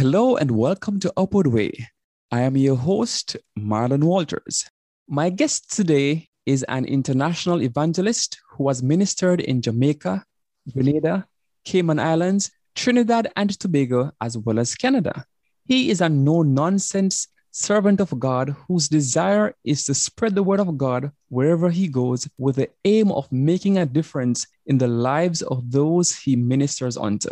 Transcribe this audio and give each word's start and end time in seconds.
Hello 0.00 0.34
and 0.36 0.50
welcome 0.52 0.98
to 1.00 1.12
Upward 1.14 1.48
Way. 1.48 1.90
I 2.32 2.40
am 2.40 2.56
your 2.56 2.74
host, 2.74 3.36
Marlon 3.58 4.04
Walters. 4.04 4.64
My 5.06 5.28
guest 5.28 5.76
today 5.76 6.30
is 6.46 6.62
an 6.68 6.86
international 6.86 7.60
evangelist 7.60 8.40
who 8.48 8.68
has 8.68 8.82
ministered 8.82 9.42
in 9.42 9.60
Jamaica, 9.60 10.24
Grenada, 10.72 11.28
Cayman 11.66 11.98
Islands, 11.98 12.50
Trinidad 12.74 13.30
and 13.36 13.50
Tobago, 13.60 14.10
as 14.22 14.38
well 14.38 14.58
as 14.58 14.74
Canada. 14.74 15.26
He 15.66 15.90
is 15.90 16.00
a 16.00 16.08
no 16.08 16.40
nonsense 16.40 17.28
servant 17.50 18.00
of 18.00 18.18
God 18.18 18.56
whose 18.68 18.88
desire 18.88 19.54
is 19.64 19.84
to 19.84 19.92
spread 19.92 20.34
the 20.34 20.42
word 20.42 20.60
of 20.60 20.78
God 20.78 21.12
wherever 21.28 21.68
he 21.68 21.88
goes 21.88 22.26
with 22.38 22.56
the 22.56 22.70
aim 22.86 23.12
of 23.12 23.30
making 23.30 23.76
a 23.76 23.84
difference 23.84 24.46
in 24.64 24.78
the 24.78 24.88
lives 24.88 25.42
of 25.42 25.70
those 25.70 26.16
he 26.16 26.36
ministers 26.36 26.96
unto. 26.96 27.28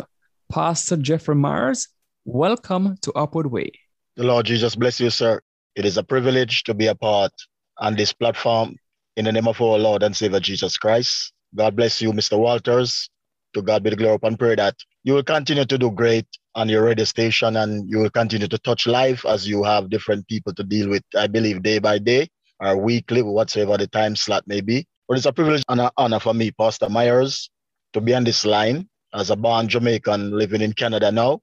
Pastor 0.51 0.97
Jeffrey 0.97 1.33
Myers 1.33 1.87
Welcome 2.25 2.97
to 3.03 3.13
Upward 3.13 3.49
Way. 3.49 3.71
The 4.17 4.23
Lord 4.23 4.45
Jesus 4.45 4.75
bless 4.75 4.99
you, 4.99 5.09
sir. 5.09 5.39
It 5.75 5.85
is 5.85 5.97
a 5.97 6.03
privilege 6.03 6.63
to 6.65 6.73
be 6.73 6.87
a 6.87 6.93
part 6.93 7.31
on 7.77 7.95
this 7.95 8.11
platform 8.11 8.75
in 9.15 9.23
the 9.23 9.31
name 9.31 9.47
of 9.47 9.61
our 9.61 9.77
Lord 9.77 10.03
and 10.03 10.15
Savior 10.15 10.41
Jesus 10.41 10.77
Christ. 10.77 11.31
God 11.55 11.77
bless 11.77 12.01
you, 12.01 12.11
Mr. 12.11 12.37
Walters. 12.37 13.09
To 13.53 13.61
God 13.61 13.83
be 13.83 13.91
the 13.91 13.95
glory 13.95 14.19
and 14.21 14.37
pray 14.37 14.55
that 14.55 14.75
you 15.03 15.13
will 15.13 15.23
continue 15.23 15.63
to 15.63 15.77
do 15.77 15.91
great 15.91 16.27
on 16.55 16.67
your 16.67 16.83
radio 16.83 17.05
station 17.05 17.55
and 17.55 17.89
you 17.89 17.99
will 17.99 18.09
continue 18.09 18.49
to 18.49 18.57
touch 18.59 18.85
life 18.85 19.25
as 19.25 19.47
you 19.47 19.63
have 19.63 19.89
different 19.89 20.27
people 20.27 20.53
to 20.55 20.63
deal 20.63 20.89
with, 20.89 21.03
I 21.17 21.27
believe, 21.27 21.63
day 21.63 21.79
by 21.79 21.99
day 21.99 22.27
or 22.59 22.75
weekly, 22.75 23.21
whatsoever 23.21 23.77
the 23.77 23.87
time 23.87 24.17
slot 24.17 24.43
may 24.45 24.59
be. 24.59 24.85
But 25.07 25.17
it's 25.17 25.25
a 25.25 25.31
privilege 25.31 25.63
and 25.69 25.79
an 25.79 25.89
honor 25.95 26.19
for 26.19 26.33
me, 26.33 26.51
Pastor 26.51 26.89
Myers, 26.89 27.49
to 27.93 28.01
be 28.01 28.13
on 28.13 28.25
this 28.25 28.45
line 28.45 28.89
as 29.13 29.29
a 29.29 29.37
born 29.37 29.69
Jamaican 29.69 30.37
living 30.37 30.61
in 30.61 30.73
Canada 30.73 31.13
now 31.13 31.39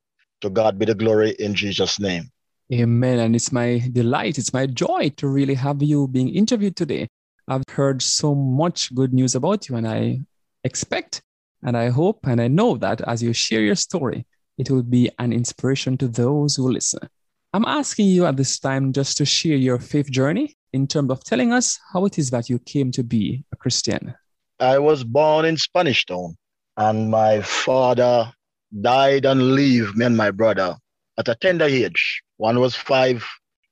to 0.47 0.51
God 0.51 0.79
be 0.79 0.87
the 0.87 0.95
glory 0.95 1.31
in 1.39 1.55
Jesus' 1.55 1.99
name. 1.99 2.31
Amen. 2.73 3.19
And 3.19 3.37
it's 3.37 3.53
my 3.53 3.83
delight, 3.93 4.39
it's 4.39 4.53
my 4.53 4.67
joy 4.67 5.11
to 5.17 5.29
really 5.29 5.55
have 5.55 5.83
you 5.83 6.09
being 6.09 6.35
interviewed 6.35 6.77
today. 6.77 7.09
I've 7.49 7.65
heard 7.71 8.03
so 8.03 8.35
much 8.35 8.93
good 8.95 9.13
news 9.13 9.35
about 9.35 9.69
you, 9.69 9.77
and 9.77 9.87
I 9.87 10.21
expect 10.65 11.23
and 11.63 11.77
I 11.77 11.91
hope 11.91 12.27
and 12.27 12.41
I 12.41 12.49
know 12.49 12.77
that 12.79 13.01
as 13.07 13.23
you 13.23 13.33
share 13.33 13.61
your 13.61 13.77
story, 13.77 14.27
it 14.59 14.71
will 14.71 14.83
be 14.83 15.11
an 15.19 15.33
inspiration 15.33 15.97
to 15.99 16.09
those 16.09 16.57
who 16.57 16.71
listen. 16.71 17.09
I'm 17.53 17.65
asking 17.65 18.07
you 18.07 18.27
at 18.27 18.37
this 18.37 18.59
time 18.59 18.93
just 18.93 19.17
to 19.19 19.25
share 19.25 19.57
your 19.57 19.79
faith 19.79 20.11
journey 20.11 20.55
in 20.73 20.87
terms 20.87 21.11
of 21.11 21.25
telling 21.25 21.53
us 21.53 21.79
how 21.93 22.05
it 22.05 22.19
is 22.19 22.31
that 22.31 22.51
you 22.51 22.59
came 22.59 22.91
to 22.93 23.03
be 23.03 23.45
a 23.53 23.57
Christian. 23.57 24.15
I 24.59 24.79
was 24.79 25.05
born 25.05 25.45
in 25.45 25.57
Spanish 25.57 26.05
Town, 26.05 26.37
and 26.77 27.11
my 27.11 27.43
father 27.43 28.33
died 28.81 29.25
and 29.25 29.55
leave 29.55 29.97
me 29.97 30.05
and 30.07 30.17
my 30.17 30.31
brother 30.31 30.77
at 31.19 31.29
a 31.29 31.35
tender 31.35 31.65
age. 31.65 32.23
One 32.37 32.61
was 32.61 32.75
five, 32.75 33.25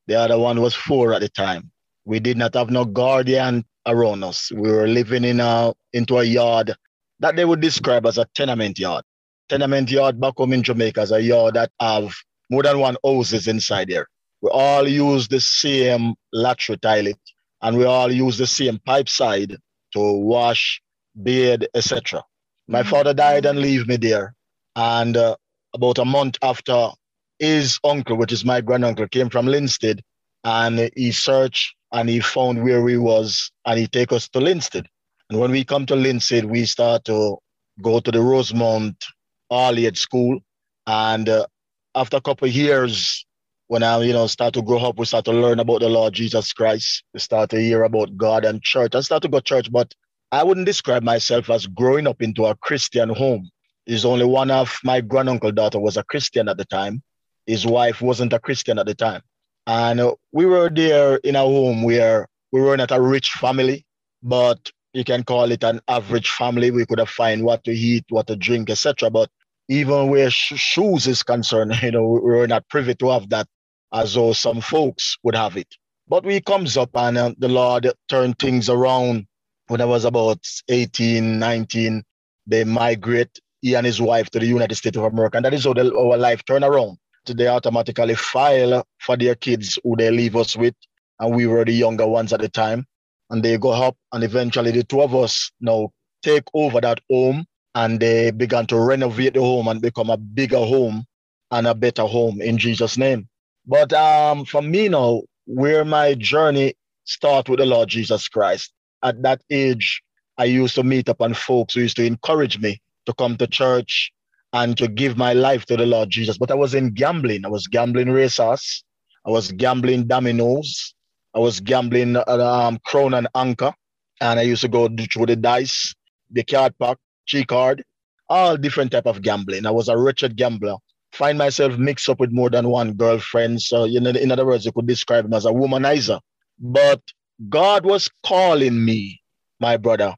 the 0.07 0.15
other 0.15 0.39
one 0.39 0.61
was 0.61 0.75
four 0.75 1.13
at 1.15 1.21
the 1.21 1.29
time. 1.29 1.71
We 2.05 2.21
did 2.21 2.37
not 2.37 2.55
have 2.55 2.71
no 2.71 2.85
guardian 2.85 3.65
around 3.87 4.25
us. 4.25 4.51
We 4.53 4.71
were 4.71 4.87
living 4.87 5.25
in 5.25 5.41
a 5.41 5.75
into 5.93 6.19
a 6.19 6.25
yard 6.25 6.75
that 7.21 7.37
they 7.37 7.45
would 7.45 7.61
describe 7.61 8.07
as 8.07 8.19
a 8.19 8.27
tenement 8.35 8.79
yard. 8.79 9.05
Tenement 9.49 9.91
yard 9.91 10.21
back 10.21 10.35
home 10.37 10.53
in 10.53 10.63
Jamaica 10.63 11.03
is 11.03 11.13
a 11.13 11.21
yard 11.21 11.55
that 11.55 11.71
have 11.81 12.15
more 12.51 12.63
than 12.63 12.79
one 12.79 12.97
houses 13.05 13.49
inside 13.49 13.89
there. 13.89 14.07
We 14.41 14.51
all 14.51 14.87
use 14.87 15.29
the 15.29 15.41
same 15.41 16.15
latrine 16.33 16.79
toilet 16.79 17.19
and 17.63 17.79
we 17.79 17.85
all 17.85 18.13
use 18.13 18.37
the 18.37 18.47
same 18.47 18.79
pipe 18.85 19.09
side 19.09 19.57
to 19.93 20.13
wash, 20.13 20.83
bathe, 21.23 21.63
etc. 21.75 22.23
My 22.69 22.81
mm-hmm. 22.81 22.91
father 22.91 23.15
died 23.15 23.47
and 23.47 23.59
leave 23.59 23.87
me 23.87 23.97
there. 23.97 24.35
And 24.77 25.17
uh, 25.17 25.37
about 25.75 25.99
a 25.99 26.05
month 26.05 26.37
after, 26.43 26.91
his 27.39 27.79
uncle, 27.85 28.17
which 28.17 28.33
is 28.33 28.45
my 28.45 28.61
granduncle, 28.61 29.09
came 29.09 29.29
from 29.29 29.47
Linstead 29.47 30.01
and 30.45 30.91
he 30.97 31.13
searched 31.13 31.75
and 31.93 32.09
he 32.09 32.21
found 32.21 32.63
where 32.63 32.87
he 32.89 32.97
was 32.97 33.51
and 33.67 33.79
he 33.79 33.87
take 33.87 34.13
us 34.13 34.29
to 34.31 34.39
Linstead. 34.39 34.87
And 35.31 35.41
when 35.41 35.51
we 35.51 35.65
come 35.65 35.87
to 35.87 35.95
Linstead, 35.95 36.45
we 36.45 36.65
start 36.65 37.05
to 37.07 37.39
go 37.83 38.01
to 38.01 38.11
the 38.11 38.21
Rosemount 38.21 39.05
All 39.51 39.75
School. 39.95 40.41
And 40.87 41.29
uh, 41.29 41.47
after 41.95 42.19
a 42.19 42.21
couple 42.21 42.49
of 42.49 42.55
years, 42.55 43.25
when 43.69 43.83
I, 43.83 44.01
you 44.03 44.13
know, 44.13 44.27
start 44.27 44.55
to 44.55 44.63
grow 44.63 44.79
up, 44.79 44.99
we 44.99 45.07
start 45.07 45.25
to 45.25 45.33
learn 45.33 45.59
about 45.59 45.81
the 45.81 45.89
Lord 45.89 46.13
Jesus 46.13 46.53
Christ. 46.53 47.03
We 47.15 47.21
start 47.21 47.51
to 47.51 47.61
hear 47.61 47.83
about 47.85 48.17
God 48.17 48.45
and 48.45 48.63
church. 48.63 48.95
I 48.95 49.01
start 49.01 49.23
to 49.23 49.29
go 49.29 49.39
to 49.39 49.45
church, 49.45 49.73
but 49.73 49.93
I 50.31 50.43
wouldn't 50.43 50.67
describe 50.67 51.03
myself 51.03 51.49
as 51.49 51.67
growing 51.67 52.07
up 52.07 52.21
into 52.21 52.45
a 52.45 52.57
Christian 52.57 53.09
home 53.09 53.51
is 53.87 54.05
only 54.05 54.25
one 54.25 54.51
of 54.51 54.79
my 54.85 55.01
granduncle 55.01 55.53
daughter 55.53 55.79
was 55.79 55.97
a 55.97 56.05
Christian 56.05 56.49
at 56.49 56.57
the 56.57 56.65
time. 56.65 57.03
His 57.47 57.67
wife 57.67 58.01
wasn't 58.01 58.33
a 58.33 58.39
Christian 58.39 58.79
at 58.79 58.87
the 58.87 58.95
time. 58.95 59.23
And 59.67 60.01
uh, 60.01 60.15
we 60.33 60.47
were 60.47 60.71
there 60.71 61.17
in 61.17 61.37
a 61.37 61.41
home 61.41 61.83
where 61.83 62.29
we 62.53 62.61
were 62.61 62.77
not 62.77 62.91
a 62.91 63.01
rich 63.01 63.31
family, 63.31 63.85
but 64.23 64.71
you 64.93 65.05
can 65.05 65.25
call 65.25 65.51
it 65.51 65.65
an 65.65 65.81
average 65.89 66.31
family. 66.31 66.71
We 66.71 66.87
could 66.87 66.99
have 66.99 67.11
find 67.11 67.45
what 67.45 67.65
to 67.65 67.73
eat, 67.73 68.05
what 68.09 68.27
to 68.29 68.37
drink, 68.37 68.71
etc. 68.71 69.11
But 69.11 69.31
even 69.69 70.09
where 70.09 70.31
sh- 70.31 70.55
shoes 70.57 71.07
is 71.07 71.23
concerned, 71.23 71.75
you 71.83 71.91
know, 71.91 72.07
we 72.07 72.21
were 72.21 72.47
not 72.47 72.69
privy 72.69 72.95
to 72.97 73.11
have 73.11 73.29
that 73.31 73.47
as 73.93 74.15
though 74.15 74.33
some 74.33 74.61
folks 74.61 75.17
would 75.23 75.35
have 75.35 75.57
it. 75.57 75.75
But 76.09 76.25
we 76.25 76.41
comes 76.41 76.77
up 76.77 76.91
and 76.95 77.17
uh, 77.17 77.35
the 77.39 77.49
Lord 77.49 77.91
turned 78.09 78.39
things 78.39 78.69
around 78.69 79.27
when 79.69 79.81
I 79.81 79.87
was 79.87 80.05
about 80.05 80.47
18, 80.69 81.39
19. 81.39 82.03
They 82.47 82.65
migrate 82.65 83.41
he 83.65 83.75
and 83.75 83.87
his 83.87 83.99
wife 83.99 84.29
to 84.29 84.39
the 84.39 84.47
United 84.47 84.75
States 84.75 84.99
of 84.99 85.05
America. 85.05 85.39
And 85.39 85.47
that 85.47 85.55
is 85.55 85.65
how 85.65 85.73
the, 85.73 85.91
our 85.97 86.19
life 86.19 86.45
turn 86.45 86.63
around. 86.63 86.99
They 87.25 87.49
automatically 87.49 88.15
file 88.15 88.87
for 89.01 89.17
their 89.17 89.35
kids 89.35 89.79
who 89.83 89.97
they 89.97 90.11
leave 90.11 90.37
us 90.37 90.55
with. 90.55 90.75
And 91.19 91.35
we 91.35 91.47
were 91.47 91.65
the 91.65 91.73
younger 91.73 92.07
ones 92.07 92.35
at 92.35 92.41
the 92.41 92.51
time. 92.51 92.85
And 93.31 93.43
they 93.43 93.57
go 93.57 93.71
up 93.71 93.97
and 94.13 94.23
eventually 94.23 94.71
the 94.71 94.85
two 94.85 95.01
of 95.01 95.15
us 95.15 95.51
now 95.63 95.89
take 96.23 96.45
over 96.53 96.79
that 96.83 97.01
home 97.11 97.47
and 97.75 97.99
they 97.99 98.31
began 98.33 98.67
to 98.67 98.79
renovate 98.79 99.33
the 99.33 99.41
home 99.41 99.67
and 99.69 99.81
become 99.81 100.11
a 100.11 100.19
bigger 100.19 100.59
home 100.59 101.07
and 101.51 101.67
a 101.67 101.75
better 101.75 102.05
home 102.05 102.43
in 102.43 102.59
Jesus' 102.59 102.99
name. 102.99 103.27
But 103.67 103.95
um, 103.95 104.45
for 104.45 104.61
me 104.61 104.91
now, 104.91 105.23
where 105.47 105.87
my 105.87 106.13
journey 106.13 106.75
start 107.05 107.49
with 107.49 107.61
the 107.61 107.67
Lord 107.67 107.89
Jesus 107.89 108.29
Christ, 108.29 108.75
at 109.03 109.23
that 109.23 109.41
age, 109.49 110.03
I 110.37 110.45
used 110.45 110.75
to 110.75 110.83
meet 110.83 111.09
up 111.09 111.23
and 111.23 111.35
folks 111.35 111.73
who 111.73 111.81
used 111.81 111.97
to 111.97 112.05
encourage 112.05 112.59
me 112.59 112.79
to 113.07 113.15
come 113.15 113.37
to 113.37 113.47
church 113.47 114.13
and 114.53 114.77
to 114.79 114.89
give 114.89 115.17
my 115.17 115.33
life 115.33 115.67
to 115.67 115.77
the 115.77 115.87
Lord 115.87 116.11
Jesus. 116.11 116.39
But 116.39 116.51
I 116.51 116.55
was 116.55 116.75
in 116.75 116.95
gambling. 116.95 117.45
I 117.45 117.49
was 117.49 117.67
gambling 117.67 118.11
racers. 118.11 118.85
I 119.27 119.31
was 119.31 119.51
gambling 119.53 120.07
dominoes. 120.07 120.95
I 121.35 121.41
was 121.41 121.61
gambling 121.61 122.17
um, 122.29 122.79
crown 122.87 123.15
and 123.15 123.29
anchor. 123.35 123.73
And 124.21 124.39
I 124.39 124.43
used 124.43 124.63
to 124.63 124.69
go 124.69 124.89
through 125.13 125.27
the 125.27 125.37
dice, 125.37 125.95
the 126.31 126.45
card 126.45 126.75
pack, 126.79 126.99
G 127.27 127.45
card, 127.45 127.85
all 128.29 128.57
different 128.57 128.93
type 128.93 129.07
of 129.07 129.23
gambling. 129.23 129.67
I 129.67 129.71
was 129.71 129.89
a 129.89 129.99
wretched 129.99 130.37
gambler. 130.37 130.77
Find 131.13 131.37
myself 131.37 131.77
mixed 131.77 132.09
up 132.09 132.21
with 132.21 132.33
more 132.33 132.51
than 132.51 132.69
one 132.69 132.93
girlfriend. 132.93 133.61
So, 133.61 133.85
you 133.85 134.01
know, 134.01 134.11
in 134.11 134.31
other 134.31 134.47
words, 134.47 134.65
you 134.65 134.73
could 134.73 134.87
describe 134.87 135.25
him 135.25 135.33
as 135.33 135.47
a 135.47 135.51
womanizer. 135.51 136.21
But 136.59 137.01
God 137.49 137.85
was 137.85 138.09
calling 138.25 138.85
me, 138.85 139.21
my 139.61 139.77
brother, 139.77 140.15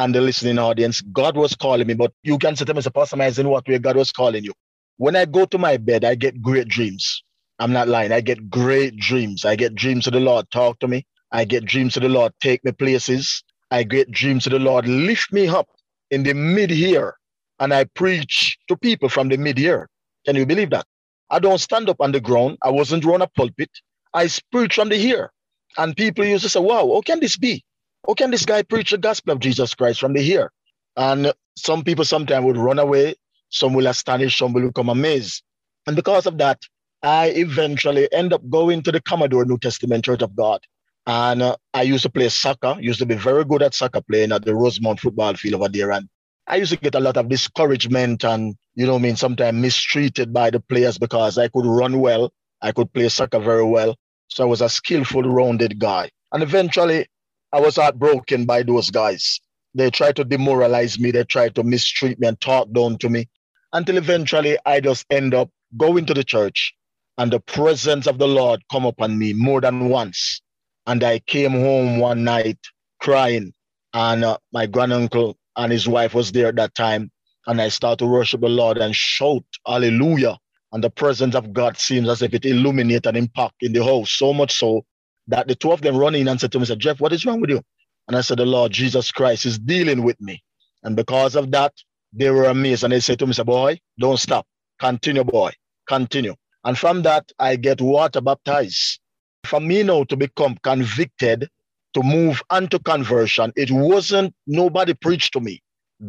and 0.00 0.14
the 0.16 0.22
listening 0.22 0.58
audience, 0.58 1.02
God 1.02 1.36
was 1.36 1.56
calling 1.56 1.86
me, 1.88 1.94
but 1.94 2.12
you 2.24 2.38
can 2.38 2.56
say 2.56 2.66
to 2.66 2.74
me, 2.74 2.82
Pastor 2.94 3.16
Myers, 3.16 3.38
in 3.38 3.48
what 3.50 3.68
way 3.68 3.78
God 3.78 3.96
was 3.96 4.12
calling 4.12 4.44
you? 4.44 4.54
When 4.98 5.16
I 5.16 5.26
go 5.26 5.46
to 5.46 5.58
my 5.58 5.78
bed, 5.78 6.04
I 6.04 6.16
get 6.16 6.42
great 6.42 6.68
dreams. 6.68 7.22
I'm 7.60 7.72
not 7.72 7.88
lying. 7.88 8.12
I 8.12 8.22
get 8.22 8.50
great 8.50 8.96
dreams. 8.98 9.46
I 9.46 9.56
get 9.56 9.76
dreams 9.76 10.08
of 10.08 10.14
the 10.14 10.20
Lord 10.20 10.50
talk 10.52 10.80
to 10.80 10.88
me. 10.88 11.06
I 11.32 11.46
get 11.46 11.66
dreams 11.66 11.96
of 11.98 12.04
the 12.04 12.10
Lord 12.10 12.34
take 12.42 12.64
me 12.64 12.72
places. 12.72 13.44
I 13.72 13.84
get 13.84 14.10
dreams 14.12 14.46
of 14.48 14.52
the 14.52 14.60
Lord 14.60 14.88
lift 14.88 15.32
me 15.32 15.48
up 15.48 15.68
in 16.10 16.24
the 16.24 16.34
mid 16.34 16.70
here 16.70 17.16
and 17.60 17.74
I 17.74 17.84
preach 17.86 18.58
to 18.68 18.76
people 18.78 19.10
from 19.10 19.30
the 19.30 19.38
mid 19.38 19.58
here. 19.58 19.88
Can 20.26 20.36
you 20.36 20.46
believe 20.46 20.70
that? 20.72 20.86
I 21.30 21.40
don't 21.40 21.60
stand 21.60 21.90
up 21.90 21.98
on 22.00 22.12
the 22.12 22.20
ground. 22.20 22.58
I 22.62 22.70
wasn't 22.70 23.04
drawn 23.04 23.22
a 23.22 23.28
pulpit. 23.28 23.70
I 24.14 24.28
preach 24.52 24.76
from 24.76 24.90
the 24.90 24.98
here. 24.98 25.32
And 25.78 25.96
people 25.96 26.26
used 26.26 26.44
to 26.44 26.50
say, 26.50 26.60
wow, 26.60 26.90
how 26.94 27.02
can 27.02 27.20
this 27.20 27.38
be? 27.38 27.64
How 28.06 28.14
can 28.14 28.30
this 28.30 28.46
guy 28.46 28.62
preach 28.62 28.90
the 28.90 28.98
gospel 28.98 29.32
of 29.32 29.40
Jesus 29.40 29.74
Christ 29.74 30.00
from 30.00 30.14
the 30.14 30.22
here? 30.22 30.52
And 30.96 31.32
some 31.56 31.84
people 31.84 32.04
sometimes 32.04 32.44
would 32.44 32.56
run 32.56 32.78
away. 32.78 33.14
Some 33.50 33.74
will 33.74 33.86
astonish, 33.86 34.38
some 34.38 34.52
will 34.52 34.68
become 34.68 34.88
amazed. 34.88 35.42
And 35.86 35.96
because 35.96 36.26
of 36.26 36.38
that, 36.38 36.60
I 37.02 37.28
eventually 37.28 38.12
end 38.12 38.32
up 38.32 38.48
going 38.48 38.82
to 38.82 38.92
the 38.92 39.00
Commodore 39.00 39.44
New 39.44 39.58
Testament 39.58 40.04
Church 40.04 40.22
of 40.22 40.36
God. 40.36 40.60
And 41.06 41.42
uh, 41.42 41.56
I 41.72 41.82
used 41.82 42.02
to 42.02 42.10
play 42.10 42.28
soccer, 42.28 42.76
used 42.80 42.98
to 43.00 43.06
be 43.06 43.14
very 43.14 43.44
good 43.44 43.62
at 43.62 43.74
soccer 43.74 44.00
playing 44.00 44.32
at 44.32 44.44
the 44.44 44.54
Rosemont 44.54 45.00
football 45.00 45.34
field 45.34 45.54
over 45.54 45.68
there. 45.68 45.90
And 45.90 46.08
I 46.46 46.56
used 46.56 46.72
to 46.72 46.78
get 46.78 46.94
a 46.94 47.00
lot 47.00 47.16
of 47.16 47.28
discouragement 47.28 48.24
and, 48.24 48.54
you 48.74 48.86
know 48.86 48.96
I 48.96 48.98
mean, 48.98 49.16
sometimes 49.16 49.56
mistreated 49.56 50.32
by 50.32 50.50
the 50.50 50.60
players 50.60 50.98
because 50.98 51.38
I 51.38 51.48
could 51.48 51.66
run 51.66 52.00
well. 52.00 52.32
I 52.62 52.72
could 52.72 52.92
play 52.92 53.08
soccer 53.08 53.38
very 53.38 53.64
well. 53.64 53.96
So 54.28 54.44
I 54.44 54.46
was 54.46 54.60
a 54.60 54.68
skillful, 54.68 55.22
rounded 55.22 55.78
guy. 55.78 56.10
And 56.32 56.42
eventually, 56.42 57.06
I 57.52 57.60
was 57.60 57.76
heartbroken 57.76 58.46
by 58.46 58.62
those 58.62 58.90
guys. 58.90 59.40
They 59.74 59.90
tried 59.90 60.16
to 60.16 60.24
demoralize 60.24 60.98
me. 61.00 61.10
They 61.10 61.24
tried 61.24 61.56
to 61.56 61.64
mistreat 61.64 62.20
me 62.20 62.28
and 62.28 62.40
talk 62.40 62.72
down 62.72 62.98
to 62.98 63.08
me 63.08 63.28
until 63.72 63.98
eventually 63.98 64.58
I 64.66 64.80
just 64.80 65.06
end 65.10 65.34
up 65.34 65.50
going 65.76 66.06
to 66.06 66.14
the 66.14 66.24
church 66.24 66.74
and 67.18 67.32
the 67.32 67.40
presence 67.40 68.06
of 68.06 68.18
the 68.18 68.28
Lord 68.28 68.62
come 68.70 68.86
upon 68.86 69.18
me 69.18 69.32
more 69.32 69.60
than 69.60 69.88
once. 69.88 70.40
And 70.86 71.04
I 71.04 71.20
came 71.20 71.52
home 71.52 71.98
one 71.98 72.24
night 72.24 72.58
crying, 73.00 73.52
and 73.94 74.24
uh, 74.24 74.38
my 74.52 74.66
granduncle 74.66 75.36
and 75.56 75.72
his 75.72 75.86
wife 75.88 76.14
was 76.14 76.32
there 76.32 76.48
at 76.48 76.56
that 76.56 76.74
time. 76.74 77.10
And 77.46 77.60
I 77.60 77.68
started 77.68 77.98
to 78.00 78.06
worship 78.06 78.40
the 78.40 78.48
Lord 78.48 78.78
and 78.78 78.94
shout, 78.94 79.44
Hallelujah. 79.66 80.38
And 80.72 80.84
the 80.84 80.90
presence 80.90 81.34
of 81.34 81.52
God 81.52 81.78
seems 81.78 82.08
as 82.08 82.22
if 82.22 82.32
it 82.32 82.44
illuminated 82.46 83.06
and 83.06 83.16
impact 83.16 83.56
in 83.60 83.72
the 83.72 83.84
house, 83.84 84.12
so 84.12 84.32
much 84.32 84.56
so 84.56 84.84
that 85.30 85.48
the 85.48 85.54
two 85.54 85.72
of 85.72 85.80
them 85.82 85.96
run 85.96 86.14
in 86.14 86.28
and 86.28 86.40
said 86.40 86.52
to 86.52 86.58
me, 86.58 86.66
said, 86.66 86.80
Jeff, 86.80 87.00
what 87.00 87.12
is 87.12 87.24
wrong 87.24 87.40
with 87.40 87.50
you? 87.50 87.62
And 88.08 88.16
I 88.16 88.20
said, 88.22 88.38
The 88.38 88.46
Lord 88.46 88.72
Jesus 88.72 89.12
Christ 89.12 89.46
is 89.46 89.58
dealing 89.58 90.02
with 90.02 90.20
me. 90.20 90.42
And 90.82 90.96
because 90.96 91.36
of 91.36 91.50
that, 91.52 91.72
they 92.12 92.30
were 92.30 92.44
amazed. 92.46 92.84
And 92.84 92.92
they 92.92 93.00
said 93.00 93.18
to 93.20 93.26
me, 93.26 93.32
said, 93.32 93.46
Boy, 93.46 93.80
don't 93.98 94.18
stop. 94.18 94.46
Continue, 94.80 95.24
boy. 95.24 95.52
Continue. 95.88 96.34
And 96.64 96.76
from 96.76 97.02
that, 97.02 97.30
I 97.38 97.56
get 97.56 97.80
water 97.80 98.20
baptized. 98.20 99.00
For 99.44 99.60
me 99.60 99.82
now 99.82 100.04
to 100.04 100.16
become 100.16 100.56
convicted, 100.62 101.48
to 101.94 102.02
move 102.02 102.42
unto 102.50 102.78
conversion, 102.78 103.52
it 103.56 103.70
wasn't 103.70 104.34
nobody 104.46 104.94
preached 104.94 105.32
to 105.34 105.40
me. 105.40 105.62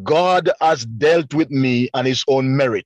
God 0.04 0.50
has 0.62 0.86
dealt 0.86 1.34
with 1.34 1.50
me 1.50 1.90
on 1.94 2.06
his 2.06 2.24
own 2.28 2.56
merit. 2.56 2.86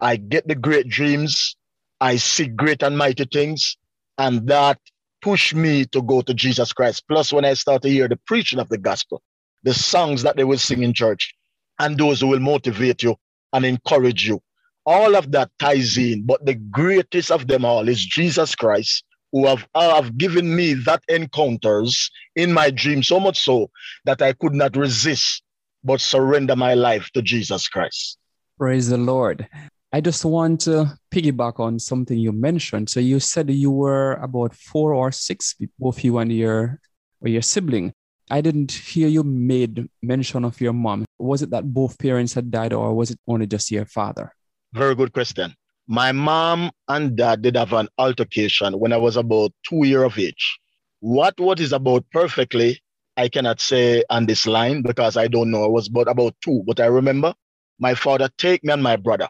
I 0.00 0.16
get 0.16 0.48
the 0.48 0.54
great 0.54 0.88
dreams. 0.88 1.56
I 2.00 2.16
see 2.16 2.46
great 2.46 2.82
and 2.82 2.96
mighty 2.96 3.24
things. 3.24 3.76
And 4.18 4.48
that 4.48 4.78
pushed 5.22 5.54
me 5.54 5.84
to 5.86 6.02
go 6.02 6.20
to 6.22 6.34
Jesus 6.34 6.72
Christ. 6.72 7.04
Plus, 7.08 7.32
when 7.32 7.44
I 7.44 7.54
start 7.54 7.82
to 7.82 7.88
hear 7.88 8.08
the 8.08 8.18
preaching 8.26 8.58
of 8.58 8.68
the 8.68 8.78
gospel, 8.78 9.22
the 9.62 9.74
songs 9.74 10.22
that 10.22 10.36
they 10.36 10.44
will 10.44 10.58
sing 10.58 10.82
in 10.82 10.94
church, 10.94 11.34
and 11.78 11.96
those 11.96 12.20
who 12.20 12.28
will 12.28 12.40
motivate 12.40 13.02
you 13.02 13.16
and 13.52 13.64
encourage 13.64 14.26
you. 14.26 14.40
All 14.86 15.16
of 15.16 15.32
that 15.32 15.50
ties 15.58 15.96
in, 15.96 16.24
but 16.24 16.44
the 16.44 16.54
greatest 16.54 17.30
of 17.30 17.46
them 17.46 17.64
all 17.64 17.88
is 17.88 18.04
Jesus 18.04 18.54
Christ, 18.54 19.04
who 19.32 19.46
have, 19.46 19.66
have 19.74 20.16
given 20.18 20.54
me 20.54 20.74
that 20.74 21.02
encounters 21.08 22.10
in 22.36 22.52
my 22.52 22.70
dream, 22.70 23.02
so 23.02 23.20
much 23.20 23.38
so 23.38 23.70
that 24.04 24.20
I 24.22 24.32
could 24.32 24.54
not 24.54 24.76
resist 24.76 25.42
but 25.84 26.00
surrender 26.00 26.56
my 26.56 26.74
life 26.74 27.10
to 27.14 27.22
Jesus 27.22 27.68
Christ. 27.68 28.18
Praise 28.58 28.88
the 28.88 28.98
Lord. 28.98 29.48
I 29.92 30.00
just 30.00 30.24
want 30.24 30.60
to 30.62 30.96
piggyback 31.10 31.58
on 31.58 31.80
something 31.80 32.16
you 32.16 32.30
mentioned. 32.30 32.88
So 32.88 33.00
you 33.00 33.18
said 33.18 33.50
you 33.50 33.72
were 33.72 34.14
about 34.14 34.54
four 34.54 34.94
or 34.94 35.10
six, 35.10 35.56
both 35.80 36.04
you 36.04 36.18
and 36.18 36.32
your 36.32 36.78
or 37.20 37.28
your 37.28 37.42
sibling. 37.42 37.92
I 38.30 38.40
didn't 38.40 38.70
hear 38.70 39.08
you 39.08 39.24
made 39.24 39.88
mention 40.00 40.44
of 40.44 40.60
your 40.60 40.72
mom. 40.72 41.06
Was 41.18 41.42
it 41.42 41.50
that 41.50 41.74
both 41.74 41.98
parents 41.98 42.32
had 42.34 42.52
died, 42.52 42.72
or 42.72 42.94
was 42.94 43.10
it 43.10 43.18
only 43.26 43.48
just 43.48 43.72
your 43.72 43.84
father? 43.84 44.32
Very 44.72 44.94
good 44.94 45.12
question. 45.12 45.54
My 45.88 46.12
mom 46.12 46.70
and 46.86 47.16
dad 47.16 47.42
did 47.42 47.56
have 47.56 47.72
an 47.72 47.88
altercation 47.98 48.78
when 48.78 48.92
I 48.92 48.96
was 48.96 49.16
about 49.16 49.52
two 49.68 49.84
years 49.84 50.04
of 50.04 50.16
age. 50.16 50.60
What 51.00 51.40
what 51.40 51.58
is 51.58 51.72
about 51.72 52.04
perfectly, 52.12 52.80
I 53.16 53.28
cannot 53.28 53.60
say 53.60 54.04
on 54.08 54.26
this 54.26 54.46
line 54.46 54.82
because 54.82 55.16
I 55.16 55.26
don't 55.26 55.50
know. 55.50 55.64
I 55.64 55.68
was 55.68 55.88
about, 55.88 56.06
about 56.06 56.36
two, 56.44 56.62
but 56.64 56.78
I 56.78 56.86
remember 56.86 57.34
my 57.80 57.94
father 57.94 58.30
take 58.38 58.62
me 58.62 58.72
and 58.72 58.82
my 58.84 58.94
brother 58.94 59.28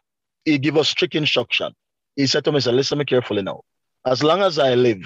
he 0.51 0.59
gave 0.59 0.77
us 0.77 0.89
strict 0.89 1.15
instruction. 1.15 1.73
He 2.17 2.27
said 2.27 2.45
to 2.45 2.53
me, 2.53 2.61
"Say, 2.61 2.73
listen 2.73 2.99
me 2.99 3.05
carefully 3.05 3.43
now. 3.43 3.63
As 4.07 4.23
long 4.23 4.41
as 4.43 4.59
I 4.59 4.75
live, 4.75 5.03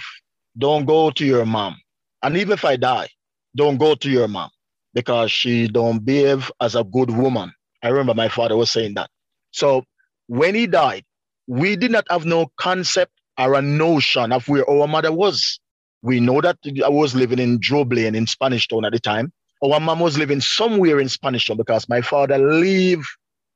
don't 0.57 0.85
go 0.85 1.11
to 1.11 1.25
your 1.25 1.45
mom. 1.45 1.77
And 2.23 2.37
even 2.37 2.53
if 2.53 2.65
I 2.65 2.77
die, 2.77 3.09
don't 3.57 3.77
go 3.77 3.95
to 3.95 4.11
your 4.11 4.29
mom 4.29 4.51
because 4.95 5.31
she 5.31 5.69
don't 5.69 6.05
behave 6.05 6.51
as 6.61 6.75
a 6.75 6.85
good 6.85 7.11
woman. 7.11 7.53
I 7.83 7.89
remember 7.89 8.15
my 8.15 8.29
father 8.29 8.57
was 8.57 8.71
saying 8.71 8.95
that. 8.95 9.11
So 9.51 9.85
when 10.29 10.55
he 10.55 10.67
died, 10.67 11.05
we 11.47 11.77
did 11.77 11.91
not 11.91 12.07
have 12.11 12.25
no 12.25 12.51
concept 12.57 13.13
or 13.39 13.55
a 13.55 13.63
notion 13.63 14.33
of 14.33 14.49
where 14.49 14.69
our 14.69 14.87
mother 14.87 15.13
was. 15.13 15.61
We 16.03 16.21
know 16.21 16.41
that 16.41 16.59
I 16.85 16.89
was 16.89 17.15
living 17.15 17.39
in 17.39 17.59
Blaine 17.59 18.15
in 18.15 18.27
Spanish 18.27 18.69
Town 18.69 18.85
at 18.85 18.93
the 18.93 19.01
time. 19.01 19.33
Our 19.63 19.81
mom 19.81 20.01
was 20.01 20.19
living 20.19 20.41
somewhere 20.41 21.01
in 21.01 21.09
Spanish 21.09 21.47
Town 21.47 21.57
because 21.57 21.89
my 21.89 22.01
father 22.01 22.39
leave 22.39 23.07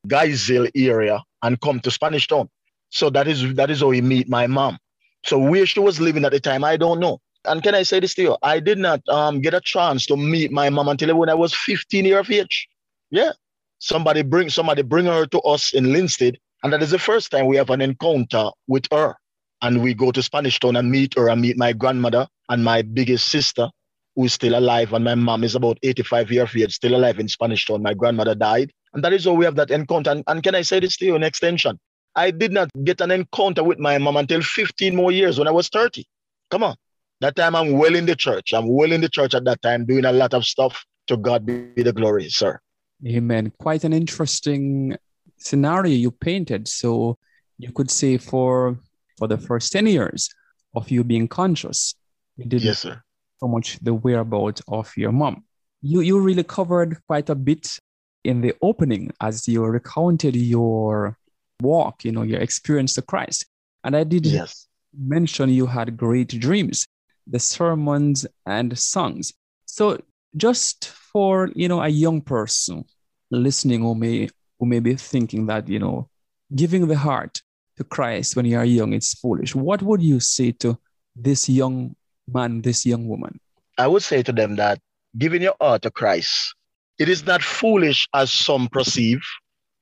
Guy's-Hill 0.06 0.68
area 0.74 1.22
and 1.42 1.60
come 1.60 1.80
to 1.80 1.90
Spanish 1.90 2.26
Town. 2.28 2.48
So 2.90 3.10
that 3.10 3.28
is 3.28 3.54
that 3.54 3.70
is 3.70 3.80
how 3.80 3.90
he 3.90 4.00
meet 4.00 4.28
my 4.28 4.46
mom. 4.46 4.78
So 5.24 5.38
where 5.38 5.66
she 5.66 5.80
was 5.80 6.00
living 6.00 6.24
at 6.24 6.32
the 6.32 6.40
time, 6.40 6.64
I 6.64 6.76
don't 6.76 7.00
know. 7.00 7.20
And 7.44 7.62
can 7.62 7.74
I 7.74 7.82
say 7.82 8.00
this 8.00 8.14
to 8.14 8.22
you? 8.22 8.36
I 8.42 8.60
did 8.60 8.78
not 8.78 9.00
um, 9.08 9.40
get 9.40 9.54
a 9.54 9.60
chance 9.60 10.06
to 10.06 10.16
meet 10.16 10.50
my 10.52 10.70
mom 10.70 10.88
until 10.88 11.16
when 11.16 11.28
I 11.28 11.34
was 11.34 11.54
15 11.54 12.04
years 12.04 12.20
of 12.20 12.30
age. 12.30 12.68
Yeah. 13.10 13.32
Somebody 13.78 14.22
bring 14.22 14.50
somebody 14.50 14.82
bring 14.82 15.06
her 15.06 15.26
to 15.26 15.40
us 15.40 15.72
in 15.72 15.86
Linstead. 15.86 16.36
And 16.62 16.72
that 16.72 16.82
is 16.82 16.90
the 16.90 16.98
first 16.98 17.30
time 17.30 17.46
we 17.46 17.56
have 17.56 17.70
an 17.70 17.80
encounter 17.80 18.50
with 18.66 18.84
her. 18.92 19.14
And 19.62 19.82
we 19.82 19.94
go 19.94 20.10
to 20.10 20.22
Spanish 20.22 20.58
Town 20.58 20.76
and 20.76 20.90
meet 20.90 21.14
her 21.16 21.28
and 21.28 21.40
meet 21.40 21.56
my 21.56 21.72
grandmother 21.72 22.26
and 22.48 22.64
my 22.64 22.82
biggest 22.82 23.28
sister, 23.28 23.68
who 24.16 24.24
is 24.24 24.32
still 24.32 24.58
alive. 24.58 24.92
And 24.92 25.04
my 25.04 25.14
mom 25.14 25.44
is 25.44 25.54
about 25.54 25.78
85 25.82 26.30
years 26.32 26.48
of 26.50 26.56
age, 26.56 26.74
still 26.74 26.96
alive 26.96 27.18
in 27.18 27.28
Spanish 27.28 27.66
Town. 27.66 27.82
My 27.82 27.94
grandmother 27.94 28.34
died. 28.34 28.72
And 28.94 29.04
that 29.04 29.12
is 29.12 29.24
how 29.24 29.32
we 29.32 29.44
have 29.44 29.56
that 29.56 29.70
encounter. 29.70 30.10
And, 30.10 30.24
and 30.26 30.42
can 30.42 30.54
I 30.54 30.62
say 30.62 30.80
this 30.80 30.96
to 30.98 31.06
you 31.06 31.16
in 31.16 31.22
extension? 31.22 31.78
I 32.16 32.30
did 32.30 32.52
not 32.52 32.70
get 32.84 33.00
an 33.00 33.10
encounter 33.10 33.62
with 33.62 33.78
my 33.78 33.98
mom 33.98 34.16
until 34.16 34.42
15 34.42 34.96
more 34.96 35.12
years 35.12 35.38
when 35.38 35.46
I 35.46 35.52
was 35.52 35.68
30. 35.68 36.04
Come 36.50 36.62
on. 36.62 36.76
That 37.20 37.36
time 37.36 37.54
I'm 37.54 37.72
well 37.72 37.94
in 37.94 38.06
the 38.06 38.16
church. 38.16 38.52
I'm 38.52 38.68
well 38.68 38.92
in 38.92 39.00
the 39.00 39.08
church 39.08 39.34
at 39.34 39.44
that 39.44 39.60
time, 39.62 39.84
doing 39.84 40.04
a 40.04 40.12
lot 40.12 40.34
of 40.34 40.44
stuff. 40.44 40.84
To 41.08 41.16
God 41.16 41.46
be 41.46 41.72
the 41.74 41.92
glory, 41.92 42.28
sir. 42.28 42.60
Amen. 43.06 43.50
Quite 43.58 43.84
an 43.84 43.94
interesting 43.94 44.94
scenario 45.38 45.94
you 45.94 46.10
painted. 46.10 46.68
So 46.68 47.16
you 47.56 47.72
could 47.72 47.90
say 47.90 48.18
for 48.18 48.78
for 49.16 49.26
the 49.26 49.38
first 49.38 49.72
10 49.72 49.86
years 49.86 50.28
of 50.74 50.90
you 50.90 51.02
being 51.02 51.26
conscious, 51.26 51.94
you 52.36 52.44
didn't 52.44 52.64
yes, 52.64 52.80
sir. 52.80 53.02
so 53.40 53.48
much 53.48 53.78
the 53.80 53.94
whereabouts 53.94 54.62
of 54.68 54.92
your 54.96 55.12
mom. 55.12 55.44
You 55.80 56.00
you 56.02 56.20
really 56.20 56.44
covered 56.44 56.98
quite 57.06 57.30
a 57.30 57.34
bit 57.34 57.78
in 58.24 58.40
the 58.40 58.54
opening 58.62 59.10
as 59.20 59.46
you 59.48 59.64
recounted 59.64 60.36
your 60.36 61.16
walk, 61.60 62.04
you 62.04 62.12
know, 62.12 62.22
your 62.22 62.40
experience 62.40 62.94
to 62.94 63.02
Christ. 63.02 63.46
And 63.84 63.96
I 63.96 64.04
did 64.04 64.26
yes. 64.26 64.66
mention 64.96 65.50
you 65.50 65.66
had 65.66 65.96
great 65.96 66.28
dreams, 66.40 66.86
the 67.26 67.38
sermons 67.38 68.26
and 68.46 68.78
songs. 68.78 69.32
So 69.66 70.00
just 70.36 70.88
for, 70.88 71.50
you 71.54 71.68
know, 71.68 71.82
a 71.82 71.88
young 71.88 72.20
person 72.20 72.84
listening 73.30 73.80
who 73.80 73.94
may 73.94 74.28
who 74.58 74.66
may 74.66 74.80
be 74.80 74.94
thinking 74.96 75.46
that, 75.46 75.68
you 75.68 75.78
know, 75.78 76.08
giving 76.54 76.88
the 76.88 76.96
heart 76.96 77.42
to 77.76 77.84
Christ 77.84 78.34
when 78.34 78.44
you 78.44 78.58
are 78.58 78.64
young, 78.64 78.92
it's 78.92 79.14
foolish. 79.14 79.54
What 79.54 79.82
would 79.82 80.02
you 80.02 80.18
say 80.18 80.52
to 80.52 80.76
this 81.14 81.48
young 81.48 81.94
man, 82.26 82.62
this 82.62 82.84
young 82.84 83.06
woman? 83.06 83.38
I 83.78 83.86
would 83.86 84.02
say 84.02 84.22
to 84.24 84.32
them 84.32 84.56
that 84.56 84.80
giving 85.16 85.42
your 85.42 85.54
heart 85.60 85.82
to 85.82 85.90
Christ 85.90 86.54
it 86.98 87.08
is 87.08 87.24
not 87.24 87.42
foolish 87.42 88.08
as 88.12 88.32
some 88.32 88.68
perceive. 88.68 89.22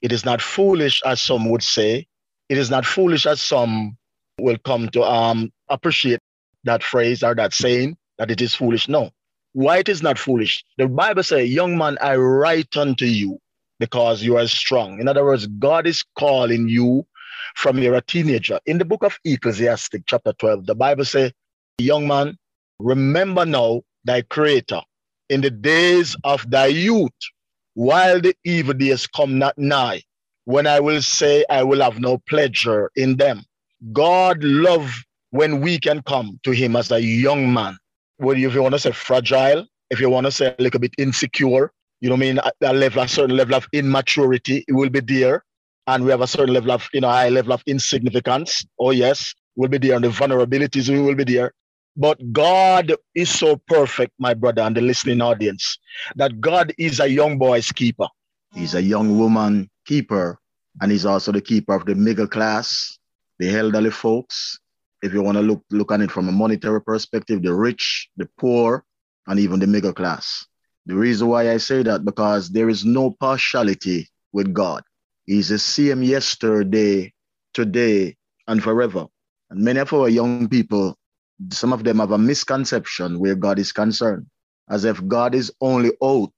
It 0.02 0.12
is 0.12 0.24
not 0.24 0.42
foolish 0.42 1.02
as 1.04 1.20
some 1.20 1.48
would 1.50 1.62
say. 1.62 2.06
It 2.48 2.58
is 2.58 2.70
not 2.70 2.84
foolish 2.84 3.26
as 3.26 3.40
some 3.40 3.96
will 4.38 4.58
come 4.58 4.88
to 4.90 5.02
um, 5.02 5.50
appreciate 5.68 6.20
that 6.64 6.82
phrase 6.82 7.22
or 7.22 7.34
that 7.34 7.54
saying 7.54 7.96
that 8.18 8.30
it 8.30 8.42
is 8.42 8.54
foolish. 8.54 8.88
No. 8.88 9.10
Why 9.54 9.78
it 9.78 9.88
is 9.88 10.02
not 10.02 10.18
foolish? 10.18 10.62
The 10.76 10.86
Bible 10.86 11.22
says, 11.22 11.48
Young 11.48 11.78
man, 11.78 11.96
I 12.02 12.16
write 12.16 12.76
unto 12.76 13.06
you 13.06 13.38
because 13.80 14.22
you 14.22 14.36
are 14.36 14.46
strong. 14.46 15.00
In 15.00 15.08
other 15.08 15.24
words, 15.24 15.46
God 15.46 15.86
is 15.86 16.04
calling 16.18 16.68
you 16.68 17.06
from 17.54 17.78
you're 17.78 17.94
a 17.94 18.02
teenager. 18.02 18.60
In 18.66 18.76
the 18.76 18.84
book 18.84 19.02
of 19.02 19.18
Ecclesiastic, 19.24 20.02
chapter 20.06 20.34
12, 20.34 20.66
the 20.66 20.74
Bible 20.74 21.06
says, 21.06 21.32
Young 21.78 22.06
man, 22.06 22.36
remember 22.78 23.46
now 23.46 23.82
thy 24.04 24.20
creator 24.20 24.82
in 25.28 25.40
the 25.40 25.50
days 25.50 26.16
of 26.24 26.48
thy 26.50 26.66
youth, 26.66 27.10
while 27.74 28.20
the 28.20 28.34
evil 28.44 28.74
days 28.74 29.06
come 29.06 29.38
not 29.38 29.56
nigh, 29.58 30.02
when 30.44 30.66
I 30.66 30.80
will 30.80 31.02
say 31.02 31.44
I 31.50 31.62
will 31.62 31.82
have 31.82 31.98
no 32.00 32.18
pleasure 32.28 32.90
in 32.96 33.16
them. 33.16 33.42
God 33.92 34.42
love 34.42 34.90
when 35.30 35.60
we 35.60 35.78
can 35.78 36.02
come 36.02 36.38
to 36.44 36.52
him 36.52 36.76
as 36.76 36.90
a 36.90 37.02
young 37.02 37.52
man. 37.52 37.76
Well, 38.18 38.36
if 38.36 38.54
you 38.54 38.62
want 38.62 38.74
to 38.74 38.78
say 38.78 38.92
fragile, 38.92 39.66
if 39.90 40.00
you 40.00 40.08
want 40.08 40.26
to 40.26 40.32
say 40.32 40.54
a 40.58 40.62
little 40.62 40.80
bit 40.80 40.94
insecure, 40.96 41.72
you 42.00 42.08
know 42.08 42.14
what 42.14 42.22
I 42.22 42.32
mean, 42.32 42.40
a 42.62 42.72
level, 42.72 43.02
a 43.02 43.08
certain 43.08 43.36
level 43.36 43.54
of 43.54 43.66
immaturity, 43.72 44.64
it 44.68 44.72
will 44.72 44.90
be 44.90 45.00
there. 45.00 45.44
and 45.86 46.04
we 46.04 46.10
have 46.10 46.20
a 46.20 46.26
certain 46.26 46.52
level 46.52 46.72
of, 46.72 46.88
you 46.92 47.00
know, 47.00 47.08
high 47.08 47.28
level 47.28 47.52
of 47.52 47.62
insignificance. 47.66 48.64
Oh, 48.78 48.90
yes, 48.90 49.34
we'll 49.54 49.68
be 49.68 49.78
there. 49.78 49.94
And 49.94 50.04
the 50.04 50.08
vulnerabilities, 50.08 50.88
will 50.88 51.14
be 51.14 51.24
there. 51.24 51.52
But 51.96 52.32
God 52.32 52.92
is 53.14 53.30
so 53.30 53.56
perfect, 53.68 54.12
my 54.18 54.34
brother, 54.34 54.62
and 54.62 54.76
the 54.76 54.82
listening 54.82 55.22
audience, 55.22 55.78
that 56.16 56.40
God 56.40 56.72
is 56.78 57.00
a 57.00 57.08
young 57.08 57.38
boy's 57.38 57.72
keeper. 57.72 58.08
He's 58.54 58.74
a 58.74 58.82
young 58.82 59.18
woman 59.18 59.70
keeper, 59.86 60.38
and 60.80 60.92
he's 60.92 61.06
also 61.06 61.32
the 61.32 61.40
keeper 61.40 61.74
of 61.74 61.86
the 61.86 61.94
middle 61.94 62.26
class, 62.26 62.98
the 63.38 63.48
elderly 63.48 63.90
folks. 63.90 64.58
If 65.02 65.12
you 65.12 65.22
want 65.22 65.36
to 65.36 65.42
look 65.42 65.62
look 65.70 65.92
at 65.92 66.00
it 66.00 66.10
from 66.10 66.28
a 66.28 66.32
monetary 66.32 66.82
perspective, 66.82 67.42
the 67.42 67.54
rich, 67.54 68.08
the 68.16 68.28
poor, 68.38 68.84
and 69.26 69.38
even 69.38 69.60
the 69.60 69.66
middle 69.66 69.92
class. 69.92 70.46
The 70.86 70.94
reason 70.94 71.28
why 71.28 71.50
I 71.50 71.56
say 71.56 71.82
that 71.82 72.04
because 72.04 72.50
there 72.50 72.68
is 72.68 72.84
no 72.84 73.10
partiality 73.10 74.08
with 74.32 74.52
God. 74.52 74.82
He's 75.24 75.48
the 75.48 75.58
same 75.58 76.02
yesterday, 76.02 77.12
today, 77.54 78.16
and 78.46 78.62
forever. 78.62 79.06
And 79.50 79.60
many 79.60 79.80
of 79.80 79.92
our 79.92 80.08
young 80.08 80.48
people, 80.48 80.96
some 81.50 81.72
of 81.72 81.84
them 81.84 81.98
have 81.98 82.12
a 82.12 82.18
misconception 82.18 83.18
where 83.18 83.34
God 83.34 83.58
is 83.58 83.72
concerned, 83.72 84.26
as 84.70 84.84
if 84.84 85.06
God 85.06 85.34
is 85.34 85.52
only 85.60 85.92
out 86.02 86.32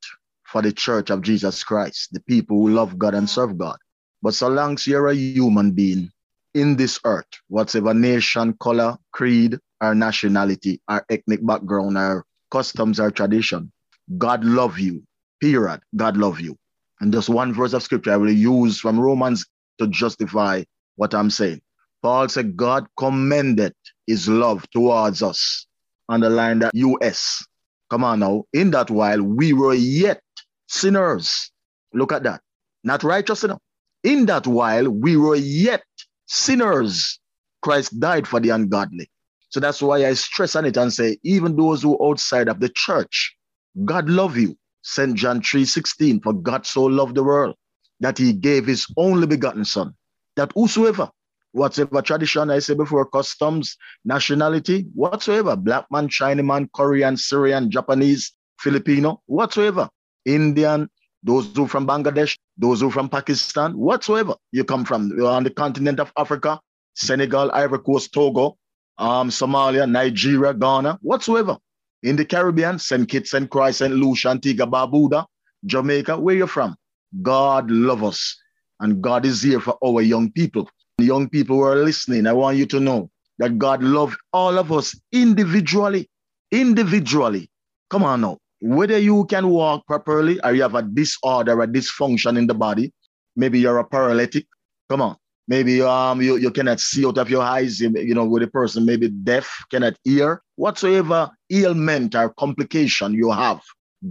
for 0.44 0.62
the 0.62 0.72
church 0.72 1.10
of 1.10 1.22
Jesus 1.22 1.62
Christ, 1.62 2.08
the 2.12 2.20
people 2.20 2.56
who 2.56 2.70
love 2.70 2.98
God 2.98 3.14
and 3.14 3.28
serve 3.28 3.58
God. 3.58 3.76
But 4.22 4.34
so 4.34 4.48
long 4.48 4.74
as 4.74 4.86
you're 4.86 5.08
a 5.08 5.14
human 5.14 5.72
being 5.72 6.10
in 6.54 6.76
this 6.76 6.98
earth, 7.04 7.26
whatever 7.48 7.94
nation, 7.94 8.54
color, 8.60 8.96
creed, 9.12 9.58
or 9.80 9.94
nationality, 9.94 10.80
or 10.88 11.04
ethnic 11.08 11.46
background, 11.46 11.96
or 11.96 12.24
customs, 12.50 12.98
or 12.98 13.10
tradition, 13.10 13.70
God 14.16 14.44
love 14.44 14.78
you. 14.78 15.02
Period. 15.40 15.80
God 15.94 16.16
love 16.16 16.40
you. 16.40 16.56
And 17.00 17.12
just 17.12 17.28
one 17.28 17.52
verse 17.52 17.74
of 17.74 17.82
scripture 17.82 18.12
I 18.12 18.16
will 18.16 18.30
use 18.30 18.80
from 18.80 18.98
Romans 18.98 19.46
to 19.78 19.86
justify 19.86 20.64
what 20.96 21.14
I'm 21.14 21.30
saying. 21.30 21.60
Paul 22.02 22.28
said, 22.28 22.56
God 22.56 22.86
commended 22.96 23.74
his 24.06 24.28
love 24.28 24.68
towards 24.70 25.22
us. 25.22 25.66
Underline 26.08 26.60
that 26.60 26.74
US. 26.74 27.44
Come 27.90 28.04
on 28.04 28.20
now. 28.20 28.44
In 28.52 28.70
that 28.72 28.90
while 28.90 29.22
we 29.22 29.52
were 29.52 29.74
yet 29.74 30.20
sinners. 30.66 31.50
Look 31.92 32.12
at 32.12 32.22
that. 32.22 32.40
Not 32.84 33.02
righteous 33.02 33.44
enough. 33.44 33.60
In 34.04 34.26
that 34.26 34.46
while 34.46 34.88
we 34.88 35.16
were 35.16 35.36
yet 35.36 35.82
sinners, 36.26 37.18
Christ 37.62 37.98
died 37.98 38.28
for 38.28 38.40
the 38.40 38.50
ungodly. 38.50 39.10
So 39.50 39.60
that's 39.60 39.82
why 39.82 40.06
I 40.06 40.12
stress 40.14 40.54
on 40.54 40.66
it 40.66 40.76
and 40.76 40.92
say, 40.92 41.18
even 41.22 41.56
those 41.56 41.82
who 41.82 41.98
outside 42.04 42.48
of 42.48 42.60
the 42.60 42.68
church, 42.68 43.34
God 43.84 44.08
love 44.08 44.36
you. 44.36 44.56
St. 44.82 45.14
John 45.14 45.40
3:16, 45.40 46.22
for 46.22 46.32
God 46.32 46.64
so 46.64 46.84
loved 46.84 47.14
the 47.14 47.24
world 47.24 47.56
that 48.00 48.16
he 48.16 48.32
gave 48.32 48.66
his 48.66 48.86
only 48.96 49.26
begotten 49.26 49.64
son, 49.64 49.94
that 50.36 50.52
whosoever, 50.54 51.10
whatever 51.58 52.00
tradition 52.02 52.50
I 52.50 52.60
say 52.60 52.74
before, 52.74 53.04
customs, 53.06 53.76
nationality, 54.04 54.86
whatsoever, 54.94 55.56
black 55.56 55.86
man, 55.90 56.08
Chinese 56.08 56.44
man, 56.44 56.70
Korean, 56.74 57.16
Syrian, 57.16 57.70
Japanese, 57.70 58.32
Filipino, 58.58 59.22
whatsoever, 59.26 59.88
Indian, 60.24 60.88
those 61.22 61.54
who 61.54 61.66
from 61.66 61.86
Bangladesh, 61.86 62.38
those 62.56 62.80
who 62.80 62.90
from 62.90 63.08
Pakistan, 63.08 63.76
whatsoever 63.76 64.34
you 64.52 64.64
come 64.64 64.84
from, 64.84 65.12
you're 65.16 65.30
on 65.30 65.44
the 65.44 65.50
continent 65.50 66.00
of 66.00 66.12
Africa, 66.16 66.60
Senegal, 66.94 67.50
Ivory 67.52 67.80
Coast, 67.80 68.12
Togo, 68.12 68.56
um, 68.98 69.28
Somalia, 69.30 69.88
Nigeria, 69.90 70.54
Ghana, 70.54 70.98
whatsoever. 71.02 71.56
In 72.02 72.16
the 72.16 72.24
Caribbean, 72.24 72.78
St. 72.78 73.08
Kitts, 73.08 73.34
and 73.34 73.50
Croix, 73.50 73.72
St. 73.72 73.92
Lucia, 73.92 74.30
Antigua, 74.30 74.66
Barbuda, 74.66 75.26
Jamaica, 75.66 76.18
where 76.18 76.36
you're 76.36 76.46
from? 76.46 76.76
God 77.22 77.70
love 77.70 78.04
us. 78.04 78.36
And 78.80 79.02
God 79.02 79.26
is 79.26 79.42
here 79.42 79.60
for 79.60 79.76
our 79.84 80.02
young 80.02 80.30
people. 80.30 80.68
Young 80.98 81.28
people 81.28 81.56
who 81.56 81.62
are 81.62 81.76
listening, 81.76 82.26
I 82.26 82.32
want 82.32 82.56
you 82.56 82.66
to 82.66 82.80
know 82.80 83.10
that 83.38 83.56
God 83.56 83.82
loves 83.82 84.16
all 84.32 84.58
of 84.58 84.72
us 84.72 85.00
individually. 85.12 86.10
Individually. 86.50 87.48
Come 87.88 88.02
on 88.02 88.22
now. 88.22 88.38
Whether 88.60 88.98
you 88.98 89.24
can 89.26 89.48
walk 89.48 89.86
properly 89.86 90.40
or 90.42 90.52
you 90.52 90.62
have 90.62 90.74
a 90.74 90.82
disorder, 90.82 91.62
a 91.62 91.68
dysfunction 91.68 92.36
in 92.36 92.48
the 92.48 92.54
body, 92.54 92.92
maybe 93.36 93.60
you're 93.60 93.78
a 93.78 93.84
paralytic. 93.84 94.46
Come 94.88 95.02
on. 95.02 95.16
Maybe 95.46 95.80
um 95.80 96.20
you, 96.20 96.36
you 96.36 96.50
cannot 96.50 96.80
see 96.80 97.06
out 97.06 97.16
of 97.16 97.30
your 97.30 97.42
eyes, 97.42 97.80
you, 97.80 97.90
you 97.96 98.14
know, 98.14 98.24
with 98.24 98.42
a 98.42 98.48
person 98.48 98.84
maybe 98.84 99.08
deaf, 99.08 99.64
cannot 99.70 99.94
hear, 100.02 100.42
whatsoever 100.56 101.30
ailment 101.50 102.14
or 102.16 102.30
complication 102.30 103.14
you 103.14 103.30
have, 103.30 103.60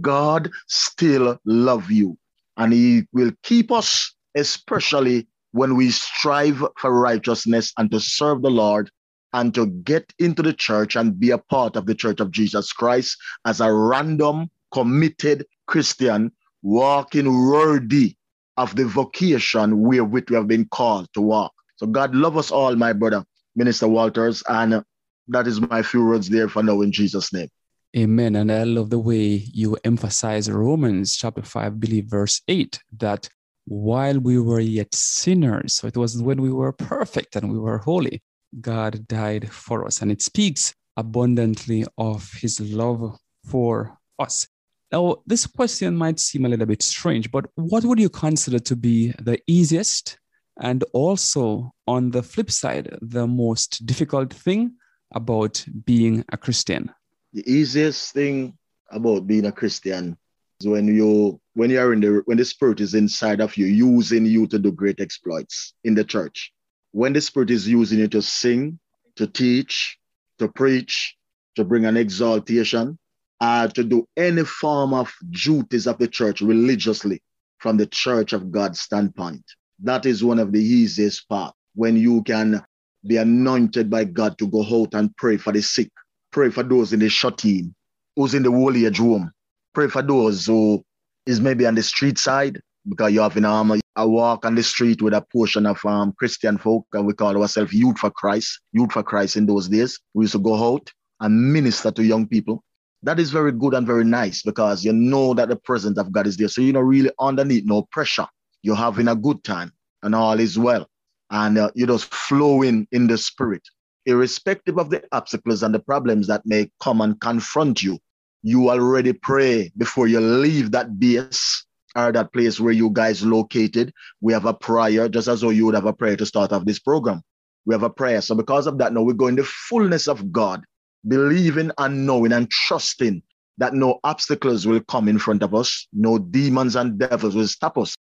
God 0.00 0.50
still 0.66 1.38
love 1.44 1.90
you. 1.90 2.16
And 2.56 2.72
he 2.72 3.04
will 3.12 3.32
keep 3.42 3.70
us, 3.70 4.14
especially 4.34 5.28
when 5.52 5.76
we 5.76 5.90
strive 5.90 6.62
for 6.78 6.92
righteousness 6.92 7.72
and 7.78 7.90
to 7.90 8.00
serve 8.00 8.42
the 8.42 8.50
Lord 8.50 8.90
and 9.32 9.54
to 9.54 9.66
get 9.66 10.12
into 10.18 10.42
the 10.42 10.52
church 10.52 10.96
and 10.96 11.18
be 11.18 11.30
a 11.30 11.38
part 11.38 11.76
of 11.76 11.86
the 11.86 11.94
church 11.94 12.20
of 12.20 12.30
Jesus 12.30 12.72
Christ 12.72 13.16
as 13.44 13.60
a 13.60 13.72
random, 13.72 14.50
committed 14.72 15.46
Christian 15.66 16.32
walking 16.62 17.26
worthy 17.48 18.16
of 18.56 18.74
the 18.74 18.84
vocation 18.86 19.80
wherewith 19.80 20.30
we 20.30 20.36
have 20.36 20.48
been 20.48 20.66
called 20.66 21.08
to 21.14 21.20
walk. 21.20 21.52
So 21.76 21.86
God 21.86 22.14
love 22.14 22.36
us 22.36 22.50
all, 22.50 22.74
my 22.74 22.92
brother, 22.92 23.24
Minister 23.54 23.86
Walters, 23.86 24.42
and 24.48 24.82
that 25.28 25.46
is 25.46 25.60
my 25.60 25.82
few 25.82 26.04
words 26.04 26.28
there 26.28 26.48
for 26.48 26.62
now 26.62 26.80
in 26.80 26.90
Jesus' 26.90 27.32
name. 27.32 27.48
Amen. 27.96 28.36
And 28.36 28.52
I 28.52 28.64
love 28.64 28.90
the 28.90 28.98
way 28.98 29.44
you 29.52 29.78
emphasize 29.84 30.50
Romans 30.50 31.16
chapter 31.16 31.42
5, 31.42 31.80
believe 31.80 32.06
verse 32.06 32.42
8, 32.48 32.80
that 32.98 33.28
while 33.68 34.18
we 34.18 34.38
were 34.38 34.60
yet 34.60 34.94
sinners, 34.94 35.74
so 35.74 35.86
it 35.86 35.96
was 35.96 36.22
when 36.22 36.40
we 36.40 36.50
were 36.50 36.72
perfect 36.72 37.36
and 37.36 37.52
we 37.52 37.58
were 37.58 37.78
holy, 37.78 38.22
God 38.60 39.06
died 39.06 39.52
for 39.52 39.86
us. 39.86 40.00
And 40.00 40.10
it 40.10 40.22
speaks 40.22 40.74
abundantly 40.96 41.84
of 41.98 42.32
his 42.32 42.60
love 42.60 43.18
for 43.44 43.98
us. 44.18 44.48
Now, 44.90 45.16
this 45.26 45.46
question 45.46 45.94
might 45.96 46.18
seem 46.18 46.46
a 46.46 46.48
little 46.48 46.66
bit 46.66 46.82
strange, 46.82 47.30
but 47.30 47.44
what 47.56 47.84
would 47.84 48.00
you 48.00 48.08
consider 48.08 48.58
to 48.58 48.74
be 48.74 49.12
the 49.20 49.38
easiest 49.46 50.18
and 50.60 50.82
also, 50.92 51.72
on 51.86 52.10
the 52.10 52.22
flip 52.22 52.50
side, 52.50 52.96
the 53.00 53.26
most 53.28 53.86
difficult 53.86 54.32
thing 54.32 54.72
about 55.14 55.64
being 55.84 56.24
a 56.32 56.36
Christian? 56.36 56.90
The 57.32 57.48
easiest 57.48 58.12
thing 58.12 58.58
about 58.90 59.26
being 59.26 59.44
a 59.44 59.52
Christian 59.52 60.16
is 60.16 60.16
when 60.64 60.88
you 60.88 61.40
when 61.54 61.70
you 61.70 61.78
are 61.80 61.92
in 61.92 62.00
the 62.00 62.22
when 62.24 62.38
the 62.38 62.44
spirit 62.44 62.80
is 62.80 62.94
inside 62.94 63.40
of 63.40 63.56
you, 63.56 63.66
using 63.66 64.26
you 64.26 64.46
to 64.48 64.58
do 64.58 64.72
great 64.72 65.00
exploits 65.00 65.74
in 65.84 65.94
the 65.94 66.04
church. 66.04 66.52
When 66.92 67.12
the 67.12 67.20
spirit 67.20 67.50
is 67.50 67.68
using 67.68 68.00
you 68.00 68.08
to 68.08 68.22
sing, 68.22 68.78
to 69.16 69.26
teach, 69.26 69.98
to 70.38 70.48
preach, 70.48 71.16
to 71.56 71.64
bring 71.64 71.84
an 71.84 71.96
exaltation, 71.96 72.98
uh, 73.40 73.68
to 73.68 73.84
do 73.84 74.08
any 74.16 74.44
form 74.44 74.94
of 74.94 75.12
duties 75.30 75.86
of 75.86 75.98
the 75.98 76.08
church 76.08 76.40
religiously 76.40 77.22
from 77.58 77.76
the 77.76 77.86
church 77.86 78.32
of 78.32 78.50
God's 78.50 78.80
standpoint. 78.80 79.44
That 79.80 80.06
is 80.06 80.24
one 80.24 80.38
of 80.38 80.52
the 80.52 80.60
easiest 80.60 81.28
part 81.28 81.54
when 81.74 81.96
you 81.96 82.22
can 82.22 82.64
be 83.06 83.16
anointed 83.16 83.90
by 83.90 84.04
God 84.04 84.38
to 84.38 84.48
go 84.48 84.62
out 84.64 84.94
and 84.94 85.16
pray 85.16 85.36
for 85.36 85.52
the 85.52 85.62
sick, 85.62 85.90
pray 86.32 86.50
for 86.50 86.64
those 86.64 86.92
in 86.92 87.00
the 87.00 87.08
shut-in, 87.08 87.74
who's 88.16 88.34
in 88.34 88.42
the 88.42 88.50
old 88.50 88.76
home, 88.96 89.30
pray 89.78 89.88
for 89.88 90.02
those 90.02 90.46
who 90.46 90.84
is 91.26 91.40
maybe 91.40 91.64
on 91.64 91.76
the 91.76 91.82
street 91.82 92.18
side 92.18 92.60
because 92.88 93.12
you 93.12 93.20
have 93.20 93.36
in 93.36 93.44
um, 93.44 93.80
a 93.94 94.08
walk 94.08 94.44
on 94.44 94.56
the 94.56 94.62
street 94.62 95.00
with 95.00 95.14
a 95.14 95.24
portion 95.32 95.66
of 95.66 95.84
um, 95.84 96.12
Christian 96.18 96.58
folk, 96.58 96.84
and 96.94 97.06
we 97.06 97.12
call 97.12 97.40
ourselves 97.40 97.72
Youth 97.72 97.98
for 97.98 98.10
Christ, 98.10 98.60
Youth 98.72 98.90
for 98.92 99.04
Christ 99.04 99.36
in 99.36 99.46
those 99.46 99.68
days. 99.68 100.00
We 100.14 100.24
used 100.24 100.32
to 100.32 100.40
go 100.40 100.74
out 100.74 100.90
and 101.20 101.52
minister 101.52 101.92
to 101.92 102.02
young 102.02 102.26
people 102.26 102.64
that 103.04 103.20
is 103.20 103.30
very 103.30 103.52
good 103.52 103.74
and 103.74 103.86
very 103.86 104.04
nice 104.04 104.42
because 104.42 104.84
you 104.84 104.92
know 104.92 105.32
that 105.34 105.48
the 105.48 105.56
presence 105.56 105.98
of 105.98 106.10
God 106.10 106.26
is 106.26 106.36
there. 106.36 106.48
So 106.48 106.60
you're 106.60 106.74
not 106.74 106.84
really 106.84 107.10
underneath 107.20 107.64
no 107.64 107.82
pressure. 107.92 108.26
You're 108.62 108.76
having 108.76 109.06
a 109.06 109.14
good 109.14 109.44
time 109.44 109.72
and 110.02 110.14
all 110.14 110.40
is 110.40 110.58
well. 110.58 110.88
And 111.30 111.58
uh, 111.58 111.70
you're 111.76 111.86
just 111.86 112.12
flowing 112.12 112.88
in 112.90 113.06
the 113.06 113.16
spirit. 113.16 113.62
Irrespective 114.06 114.78
of 114.78 114.90
the 114.90 115.04
obstacles 115.12 115.62
and 115.62 115.72
the 115.72 115.78
problems 115.78 116.26
that 116.26 116.42
may 116.44 116.70
come 116.82 117.00
and 117.00 117.20
confront 117.20 117.82
you, 117.82 117.98
you 118.42 118.70
already 118.70 119.12
pray 119.12 119.72
before 119.76 120.06
you 120.06 120.20
leave 120.20 120.70
that 120.72 120.98
base 120.98 121.64
or 121.96 122.12
that 122.12 122.32
place 122.32 122.60
where 122.60 122.72
you 122.72 122.90
guys 122.90 123.24
located. 123.24 123.92
We 124.20 124.32
have 124.32 124.46
a 124.46 124.54
prayer, 124.54 125.08
just 125.08 125.28
as 125.28 125.40
though 125.40 125.50
you 125.50 125.66
would 125.66 125.74
have 125.74 125.86
a 125.86 125.92
prayer 125.92 126.16
to 126.16 126.26
start 126.26 126.52
off 126.52 126.64
this 126.64 126.78
program. 126.78 127.22
We 127.66 127.74
have 127.74 127.82
a 127.82 127.90
prayer. 127.90 128.20
So 128.20 128.34
because 128.34 128.66
of 128.66 128.78
that, 128.78 128.92
now 128.92 129.02
we 129.02 129.14
go 129.14 129.26
in 129.26 129.36
the 129.36 129.44
fullness 129.44 130.08
of 130.08 130.32
God 130.32 130.64
believing 131.06 131.70
and 131.78 132.06
knowing 132.06 132.32
and 132.32 132.50
trusting 132.50 133.22
that 133.58 133.74
no 133.74 133.98
obstacles 134.04 134.66
will 134.66 134.80
come 134.80 135.08
in 135.08 135.18
front 135.18 135.42
of 135.42 135.54
us, 135.54 135.86
no 135.92 136.18
demons 136.18 136.76
and 136.76 136.98
devils 136.98 137.34
will 137.34 137.48
stop 137.48 137.76
us. 137.76 137.94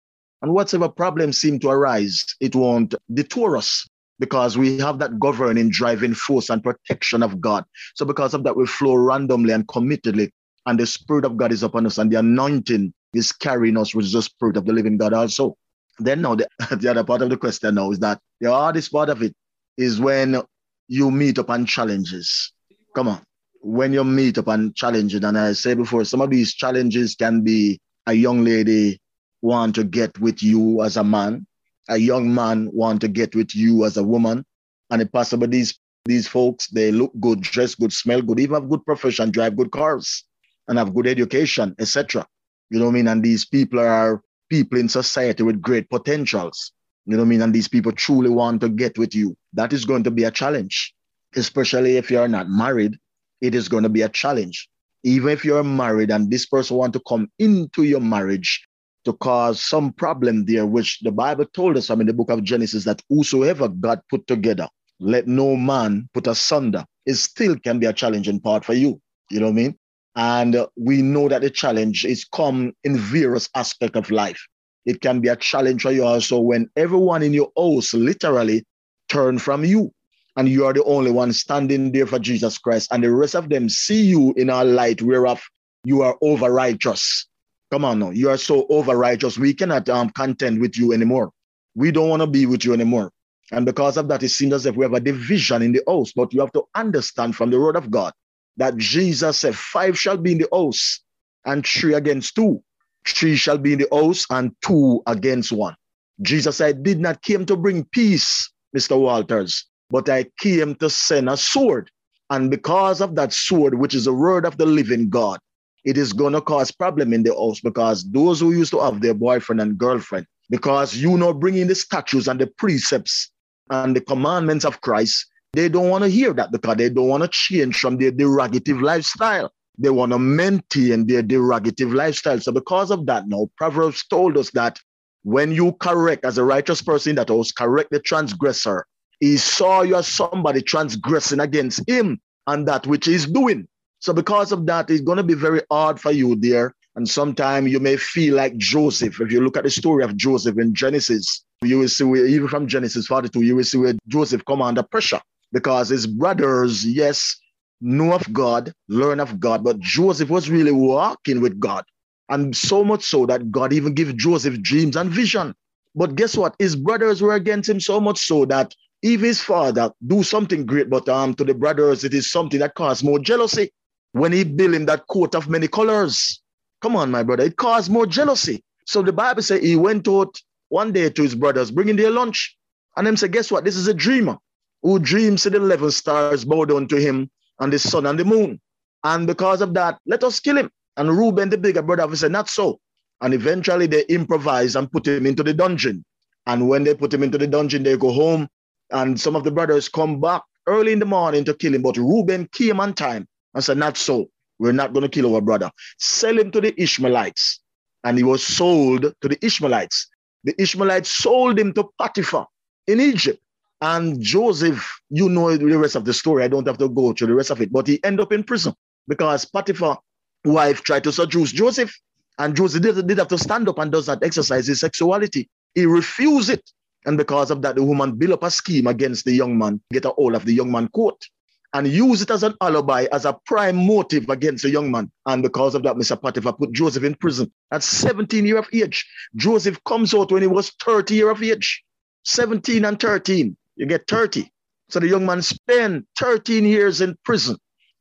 And 0.42 0.52
whatever 0.52 0.88
problems 0.88 1.38
seem 1.38 1.58
to 1.60 1.70
arise, 1.70 2.24
it 2.40 2.54
won't 2.54 2.94
detour 3.12 3.56
us 3.56 3.86
because 4.18 4.56
we 4.56 4.78
have 4.78 4.98
that 4.98 5.18
governing, 5.18 5.70
driving 5.70 6.14
force 6.14 6.50
and 6.50 6.62
protection 6.62 7.22
of 7.22 7.40
God. 7.40 7.64
So, 7.94 8.04
because 8.04 8.34
of 8.34 8.44
that, 8.44 8.56
we 8.56 8.66
flow 8.66 8.94
randomly 8.94 9.52
and 9.52 9.66
committedly, 9.66 10.30
and 10.66 10.78
the 10.78 10.86
Spirit 10.86 11.24
of 11.24 11.36
God 11.36 11.52
is 11.52 11.62
upon 11.62 11.86
us, 11.86 11.98
and 11.98 12.10
the 12.10 12.18
anointing 12.18 12.92
is 13.14 13.32
carrying 13.32 13.76
us 13.76 13.94
with 13.94 14.12
the 14.12 14.22
Spirit 14.22 14.56
of 14.56 14.64
the 14.64 14.72
living 14.72 14.96
God 14.96 15.12
also. 15.12 15.56
Then 15.98 16.22
now 16.22 16.34
the, 16.34 16.48
the 16.76 16.90
other 16.90 17.04
part 17.04 17.22
of 17.22 17.30
the 17.30 17.36
question 17.36 17.74
now 17.74 17.90
is 17.90 17.98
that 18.00 18.20
the 18.40 18.50
hardest 18.50 18.92
part 18.92 19.08
of 19.08 19.22
it 19.22 19.34
is 19.76 20.00
when 20.00 20.42
you 20.88 21.10
meet 21.10 21.38
upon 21.38 21.66
challenges. 21.66 22.52
Come 22.94 23.08
on. 23.08 23.22
When 23.60 23.92
you 23.92 24.04
meet 24.04 24.38
upon 24.38 24.74
challenges, 24.74 25.22
and 25.24 25.36
I 25.36 25.52
say 25.52 25.74
before, 25.74 26.04
some 26.04 26.20
of 26.20 26.30
these 26.30 26.54
challenges 26.54 27.14
can 27.16 27.42
be 27.42 27.80
a 28.06 28.12
young 28.12 28.44
lady 28.44 29.00
want 29.42 29.74
to 29.74 29.84
get 29.84 30.18
with 30.20 30.42
you 30.42 30.82
as 30.82 30.96
a 30.96 31.04
man, 31.04 31.46
a 31.88 31.96
young 31.96 32.34
man 32.34 32.70
want 32.72 33.00
to 33.02 33.08
get 33.08 33.34
with 33.34 33.54
you 33.54 33.84
as 33.84 33.96
a 33.96 34.02
woman, 34.02 34.44
and 34.90 35.02
it 35.02 35.12
possible 35.12 35.46
these 35.46 35.78
these 36.04 36.28
folks 36.28 36.68
they 36.68 36.92
look 36.92 37.12
good, 37.20 37.40
dress 37.40 37.74
good, 37.74 37.92
smell 37.92 38.22
good, 38.22 38.38
even 38.38 38.54
have 38.54 38.70
good 38.70 38.84
profession, 38.84 39.30
drive 39.30 39.56
good 39.56 39.72
cars, 39.72 40.24
and 40.68 40.78
have 40.78 40.94
good 40.94 41.06
education, 41.06 41.74
etc. 41.78 42.26
You 42.70 42.78
know 42.78 42.86
what 42.86 42.92
I 42.92 42.94
mean? 42.94 43.08
And 43.08 43.22
these 43.22 43.44
people 43.44 43.80
are 43.80 44.22
people 44.48 44.78
in 44.78 44.88
society 44.88 45.42
with 45.42 45.60
great 45.60 45.88
potentials. 45.90 46.72
You 47.06 47.12
know 47.12 47.22
what 47.22 47.26
I 47.26 47.30
mean? 47.30 47.42
And 47.42 47.54
these 47.54 47.68
people 47.68 47.92
truly 47.92 48.30
want 48.30 48.60
to 48.62 48.68
get 48.68 48.98
with 48.98 49.14
you. 49.14 49.36
That 49.52 49.72
is 49.72 49.84
going 49.84 50.04
to 50.04 50.10
be 50.10 50.24
a 50.24 50.30
challenge, 50.30 50.94
especially 51.36 51.96
if 51.96 52.10
you're 52.10 52.28
not 52.28 52.48
married. 52.48 52.96
It 53.40 53.54
is 53.54 53.68
going 53.68 53.82
to 53.84 53.88
be 53.88 54.02
a 54.02 54.08
challenge. 54.08 54.68
Even 55.04 55.30
if 55.30 55.44
you're 55.44 55.62
married 55.62 56.10
and 56.10 56.30
this 56.30 56.46
person 56.46 56.76
want 56.76 56.92
to 56.94 57.02
come 57.06 57.28
into 57.38 57.84
your 57.84 58.00
marriage 58.00 58.66
to 59.06 59.14
cause 59.14 59.62
some 59.62 59.92
problem 59.92 60.44
there, 60.44 60.66
which 60.66 61.00
the 61.00 61.12
Bible 61.12 61.46
told 61.46 61.76
us 61.76 61.90
I 61.90 61.94
mean 61.94 62.06
the 62.06 62.12
book 62.12 62.30
of 62.30 62.42
Genesis 62.42 62.84
that 62.84 63.02
whosoever 63.08 63.68
God 63.68 64.00
put 64.10 64.26
together, 64.26 64.68
let 65.00 65.26
no 65.26 65.56
man 65.56 66.08
put 66.12 66.26
asunder. 66.26 66.84
It 67.06 67.14
still 67.14 67.56
can 67.58 67.78
be 67.78 67.86
a 67.86 67.92
challenging 67.92 68.40
part 68.40 68.64
for 68.64 68.74
you. 68.74 69.00
You 69.30 69.40
know 69.40 69.46
what 69.46 69.52
I 69.52 69.54
mean? 69.54 69.78
And 70.16 70.56
uh, 70.56 70.66
we 70.76 71.02
know 71.02 71.28
that 71.28 71.42
the 71.42 71.50
challenge 71.50 72.04
is 72.04 72.24
come 72.24 72.72
in 72.84 72.98
various 72.98 73.48
aspects 73.54 73.96
of 73.96 74.10
life. 74.10 74.44
It 74.84 75.00
can 75.00 75.20
be 75.20 75.28
a 75.28 75.36
challenge 75.36 75.82
for 75.82 75.92
you 75.92 76.04
also 76.04 76.38
when 76.40 76.68
everyone 76.76 77.22
in 77.22 77.32
your 77.32 77.50
house 77.56 77.94
literally 77.94 78.64
turn 79.08 79.38
from 79.38 79.64
you 79.64 79.92
and 80.36 80.48
you 80.48 80.66
are 80.66 80.72
the 80.72 80.84
only 80.84 81.10
one 81.10 81.32
standing 81.32 81.92
there 81.92 82.06
for 82.06 82.18
Jesus 82.18 82.58
Christ, 82.58 82.92
and 82.92 83.02
the 83.02 83.10
rest 83.10 83.34
of 83.34 83.48
them 83.48 83.68
see 83.68 84.02
you 84.02 84.34
in 84.36 84.50
a 84.50 84.64
light 84.64 85.00
whereof 85.00 85.42
you 85.84 86.02
are 86.02 86.16
over 86.20 86.52
righteous. 86.52 87.26
Come 87.70 87.84
on 87.84 88.00
now, 88.00 88.10
you 88.12 88.30
are 88.30 88.38
so 88.38 88.66
over 88.70 88.96
righteous. 88.96 89.38
We 89.38 89.54
cannot 89.54 89.90
um, 89.90 90.10
contend 90.10 90.60
with 90.62 90.78
you 90.78 90.94
anymore. 90.94 91.32
We 91.76 91.92
don't 91.92 92.10
want 92.10 92.22
to 92.22 92.28
be 92.28 92.46
with 92.46 92.64
you 92.64 92.74
anymore. 92.74 93.12
And 93.52 93.66
because 93.66 93.98
of 93.98 94.08
that, 94.08 94.24
it 94.24 94.30
seems 94.30 94.54
as 94.54 94.66
if 94.66 94.76
we 94.76 94.86
have 94.86 94.94
a 94.94 95.00
division 95.00 95.62
in 95.62 95.72
the 95.72 95.82
house. 95.88 96.12
But 96.14 96.34
you 96.34 96.40
have 96.40 96.52
to 96.54 96.64
understand 96.76 97.36
from 97.36 97.50
the 97.50 97.60
word 97.60 97.76
of 97.76 97.90
God 97.92 98.14
that 98.56 98.78
Jesus 98.78 99.40
said, 99.40 99.56
Five 99.56 99.98
shall 99.98 100.18
be 100.18 100.32
in 100.32 100.38
the 100.38 100.48
house, 100.52 101.00
and 101.46 101.66
three 101.66 101.94
against 101.94 102.36
two. 102.36 102.62
Three 103.06 103.36
shall 103.36 103.58
be 103.58 103.74
in 103.74 103.80
the 103.80 103.88
house, 103.92 104.26
and 104.30 104.52
two 104.62 105.02
against 105.06 105.52
one. 105.52 105.76
Jesus 106.22 106.58
said, 106.58 106.76
I 106.76 106.80
did 106.80 107.00
not 107.00 107.22
came 107.22 107.46
to 107.46 107.56
bring 107.56 107.84
peace, 107.92 108.50
Mr. 108.76 108.98
Walters, 109.00 109.66
but 109.90 110.08
I 110.08 110.26
came 110.40 110.74
to 110.76 110.90
send 110.90 111.28
a 111.30 111.36
sword. 111.36 111.90
And 112.30 112.50
because 112.50 113.02
of 113.02 113.16
that 113.16 113.32
sword, 113.34 113.74
which 113.78 113.94
is 113.94 114.06
the 114.06 114.14
word 114.14 114.46
of 114.46 114.58
the 114.58 114.66
living 114.66 115.10
God, 115.10 115.40
it 115.86 115.96
is 115.96 116.12
going 116.12 116.32
to 116.32 116.40
cause 116.40 116.72
problem 116.72 117.12
in 117.12 117.22
the 117.22 117.32
house 117.32 117.60
because 117.60 118.04
those 118.10 118.40
who 118.40 118.52
used 118.52 118.72
to 118.72 118.80
have 118.80 119.00
their 119.00 119.14
boyfriend 119.14 119.60
and 119.60 119.78
girlfriend, 119.78 120.26
because 120.50 120.96
you 120.96 121.16
know 121.16 121.32
bringing 121.32 121.68
the 121.68 121.76
statutes 121.76 122.26
and 122.26 122.40
the 122.40 122.48
precepts 122.48 123.30
and 123.70 123.94
the 123.94 124.00
commandments 124.00 124.64
of 124.64 124.80
Christ, 124.80 125.26
they 125.52 125.68
don't 125.68 125.88
want 125.88 126.02
to 126.02 126.10
hear 126.10 126.32
that 126.32 126.50
because 126.50 126.76
they 126.76 126.90
don't 126.90 127.08
want 127.08 127.22
to 127.22 127.28
change 127.28 127.78
from 127.78 127.98
their 127.98 128.10
derogative 128.10 128.82
lifestyle. 128.82 129.52
They 129.78 129.90
want 129.90 130.10
to 130.10 130.18
maintain 130.18 131.06
their 131.06 131.22
derogative 131.22 131.94
lifestyle. 131.94 132.40
So 132.40 132.50
because 132.50 132.90
of 132.90 133.06
that, 133.06 133.28
now 133.28 133.48
Proverbs 133.56 134.04
told 134.08 134.36
us 134.36 134.50
that 134.50 134.80
when 135.22 135.52
you 135.52 135.72
correct 135.74 136.24
as 136.24 136.36
a 136.36 136.44
righteous 136.44 136.82
person 136.82 137.14
that 137.14 137.30
was 137.30 137.52
correct 137.52 137.90
the 137.92 138.00
transgressor, 138.00 138.86
he 139.20 139.36
saw 139.36 139.82
you 139.82 139.94
as 139.94 140.08
somebody 140.08 140.62
transgressing 140.62 141.40
against 141.40 141.88
him 141.88 142.20
and 142.48 142.66
that 142.66 142.86
which 142.86 143.06
he's 143.06 143.26
doing. 143.26 143.68
So 144.00 144.12
because 144.12 144.52
of 144.52 144.66
that, 144.66 144.90
it's 144.90 145.00
going 145.00 145.16
to 145.16 145.22
be 145.22 145.34
very 145.34 145.62
hard 145.70 146.00
for 146.00 146.12
you 146.12 146.36
there. 146.36 146.74
And 146.96 147.08
sometimes 147.08 147.70
you 147.70 147.80
may 147.80 147.96
feel 147.96 148.36
like 148.36 148.56
Joseph. 148.56 149.20
If 149.20 149.30
you 149.30 149.40
look 149.40 149.56
at 149.56 149.64
the 149.64 149.70
story 149.70 150.04
of 150.04 150.16
Joseph 150.16 150.58
in 150.58 150.74
Genesis, 150.74 151.44
you 151.62 151.78
will 151.78 151.88
see 151.88 152.04
where, 152.04 152.26
even 152.26 152.48
from 152.48 152.66
Genesis 152.66 153.06
42, 153.06 153.42
you 153.42 153.56
will 153.56 153.64
see 153.64 153.78
where 153.78 153.94
Joseph 154.08 154.44
come 154.46 154.62
under 154.62 154.82
pressure 154.82 155.20
because 155.52 155.88
his 155.88 156.06
brothers, 156.06 156.86
yes, 156.86 157.36
know 157.80 158.12
of 158.12 158.32
God, 158.32 158.72
learn 158.88 159.20
of 159.20 159.38
God, 159.40 159.62
but 159.62 159.78
Joseph 159.80 160.30
was 160.30 160.50
really 160.50 160.72
walking 160.72 161.40
with 161.40 161.58
God. 161.60 161.84
And 162.28 162.56
so 162.56 162.82
much 162.82 163.04
so 163.04 163.26
that 163.26 163.50
God 163.50 163.72
even 163.72 163.94
gave 163.94 164.16
Joseph 164.16 164.60
dreams 164.62 164.96
and 164.96 165.10
vision. 165.10 165.54
But 165.94 166.14
guess 166.14 166.36
what? 166.36 166.56
His 166.58 166.76
brothers 166.76 167.22
were 167.22 167.34
against 167.34 167.68
him 167.68 167.80
so 167.80 168.00
much 168.00 168.26
so 168.26 168.44
that 168.46 168.74
if 169.02 169.20
his 169.20 169.40
father 169.40 169.92
do 170.06 170.22
something 170.22 170.66
great, 170.66 170.90
but 170.90 171.08
um, 171.08 171.34
to 171.34 171.44
the 171.44 171.54
brothers, 171.54 172.04
it 172.04 172.14
is 172.14 172.30
something 172.30 172.58
that 172.60 172.74
caused 172.74 173.04
more 173.04 173.18
jealousy. 173.18 173.70
When 174.16 174.32
he 174.32 174.44
built 174.44 174.72
him 174.72 174.86
that 174.86 175.06
coat 175.08 175.34
of 175.34 175.50
many 175.50 175.68
colors, 175.68 176.40
come 176.80 176.96
on, 176.96 177.10
my 177.10 177.22
brother, 177.22 177.44
it 177.44 177.58
caused 177.58 177.90
more 177.90 178.06
jealousy. 178.06 178.64
So 178.86 179.02
the 179.02 179.12
Bible 179.12 179.42
says 179.42 179.60
he 179.60 179.76
went 179.76 180.08
out 180.08 180.40
one 180.70 180.90
day 180.90 181.10
to 181.10 181.22
his 181.22 181.34
brothers, 181.34 181.70
bringing 181.70 181.96
their 181.96 182.10
lunch. 182.10 182.56
And 182.96 183.06
them 183.06 183.18
say, 183.18 183.28
guess 183.28 183.50
what? 183.50 183.64
This 183.64 183.76
is 183.76 183.88
a 183.88 183.92
dreamer 183.92 184.38
who 184.80 184.98
dreams 184.98 185.42
that 185.42 185.50
the 185.50 185.58
11 185.58 185.90
stars 185.90 186.46
bow 186.46 186.64
down 186.64 186.88
to 186.88 186.96
him 186.96 187.30
and 187.60 187.70
the 187.70 187.78
sun 187.78 188.06
and 188.06 188.18
the 188.18 188.24
moon. 188.24 188.58
And 189.04 189.26
because 189.26 189.60
of 189.60 189.74
that, 189.74 189.98
let 190.06 190.24
us 190.24 190.40
kill 190.40 190.56
him. 190.56 190.70
And 190.96 191.10
Reuben, 191.10 191.50
the 191.50 191.58
bigger 191.58 191.82
brother, 191.82 192.16
said, 192.16 192.32
not 192.32 192.48
so. 192.48 192.80
And 193.20 193.34
eventually 193.34 193.86
they 193.86 194.06
improvise 194.06 194.76
and 194.76 194.90
put 194.90 195.06
him 195.06 195.26
into 195.26 195.42
the 195.42 195.52
dungeon. 195.52 196.06
And 196.46 196.70
when 196.70 196.84
they 196.84 196.94
put 196.94 197.12
him 197.12 197.22
into 197.22 197.36
the 197.36 197.46
dungeon, 197.46 197.82
they 197.82 197.98
go 197.98 198.12
home 198.12 198.48
and 198.90 199.20
some 199.20 199.36
of 199.36 199.44
the 199.44 199.50
brothers 199.50 199.90
come 199.90 200.22
back 200.22 200.40
early 200.66 200.92
in 200.94 201.00
the 201.00 201.04
morning 201.04 201.44
to 201.44 201.52
kill 201.52 201.74
him. 201.74 201.82
But 201.82 201.98
Reuben 201.98 202.48
came 202.50 202.80
on 202.80 202.94
time 202.94 203.28
and 203.56 203.64
said, 203.64 203.78
Not 203.78 203.96
so. 203.96 204.28
We're 204.58 204.72
not 204.72 204.92
going 204.92 205.02
to 205.02 205.08
kill 205.08 205.34
our 205.34 205.40
brother. 205.40 205.70
Sell 205.98 206.38
him 206.38 206.50
to 206.52 206.60
the 206.60 206.80
Ishmaelites. 206.80 207.60
And 208.04 208.16
he 208.16 208.22
was 208.22 208.44
sold 208.44 209.12
to 209.20 209.28
the 209.28 209.44
Ishmaelites. 209.44 210.08
The 210.44 210.54
Ishmaelites 210.60 211.10
sold 211.10 211.58
him 211.58 211.72
to 211.72 211.88
Potiphar 211.98 212.46
in 212.86 213.00
Egypt. 213.00 213.40
And 213.80 214.20
Joseph, 214.22 215.00
you 215.10 215.28
know 215.28 215.56
the 215.56 215.78
rest 215.78 215.96
of 215.96 216.04
the 216.04 216.14
story. 216.14 216.44
I 216.44 216.48
don't 216.48 216.66
have 216.66 216.78
to 216.78 216.88
go 216.88 217.12
through 217.12 217.26
the 217.26 217.34
rest 217.34 217.50
of 217.50 217.60
it, 217.60 217.72
but 217.72 217.86
he 217.86 218.02
ended 218.04 218.20
up 218.20 218.32
in 218.32 218.44
prison 218.44 218.74
because 219.08 219.44
Potiphar's 219.44 219.98
wife 220.44 220.82
tried 220.82 221.04
to 221.04 221.12
seduce 221.12 221.52
Joseph. 221.52 221.92
And 222.38 222.54
Joseph 222.56 222.82
did, 222.82 223.06
did 223.06 223.18
have 223.18 223.28
to 223.28 223.38
stand 223.38 223.68
up 223.68 223.78
and 223.78 223.90
does 223.90 224.06
not 224.06 224.22
exercise 224.22 224.66
his 224.66 224.80
sexuality. 224.80 225.48
He 225.74 225.84
refused 225.86 226.50
it. 226.50 226.62
And 227.06 227.16
because 227.16 227.50
of 227.50 227.62
that, 227.62 227.76
the 227.76 227.84
woman 227.84 228.16
built 228.16 228.32
up 228.32 228.42
a 228.42 228.50
scheme 228.50 228.86
against 228.86 229.24
the 229.24 229.32
young 229.32 229.56
man, 229.58 229.80
get 229.92 230.04
a 230.04 230.10
hold 230.10 230.34
of 230.34 230.44
the 230.44 230.52
young 230.52 230.70
man 230.70 230.88
coat, 230.88 231.26
and 231.76 231.86
use 231.86 232.22
it 232.22 232.30
as 232.30 232.42
an 232.42 232.54
alibi, 232.62 233.06
as 233.12 233.26
a 233.26 233.38
prime 233.44 233.76
motive 233.76 234.30
against 234.30 234.62
the 234.62 234.70
young 234.70 234.90
man. 234.90 235.10
And 235.26 235.42
because 235.42 235.74
of 235.74 235.82
that, 235.82 235.96
Mr. 235.96 236.18
Potiphar 236.20 236.54
put 236.54 236.72
Joseph 236.72 237.04
in 237.04 237.14
prison 237.14 237.52
at 237.70 237.82
17 237.82 238.46
years 238.46 238.60
of 238.60 238.68
age. 238.72 239.06
Joseph 239.34 239.78
comes 239.84 240.14
out 240.14 240.32
when 240.32 240.40
he 240.40 240.48
was 240.48 240.70
30 240.82 241.14
years 241.14 241.30
of 241.32 241.42
age. 241.42 241.84
17 242.24 242.82
and 242.86 242.98
13, 242.98 243.54
you 243.76 243.86
get 243.86 244.08
30. 244.08 244.50
So 244.88 245.00
the 245.00 245.08
young 245.08 245.26
man 245.26 245.42
spent 245.42 246.06
13 246.18 246.64
years 246.64 247.02
in 247.02 247.14
prison 247.24 247.58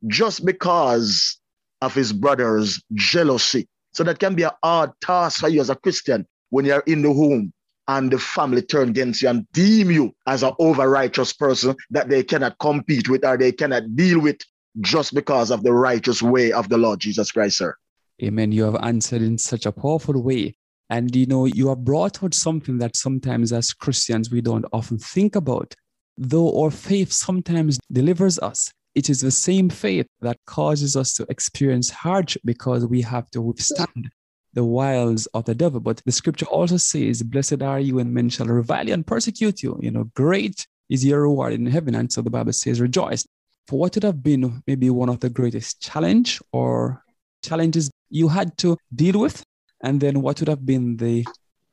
just 0.07 0.45
because 0.45 1.38
of 1.81 1.93
his 1.93 2.13
brother's 2.13 2.81
jealousy. 2.93 3.67
So 3.91 4.05
that 4.05 4.19
can 4.19 4.35
be 4.35 4.43
a 4.43 4.55
hard 4.63 4.91
task 5.01 5.41
for 5.41 5.49
you 5.49 5.59
as 5.59 5.69
a 5.69 5.75
Christian 5.75 6.25
when 6.49 6.63
you're 6.63 6.83
in 6.88 7.01
the 7.01 7.11
home 7.11 7.51
and 7.88 8.12
the 8.12 8.19
family 8.19 8.62
turn 8.62 8.89
against 8.89 9.21
you 9.21 9.30
and 9.30 9.50
deem 9.52 9.91
you 9.91 10.15
as 10.28 10.43
an 10.43 10.54
over 10.60 10.89
righteous 10.89 11.34
person 11.34 11.76
that 11.91 12.10
they 12.10 12.24
cannot 12.24 12.58
compete 12.60 13.10
with 13.10 13.26
or 13.26 13.38
they 13.38 13.52
cannot 13.52 13.95
deal 13.95 14.19
with 14.19 14.38
just 14.82 15.13
because 15.13 15.52
of 15.52 15.63
the 15.63 15.71
righteous 15.71 16.21
way 16.21 16.52
of 16.52 16.67
the 16.69 16.78
Lord 16.78 17.00
Jesus 17.00 17.32
Christ, 17.32 17.58
sir. 17.58 17.76
Amen. 18.24 18.52
You 18.52 18.63
have 18.63 18.78
answered 18.82 19.21
in 19.21 19.38
such 19.38 19.65
a 19.65 19.71
powerful 19.71 20.21
way. 20.21 20.56
And 20.89 21.15
you 21.15 21.26
know, 21.26 21.45
you 21.45 21.69
have 21.69 21.84
brought 21.84 22.24
out 22.24 22.34
something 22.34 22.78
that 22.78 22.95
sometimes 22.95 23.52
as 23.52 23.74
Christians 23.74 24.32
we 24.32 24.41
don't 24.41 24.65
often 24.71 24.98
think 24.98 25.36
about. 25.36 25.74
Though 26.17 26.62
our 26.62 26.71
faith 26.71 27.12
sometimes 27.12 27.80
delivers 27.91 28.39
us, 28.39 28.71
it 28.93 29.10
is 29.10 29.19
the 29.19 29.32
same 29.32 29.69
faith 29.69 30.08
that 30.21 30.38
causes 30.45 30.95
us 30.95 31.13
to 31.15 31.26
experience 31.30 31.89
hardship 31.89 32.43
because 32.45 32.86
we 32.86 33.02
have 33.02 33.30
to 33.32 33.41
withstand 33.41 34.10
the 34.56 34.63
wiles 34.63 35.28
of 35.28 35.46
the 35.46 35.54
devil. 35.54 35.80
But 35.80 36.02
the 36.06 36.12
scripture 36.12 36.48
also 36.48 36.78
says, 36.78 37.22
Blessed 37.22 37.62
are 37.62 37.80
you 37.80 37.96
when 37.96 38.13
men 38.13 38.30
shall 38.30 38.48
revile 38.48 38.88
you 38.88 38.94
and 38.94 39.06
persecute 39.06 39.62
you. 39.62 39.78
You 39.82 39.91
know, 39.91 40.06
great 40.15 40.65
is 40.89 41.06
your 41.06 41.24
reward 41.24 41.54
in 41.54 41.65
heaven. 41.68 41.94
And 41.94 42.12
so 42.12 42.22
the 42.22 42.30
Bible 42.30 42.54
says, 42.54 42.82
Rejoice. 42.82 43.28
For 43.68 43.80
what 43.80 43.96
would 43.96 44.04
have 44.04 44.24
been 44.24 44.63
maybe 44.65 44.89
one 44.89 45.10
of 45.10 45.20
the 45.20 45.30
greatest 45.30 45.82
challenge 45.82 46.39
or 46.52 47.04
challenges 47.44 47.91
you 48.10 48.28
had 48.28 48.58
to 48.60 48.78
deal 48.96 49.20
with? 49.20 49.44
And 49.84 50.00
then 50.00 50.22
what 50.22 50.39
would 50.39 50.50
have 50.50 50.65
been 50.65 50.98
the, 50.98 51.26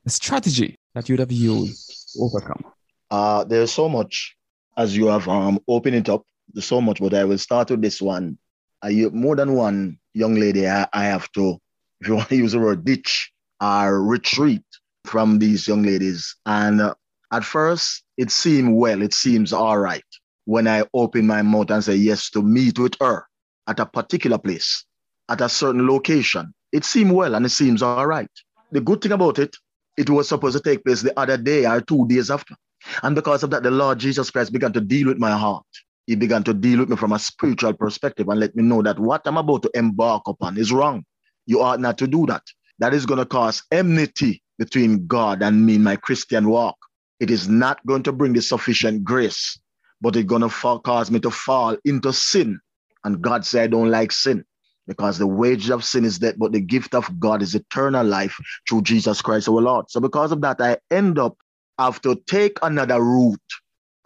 strategy 0.05 0.75
that 0.93 1.07
you'd 1.07 1.19
have 1.19 1.31
used 1.31 2.11
to 2.13 2.19
overcome? 2.23 2.65
Uh, 3.09 3.45
there's 3.45 3.71
so 3.71 3.87
much 3.87 4.35
as 4.75 4.97
you 4.97 5.07
have 5.07 5.29
um, 5.29 5.57
opened 5.65 5.95
it 5.95 6.09
up. 6.09 6.23
There's 6.51 6.65
so 6.65 6.81
much, 6.81 6.99
but 6.99 7.13
I 7.13 7.23
will 7.23 7.37
start 7.37 7.71
with 7.71 7.81
this 7.81 8.01
one. 8.01 8.37
I, 8.81 8.91
more 9.13 9.37
than 9.37 9.53
one 9.53 9.97
young 10.13 10.35
lady 10.35 10.67
I, 10.67 10.85
I 10.91 11.05
have 11.05 11.31
to 11.33 11.57
if 12.03 12.09
you 12.09 12.15
want 12.15 12.27
to 12.27 12.35
use 12.35 12.51
the 12.51 12.59
word 12.59 12.83
ditch 12.83 13.31
or 13.61 14.03
retreat 14.03 14.63
from 15.05 15.39
these 15.39 15.69
young 15.69 15.83
ladies. 15.83 16.35
And 16.45 16.81
uh, 16.81 16.95
at 17.31 17.45
first, 17.45 18.03
it 18.17 18.29
seemed 18.29 18.75
well, 18.75 19.01
it 19.01 19.13
seems 19.13 19.53
all 19.53 19.77
right 19.77 20.03
when 20.43 20.67
I 20.67 20.83
open 20.93 21.25
my 21.25 21.41
mouth 21.43 21.71
and 21.71 21.81
say 21.81 21.95
yes 21.95 22.29
to 22.31 22.41
meet 22.41 22.77
with 22.77 22.95
her 22.99 23.25
at 23.67 23.79
a 23.79 23.85
particular 23.85 24.37
place, 24.37 24.83
at 25.29 25.39
a 25.39 25.47
certain 25.47 25.87
location. 25.87 26.53
It 26.73 26.83
seemed 26.83 27.13
well 27.13 27.35
and 27.35 27.45
it 27.45 27.51
seems 27.51 27.81
all 27.81 28.05
right. 28.05 28.29
The 28.73 28.81
good 28.81 29.01
thing 29.01 29.13
about 29.13 29.39
it, 29.39 29.55
it 29.97 30.09
was 30.09 30.27
supposed 30.27 30.57
to 30.57 30.63
take 30.63 30.83
place 30.83 31.03
the 31.03 31.17
other 31.17 31.37
day 31.37 31.65
or 31.65 31.79
two 31.79 32.05
days 32.09 32.29
after. 32.29 32.55
And 33.01 33.15
because 33.15 33.43
of 33.43 33.51
that, 33.51 33.63
the 33.63 33.71
Lord 33.71 33.99
Jesus 33.99 34.29
Christ 34.29 34.51
began 34.51 34.73
to 34.73 34.81
deal 34.81 35.07
with 35.07 35.19
my 35.19 35.31
heart. 35.31 35.63
He 36.05 36.15
began 36.15 36.43
to 36.43 36.53
deal 36.53 36.79
with 36.79 36.89
me 36.89 36.97
from 36.97 37.13
a 37.13 37.19
spiritual 37.19 37.71
perspective 37.71 38.27
and 38.27 38.41
let 38.41 38.57
me 38.57 38.63
know 38.63 38.81
that 38.81 38.99
what 38.99 39.21
I'm 39.25 39.37
about 39.37 39.61
to 39.61 39.71
embark 39.73 40.23
upon 40.27 40.57
is 40.57 40.73
wrong. 40.73 41.05
You 41.45 41.61
ought 41.61 41.79
not 41.79 41.97
to 41.99 42.07
do 42.07 42.25
that. 42.27 42.43
That 42.79 42.93
is 42.93 43.05
going 43.05 43.19
to 43.19 43.25
cause 43.25 43.63
enmity 43.71 44.43
between 44.59 45.07
God 45.07 45.41
and 45.43 45.65
me 45.65 45.75
in 45.75 45.83
my 45.83 45.95
Christian 45.97 46.49
walk. 46.49 46.77
It 47.19 47.31
is 47.31 47.47
not 47.49 47.85
going 47.85 48.03
to 48.03 48.11
bring 48.11 48.33
the 48.33 48.41
sufficient 48.41 49.03
grace, 49.03 49.59
but 50.01 50.15
it's 50.15 50.27
going 50.27 50.41
to 50.41 50.49
fall, 50.49 50.79
cause 50.79 51.11
me 51.11 51.19
to 51.21 51.31
fall 51.31 51.77
into 51.85 52.13
sin. 52.13 52.59
And 53.03 53.21
God 53.21 53.45
said, 53.45 53.63
I 53.63 53.67
don't 53.67 53.91
like 53.91 54.11
sin 54.11 54.45
because 54.87 55.17
the 55.17 55.27
wage 55.27 55.69
of 55.69 55.83
sin 55.83 56.05
is 56.05 56.19
death, 56.19 56.35
but 56.37 56.51
the 56.53 56.61
gift 56.61 56.95
of 56.95 57.19
God 57.19 57.41
is 57.41 57.55
eternal 57.55 58.05
life 58.05 58.35
through 58.69 58.83
Jesus 58.83 59.21
Christ 59.21 59.49
our 59.49 59.61
Lord. 59.61 59.89
So 59.89 60.01
because 60.01 60.31
of 60.31 60.41
that, 60.41 60.61
I 60.61 60.77
end 60.91 61.19
up 61.19 61.37
have 61.79 62.01
to 62.03 62.15
take 62.27 62.57
another 62.61 63.01
route 63.01 63.39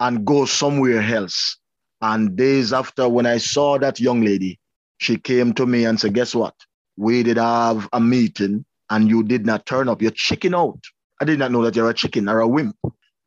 and 0.00 0.24
go 0.26 0.44
somewhere 0.44 1.02
else. 1.02 1.58
And 2.00 2.36
days 2.36 2.72
after, 2.72 3.08
when 3.08 3.26
I 3.26 3.38
saw 3.38 3.78
that 3.78 4.00
young 4.00 4.22
lady, 4.22 4.58
she 4.98 5.16
came 5.16 5.52
to 5.54 5.66
me 5.66 5.84
and 5.84 5.98
said, 6.00 6.14
Guess 6.14 6.34
what? 6.34 6.54
We 6.98 7.22
did 7.22 7.36
have 7.36 7.88
a 7.92 8.00
meeting 8.00 8.64
and 8.90 9.08
you 9.08 9.22
did 9.22 9.46
not 9.46 9.66
turn 9.66 9.88
up. 9.88 10.02
You're 10.02 10.10
chicken 10.10 10.52
out. 10.52 10.80
I 11.20 11.24
did 11.24 11.38
not 11.38 11.52
know 11.52 11.62
that 11.62 11.76
you're 11.76 11.88
a 11.88 11.94
chicken 11.94 12.28
or 12.28 12.40
a 12.40 12.48
wimp. 12.48 12.76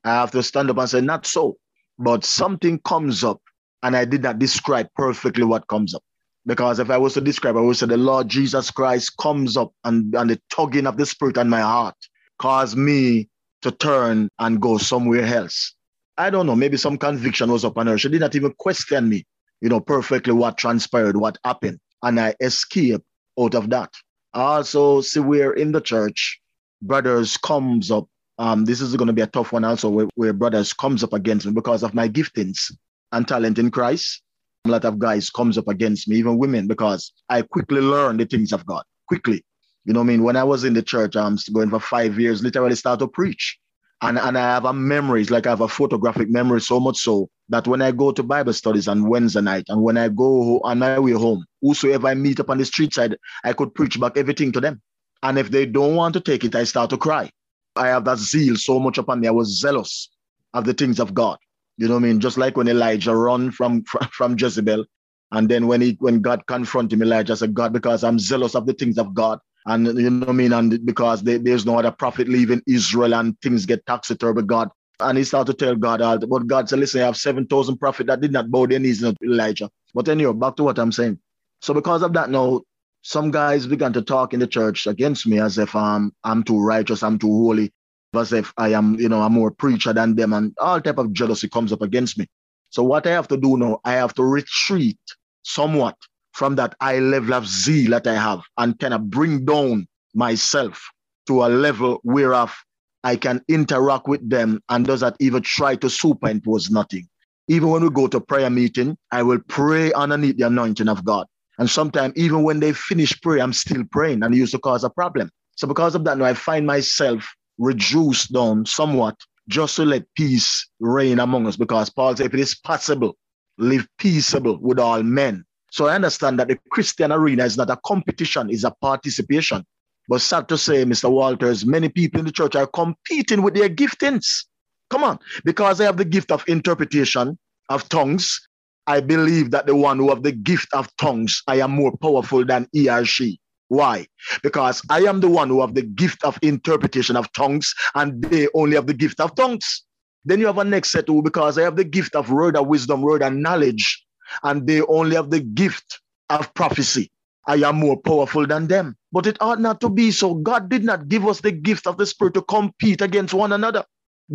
I 0.04 0.10
have 0.10 0.32
to 0.32 0.44
stand 0.44 0.70
up 0.70 0.78
and 0.78 0.90
say, 0.90 1.00
Not 1.00 1.26
so. 1.26 1.58
But 1.98 2.26
something 2.26 2.80
comes 2.80 3.24
up, 3.24 3.42
and 3.84 3.96
I 3.96 4.06
did 4.06 4.24
not 4.24 4.40
describe 4.40 4.88
perfectly 4.96 5.44
what 5.44 5.68
comes 5.68 5.94
up. 5.94 6.04
Because 6.46 6.80
if 6.80 6.90
I 6.90 6.98
was 6.98 7.14
to 7.14 7.22
describe, 7.22 7.56
I 7.56 7.62
would 7.62 7.78
say 7.78 7.86
the 7.86 7.98
Lord 7.98 8.28
Jesus 8.28 8.72
Christ 8.72 9.16
comes 9.18 9.56
up 9.56 9.72
and, 9.84 10.14
and 10.16 10.30
the 10.32 10.42
tugging 10.50 10.88
of 10.88 10.98
the 10.98 11.06
Spirit 11.06 11.38
on 11.38 11.50
my 11.50 11.62
heart 11.62 11.96
caused 12.40 12.76
me 12.76 13.30
to 13.62 13.72
turn 13.72 14.28
and 14.40 14.60
go 14.60 14.80
somewhere 14.80 15.24
else. 15.24 15.76
I 16.18 16.30
don't 16.32 16.48
know, 16.48 16.56
maybe 16.56 16.78
some 16.78 16.98
conviction 16.98 17.52
was 17.52 17.64
upon 17.64 17.88
her. 17.88 17.98
She 17.98 18.10
did 18.10 18.22
not 18.22 18.36
even 18.36 18.54
question 18.58 19.08
me, 19.08 19.24
you 19.62 19.70
know, 19.70 19.80
perfectly 19.80 20.34
what 20.34 20.58
transpired, 20.58 21.16
what 21.16 21.38
happened. 21.46 21.80
And 22.02 22.20
I 22.20 22.34
escaped 22.42 23.06
out 23.40 23.56
of 23.56 23.70
that. 23.70 23.94
Also, 24.34 25.02
see, 25.02 25.20
we're 25.20 25.54
in 25.54 25.72
the 25.72 25.82
church, 25.82 26.40
brothers 26.82 27.38
comes 27.38 27.92
up. 27.92 28.08
Um, 28.38 28.66
this 28.66 28.82
is 28.82 28.96
going 28.96 29.08
to 29.08 29.14
be 29.14 29.22
a 29.22 29.28
tough 29.28 29.52
one 29.52 29.64
also 29.64 29.90
where, 29.90 30.08
where 30.16 30.34
brothers 30.34 30.74
comes 30.74 31.04
up 31.04 31.14
against 31.14 31.46
me 31.46 31.52
because 31.52 31.84
of 31.84 31.94
my 31.94 32.08
giftings 32.08 32.72
and 33.12 33.28
talent 33.28 33.60
in 33.60 33.70
Christ. 33.72 34.22
A 34.66 34.70
lot 34.70 34.86
of 34.86 35.00
guys 35.00 35.30
comes 35.30 35.58
up 35.58 35.68
against 35.68 36.08
me, 36.08 36.18
even 36.18 36.38
women, 36.38 36.68
because 36.68 37.14
I 37.30 37.42
quickly 37.42 37.82
learn 37.82 38.18
the 38.18 38.26
things 38.26 38.54
of 38.54 38.66
God, 38.66 38.84
quickly. 39.08 39.44
You 39.86 39.94
know 39.94 40.00
what 40.00 40.06
I 40.06 40.08
mean? 40.08 40.24
When 40.24 40.36
I 40.36 40.44
was 40.44 40.64
in 40.64 40.74
the 40.74 40.84
church, 40.84 41.16
I'm 41.16 41.38
going 41.54 41.70
for 41.70 41.80
five 41.80 42.20
years, 42.20 42.44
literally 42.44 42.76
start 42.76 43.00
to 43.00 43.08
preach. 43.08 43.58
And, 44.04 44.18
and 44.18 44.38
I 44.38 44.42
have 44.42 44.66
a 44.66 44.74
memories, 44.74 45.30
like 45.30 45.46
I 45.46 45.52
have 45.52 45.62
a 45.62 45.68
photographic 45.68 46.30
memory, 46.30 46.60
so 46.62 46.80
much 46.80 46.98
so 46.98 47.30
that 47.50 47.68
when 47.68 47.82
I 47.82 47.92
go 47.92 48.12
to 48.12 48.24
Bible 48.24 48.54
studies 48.54 48.88
on 48.88 49.08
Wednesday 49.08 49.42
night 49.42 49.66
and 49.70 49.84
when 49.84 49.96
I 49.96 50.10
go 50.10 50.60
on 50.62 50.80
my 50.80 50.98
way 50.98 51.12
home, 51.12 51.46
whosoever 51.62 52.08
I 52.08 52.16
meet 52.16 52.40
up 52.40 52.50
on 52.50 52.58
the 52.58 52.66
street 52.66 52.94
side, 52.94 53.16
I 53.44 53.54
could 53.54 53.76
preach 53.76 54.00
back 54.00 54.18
everything 54.18 54.52
to 54.54 54.60
them. 54.62 54.82
And 55.22 55.38
if 55.38 55.52
they 55.52 55.68
don't 55.68 55.96
want 55.96 56.16
to 56.16 56.20
take 56.20 56.44
it, 56.44 56.56
I 56.56 56.64
start 56.64 56.90
to 56.90 56.98
cry. 56.98 57.30
I 57.76 57.88
have 57.88 58.06
that 58.06 58.18
zeal 58.18 58.56
so 58.56 58.80
much 58.80 58.98
upon 58.98 59.20
me. 59.20 59.28
I 59.28 59.32
was 59.32 59.60
zealous 59.60 60.10
of 60.54 60.66
the 60.66 60.74
things 60.74 61.00
of 61.00 61.14
God. 61.14 61.38
You 61.78 61.88
know 61.88 61.96
what 61.96 62.04
I 62.04 62.08
mean? 62.08 62.20
Just 62.20 62.38
like 62.38 62.58
when 62.58 62.68
Elijah 62.68 63.16
run 63.16 63.52
from, 63.52 63.84
from, 64.12 64.36
Jezebel. 64.38 64.86
And 65.32 65.48
then 65.48 65.68
when 65.68 65.80
he 65.80 65.96
when 66.00 66.22
God 66.22 66.46
confronted 66.48 66.98
him, 66.98 67.04
Elijah 67.04 67.38
said, 67.38 67.54
God, 67.54 67.72
because 67.72 68.04
I'm 68.04 68.20
zealous 68.20 68.56
of 68.56 68.66
the 68.66 68.74
things 68.74 68.98
of 68.98 69.14
God, 69.14 69.40
and 69.66 69.86
you 69.88 70.10
know 70.10 70.20
what 70.20 70.30
I 70.30 70.34
mean? 70.34 70.54
And 70.54 70.86
because 70.86 71.24
they, 71.24 71.38
there's 71.38 71.66
no 71.66 71.80
other 71.80 71.92
prophet 71.92 72.28
leaving 72.28 72.62
Israel 72.68 73.14
and 73.14 73.40
things 73.42 73.66
get 73.66 73.84
with 73.88 74.48
God. 74.48 74.70
And 75.00 75.18
he 75.18 75.24
started 75.24 75.58
to 75.58 75.66
tell 75.66 75.76
God, 75.76 76.02
all, 76.02 76.20
but 76.20 76.48
God 76.48 76.70
said, 76.70 76.80
listen, 76.80 77.02
I 77.02 77.06
have 77.06 77.18
7,000 77.18 77.78
prophets 77.78 78.08
that 78.08 78.22
did 78.22 78.32
not 78.32 78.52
bow 78.52 78.68
their 78.68 78.80
knees 78.80 79.02
to 79.02 79.16
Elijah. 79.24 79.70
But 79.94 80.08
anyway, 80.10 80.34
back 80.34 80.56
to 80.58 80.64
what 80.64 80.78
I'm 80.78 80.92
saying. 80.92 81.20
So 81.62 81.74
because 81.74 82.02
of 82.04 82.14
that 82.14 82.30
now, 82.30 82.62
some 83.02 83.32
guys 83.32 83.66
began 83.66 83.94
to 83.94 84.02
talk 84.02 84.34
in 84.34 84.40
the 84.40 84.48
church 84.48 84.86
against 84.86 85.26
me 85.26 85.40
as 85.40 85.58
if 85.58 85.76
um, 85.76 86.14
I'm 86.24 86.44
too 86.44 86.60
righteous, 86.60 87.02
I'm 87.02 87.18
too 87.18 87.32
holy, 87.32 87.74
as 88.16 88.32
if 88.32 88.54
I 88.58 88.74
am, 88.74 89.00
you 89.00 89.10
know, 89.10 89.22
I'm 89.22 89.34
more 89.34 89.52
preacher 89.52 89.92
than 89.92 90.16
them, 90.16 90.34
and 90.34 90.54
all 90.60 90.80
type 90.80 91.00
of 91.00 91.12
jealousy 91.12 91.50
comes 91.50 91.74
up 91.74 91.82
against 91.82 92.20
me. 92.20 92.28
So 92.70 92.84
what 92.84 93.08
I 93.08 93.12
have 93.12 93.28
to 93.30 93.38
do 93.38 93.58
now, 93.58 93.80
I 93.84 93.94
have 93.94 94.14
to 94.16 94.24
retreat 94.24 95.00
somewhat 95.44 95.96
from 96.34 96.56
that 96.56 96.76
high 96.82 97.00
level 97.00 97.34
of 97.34 97.48
zeal 97.48 97.92
that 97.92 98.08
I 98.08 98.16
have 98.16 98.42
and 98.58 98.78
kind 98.80 98.94
of 98.94 99.10
bring 99.10 99.46
down 99.46 99.88
myself 100.14 100.90
to 101.28 101.44
a 101.44 101.48
level 101.48 102.00
whereof 102.04 102.56
I 103.04 103.16
can 103.16 103.42
interact 103.48 104.08
with 104.08 104.28
them 104.30 104.62
and 104.70 104.86
does 104.86 105.02
not 105.02 105.16
even 105.20 105.42
try 105.42 105.76
to 105.78 105.90
superimpose 105.90 106.70
nothing. 106.70 107.08
Even 107.48 107.70
when 107.70 107.84
we 107.84 107.90
go 107.90 108.08
to 108.08 108.20
prayer 108.22 108.50
meeting, 108.50 108.98
I 109.12 109.24
will 109.24 109.40
pray 109.48 109.92
underneath 109.94 110.38
the 110.38 110.48
anointing 110.48 110.88
of 110.88 111.04
God. 111.04 111.28
And 111.58 111.70
sometimes, 111.70 112.14
even 112.16 112.44
when 112.44 112.60
they 112.60 112.74
finish 112.74 113.20
prayer, 113.22 113.44
I'm 113.44 113.54
still 113.54 113.84
praying, 113.92 114.24
and 114.24 114.34
it 114.34 114.38
used 114.38 114.54
to 114.54 114.60
cause 114.60 114.84
a 114.84 114.90
problem. 114.90 115.30
So, 115.56 115.68
because 115.68 115.96
of 115.96 116.04
that, 116.06 116.18
now 116.18 116.26
I 116.26 116.34
find 116.34 116.66
myself 116.66 117.28
reduced 117.58 118.34
down 118.34 118.66
somewhat 118.66 119.16
just 119.50 119.76
to 119.76 119.86
let 119.86 120.06
peace 120.16 120.68
reign 120.80 121.20
among 121.20 121.48
us. 121.48 121.58
Because 121.58 121.90
Paul 121.90 122.16
said, 122.16 122.28
if 122.28 122.34
it 122.34 122.40
is 122.40 122.56
possible, 122.56 123.16
live 123.58 123.88
peaceable 124.00 124.58
with 124.62 124.80
all 124.80 125.04
men. 125.04 125.44
So 125.72 125.88
I 125.88 125.96
understand 125.96 126.38
that 126.40 126.50
the 126.50 126.60
Christian 126.70 127.14
arena 127.14 127.46
is 127.46 127.58
not 127.58 127.70
a 127.70 127.80
competition, 127.86 128.50
it's 128.50 128.66
a 128.66 128.72
participation. 128.72 129.66
But 130.10 130.20
sad 130.20 130.50
to 130.50 130.58
say, 130.58 130.84
Mr. 130.84 131.10
Walters, 131.10 131.66
many 131.66 131.88
people 131.88 132.20
in 132.20 132.26
the 132.26 132.32
church 132.32 132.56
are 132.58 132.68
competing 132.68 133.42
with 133.42 133.54
their 133.54 133.70
giftings. 133.70 134.44
Come 134.90 135.06
on, 135.06 135.18
because 135.46 135.80
I 135.80 135.86
have 135.86 135.96
the 135.96 136.06
gift 136.06 136.32
of 136.32 136.44
interpretation 136.50 137.40
of 137.70 137.88
tongues. 137.88 138.46
I 138.86 139.00
believe 139.00 139.52
that 139.52 139.68
the 139.68 139.76
one 139.76 139.98
who 139.98 140.10
have 140.10 140.24
the 140.24 140.34
gift 140.34 140.74
of 140.74 140.90
tongues, 140.98 141.42
I 141.48 141.62
am 141.62 141.72
more 141.72 141.96
powerful 141.96 142.44
than 142.44 142.68
he 142.74 142.90
or 142.90 143.06
she. 143.06 143.40
Why? 143.70 144.08
Because 144.44 144.82
I 144.90 145.04
am 145.04 145.22
the 145.22 145.30
one 145.30 145.48
who 145.48 145.62
have 145.62 145.76
the 145.76 145.84
gift 145.84 146.26
of 146.26 146.38
interpretation 146.42 147.16
of 147.16 147.32
tongues, 147.32 147.74
and 147.96 148.22
they 148.22 148.50
only 148.54 148.76
have 148.76 148.88
the 148.88 148.94
gift 148.94 149.22
of 149.22 149.34
tongues. 149.36 149.86
Then 150.26 150.42
you 150.42 150.48
have 150.48 150.58
a 150.58 150.66
next 150.66 150.92
set 150.92 151.08
who, 151.08 151.22
because 151.22 151.58
I 151.58 151.62
have 151.62 151.78
the 151.78 151.86
gift 151.86 152.14
of 152.14 152.30
word 152.30 152.58
of 152.58 152.68
wisdom, 152.68 153.02
word 153.02 153.24
and 153.24 153.42
knowledge, 153.42 154.06
and 154.44 154.68
they 154.68 154.82
only 154.82 155.16
have 155.16 155.30
the 155.30 155.40
gift 155.40 156.00
of 156.30 156.54
prophecy. 156.54 157.12
I 157.48 157.56
am 157.56 157.78
more 157.78 158.00
powerful 158.00 158.46
than 158.46 158.68
them. 158.68 158.96
But 159.12 159.26
it 159.26 159.38
ought 159.42 159.60
not 159.60 159.82
to 159.82 159.90
be 159.90 160.12
so. 160.12 160.36
God 160.36 160.70
did 160.70 160.84
not 160.84 161.08
give 161.08 161.28
us 161.28 161.42
the 161.42 161.52
gift 161.52 161.88
of 161.88 161.98
the 161.98 162.06
Spirit 162.06 162.36
to 162.36 162.42
compete 162.44 163.02
against 163.02 163.34
one 163.34 163.52
another. 163.52 163.84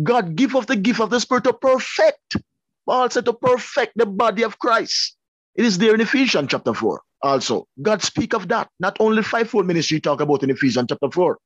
God 0.03 0.35
give 0.35 0.55
us 0.55 0.65
the 0.65 0.75
gift 0.75 0.99
of 0.99 1.09
the 1.09 1.19
Spirit 1.19 1.45
to 1.45 1.53
perfect. 1.53 2.37
Said 3.09 3.25
to 3.25 3.33
perfect 3.33 3.93
the 3.97 4.05
body 4.05 4.43
of 4.43 4.59
Christ. 4.59 5.17
It 5.55 5.65
is 5.65 5.77
there 5.77 5.93
in 5.93 6.01
Ephesians 6.01 6.49
chapter 6.51 6.73
4 6.73 7.01
also. 7.21 7.67
God 7.81 8.01
speak 8.01 8.33
of 8.33 8.47
that. 8.47 8.69
Not 8.79 8.95
only 8.99 9.23
fivefold 9.23 9.65
ministry 9.65 9.99
talk 9.99 10.21
about 10.21 10.43
in 10.43 10.49
Ephesians 10.49 10.87
chapter 10.89 11.11
4. 11.11 11.37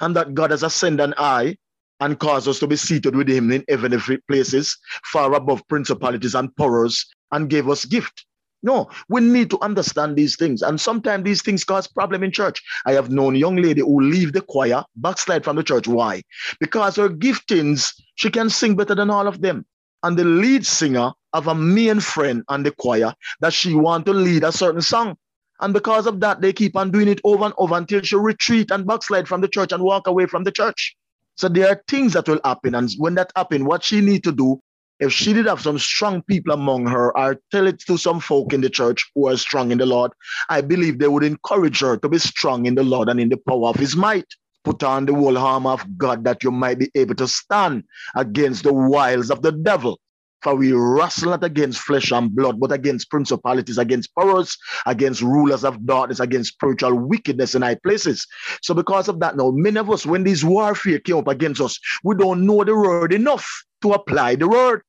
And 0.00 0.14
that 0.16 0.34
God 0.34 0.50
has 0.50 0.62
ascended 0.62 1.02
an 1.02 1.14
eye 1.16 1.56
and 2.00 2.18
caused 2.18 2.48
us 2.48 2.58
to 2.58 2.66
be 2.66 2.76
seated 2.76 3.16
with 3.16 3.28
him 3.28 3.50
in 3.50 3.64
heavenly 3.68 4.18
places, 4.28 4.76
far 5.04 5.32
above 5.34 5.66
principalities 5.68 6.34
and 6.34 6.54
powers, 6.56 7.06
and 7.32 7.50
gave 7.50 7.68
us 7.68 7.84
gift. 7.84 8.26
No, 8.62 8.88
we 9.10 9.20
need 9.20 9.50
to 9.50 9.60
understand 9.60 10.16
these 10.16 10.36
things. 10.36 10.62
And 10.62 10.80
sometimes 10.80 11.24
these 11.24 11.42
things 11.42 11.64
cause 11.64 11.86
problem 11.86 12.22
in 12.22 12.32
church. 12.32 12.62
I 12.86 12.92
have 12.92 13.10
known 13.10 13.36
young 13.36 13.56
lady 13.56 13.82
who 13.82 14.00
leave 14.00 14.32
the 14.32 14.40
choir, 14.40 14.82
backslide 14.96 15.44
from 15.44 15.56
the 15.56 15.62
church. 15.62 15.86
Why? 15.86 16.22
Because 16.60 16.96
her 16.96 17.10
giftings, 17.10 17.92
she 18.14 18.30
can 18.30 18.48
sing 18.48 18.74
better 18.74 18.94
than 18.94 19.10
all 19.10 19.26
of 19.26 19.42
them. 19.42 19.66
And 20.02 20.18
the 20.18 20.24
lead 20.24 20.64
singer 20.64 21.12
of 21.34 21.46
a 21.46 21.54
main 21.54 22.00
friend 22.00 22.42
on 22.48 22.62
the 22.62 22.70
choir 22.70 23.12
that 23.40 23.52
she 23.52 23.74
want 23.74 24.06
to 24.06 24.14
lead 24.14 24.44
a 24.44 24.52
certain 24.52 24.80
song. 24.80 25.16
And 25.60 25.74
because 25.74 26.06
of 26.06 26.20
that, 26.20 26.40
they 26.40 26.52
keep 26.52 26.74
on 26.74 26.90
doing 26.90 27.08
it 27.08 27.20
over 27.22 27.44
and 27.44 27.54
over 27.58 27.76
until 27.76 28.00
she 28.00 28.16
retreat 28.16 28.70
and 28.70 28.86
backslide 28.86 29.28
from 29.28 29.42
the 29.42 29.48
church 29.48 29.72
and 29.72 29.82
walk 29.82 30.06
away 30.06 30.26
from 30.26 30.44
the 30.44 30.52
church. 30.52 30.96
So 31.36 31.48
there 31.48 31.68
are 31.68 31.82
things 31.86 32.14
that 32.14 32.28
will 32.28 32.40
happen. 32.44 32.74
And 32.74 32.90
when 32.96 33.14
that 33.16 33.30
happen, 33.36 33.66
what 33.66 33.84
she 33.84 34.00
need 34.00 34.24
to 34.24 34.32
do 34.32 34.60
if 35.00 35.12
she 35.12 35.32
did 35.32 35.46
have 35.46 35.60
some 35.60 35.78
strong 35.78 36.22
people 36.22 36.52
among 36.52 36.86
her, 36.86 37.16
or 37.16 37.40
tell 37.50 37.66
it 37.66 37.80
to 37.80 37.96
some 37.96 38.20
folk 38.20 38.52
in 38.52 38.60
the 38.60 38.70
church 38.70 39.10
who 39.14 39.28
are 39.28 39.36
strong 39.36 39.70
in 39.70 39.78
the 39.78 39.86
Lord, 39.86 40.12
I 40.48 40.60
believe 40.60 40.98
they 40.98 41.08
would 41.08 41.24
encourage 41.24 41.80
her 41.80 41.96
to 41.96 42.08
be 42.08 42.18
strong 42.18 42.66
in 42.66 42.74
the 42.74 42.84
Lord 42.84 43.08
and 43.08 43.20
in 43.20 43.28
the 43.28 43.36
power 43.36 43.68
of 43.68 43.76
his 43.76 43.96
might. 43.96 44.26
Put 44.62 44.82
on 44.82 45.04
the 45.04 45.14
whole 45.14 45.36
armor 45.36 45.72
of 45.72 45.98
God 45.98 46.24
that 46.24 46.42
you 46.42 46.50
might 46.50 46.78
be 46.78 46.90
able 46.94 47.14
to 47.16 47.28
stand 47.28 47.84
against 48.16 48.62
the 48.62 48.72
wiles 48.72 49.30
of 49.30 49.42
the 49.42 49.52
devil. 49.52 50.00
For 50.44 50.54
we 50.54 50.72
wrestle 50.72 51.30
not 51.30 51.42
against 51.42 51.80
flesh 51.80 52.12
and 52.12 52.32
blood, 52.32 52.60
but 52.60 52.70
against 52.70 53.10
principalities, 53.10 53.78
against 53.78 54.14
powers, 54.14 54.58
against 54.84 55.22
rulers 55.22 55.64
of 55.64 55.86
darkness, 55.86 56.20
against 56.20 56.52
spiritual 56.52 56.94
wickedness 56.94 57.54
in 57.54 57.62
high 57.62 57.76
places. 57.76 58.26
So, 58.60 58.74
because 58.74 59.08
of 59.08 59.20
that, 59.20 59.38
now 59.38 59.50
many 59.52 59.78
of 59.78 59.90
us, 59.90 60.04
when 60.04 60.22
this 60.22 60.44
warfare 60.44 60.98
came 60.98 61.16
up 61.16 61.28
against 61.28 61.62
us, 61.62 61.80
we 62.04 62.14
don't 62.14 62.44
know 62.44 62.62
the 62.62 62.76
word 62.76 63.14
enough 63.14 63.50
to 63.80 63.94
apply 63.94 64.34
the 64.36 64.46
word. 64.46 64.82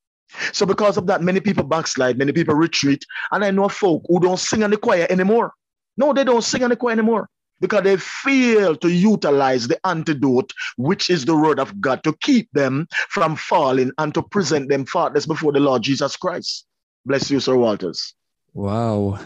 So, 0.51 0.65
because 0.65 0.97
of 0.97 1.07
that, 1.07 1.21
many 1.21 1.39
people 1.39 1.63
backslide, 1.63 2.17
many 2.17 2.33
people 2.33 2.55
retreat. 2.55 3.05
And 3.31 3.45
I 3.45 3.51
know 3.51 3.69
folk 3.69 4.03
who 4.09 4.19
don't 4.19 4.37
sing 4.37 4.61
in 4.61 4.71
the 4.71 4.77
choir 4.77 5.07
anymore. 5.09 5.53
No, 5.95 6.11
they 6.11 6.25
don't 6.25 6.43
sing 6.43 6.63
in 6.63 6.69
the 6.69 6.75
choir 6.75 6.91
anymore 6.91 7.29
because 7.61 7.83
they 7.83 7.97
fail 7.97 8.75
to 8.77 8.89
utilize 8.89 9.67
the 9.67 9.79
antidote, 9.85 10.51
which 10.77 11.09
is 11.09 11.25
the 11.25 11.35
word 11.35 11.59
of 11.59 11.79
God, 11.79 12.03
to 12.03 12.13
keep 12.21 12.49
them 12.53 12.87
from 13.09 13.35
falling 13.35 13.91
and 13.97 14.13
to 14.13 14.21
present 14.21 14.69
them 14.69 14.85
faultless 14.85 15.25
before 15.25 15.51
the 15.51 15.59
Lord 15.59 15.81
Jesus 15.81 16.15
Christ. 16.15 16.65
Bless 17.05 17.29
you, 17.29 17.39
Sir 17.39 17.55
Walters. 17.55 18.13
Wow. 18.53 19.19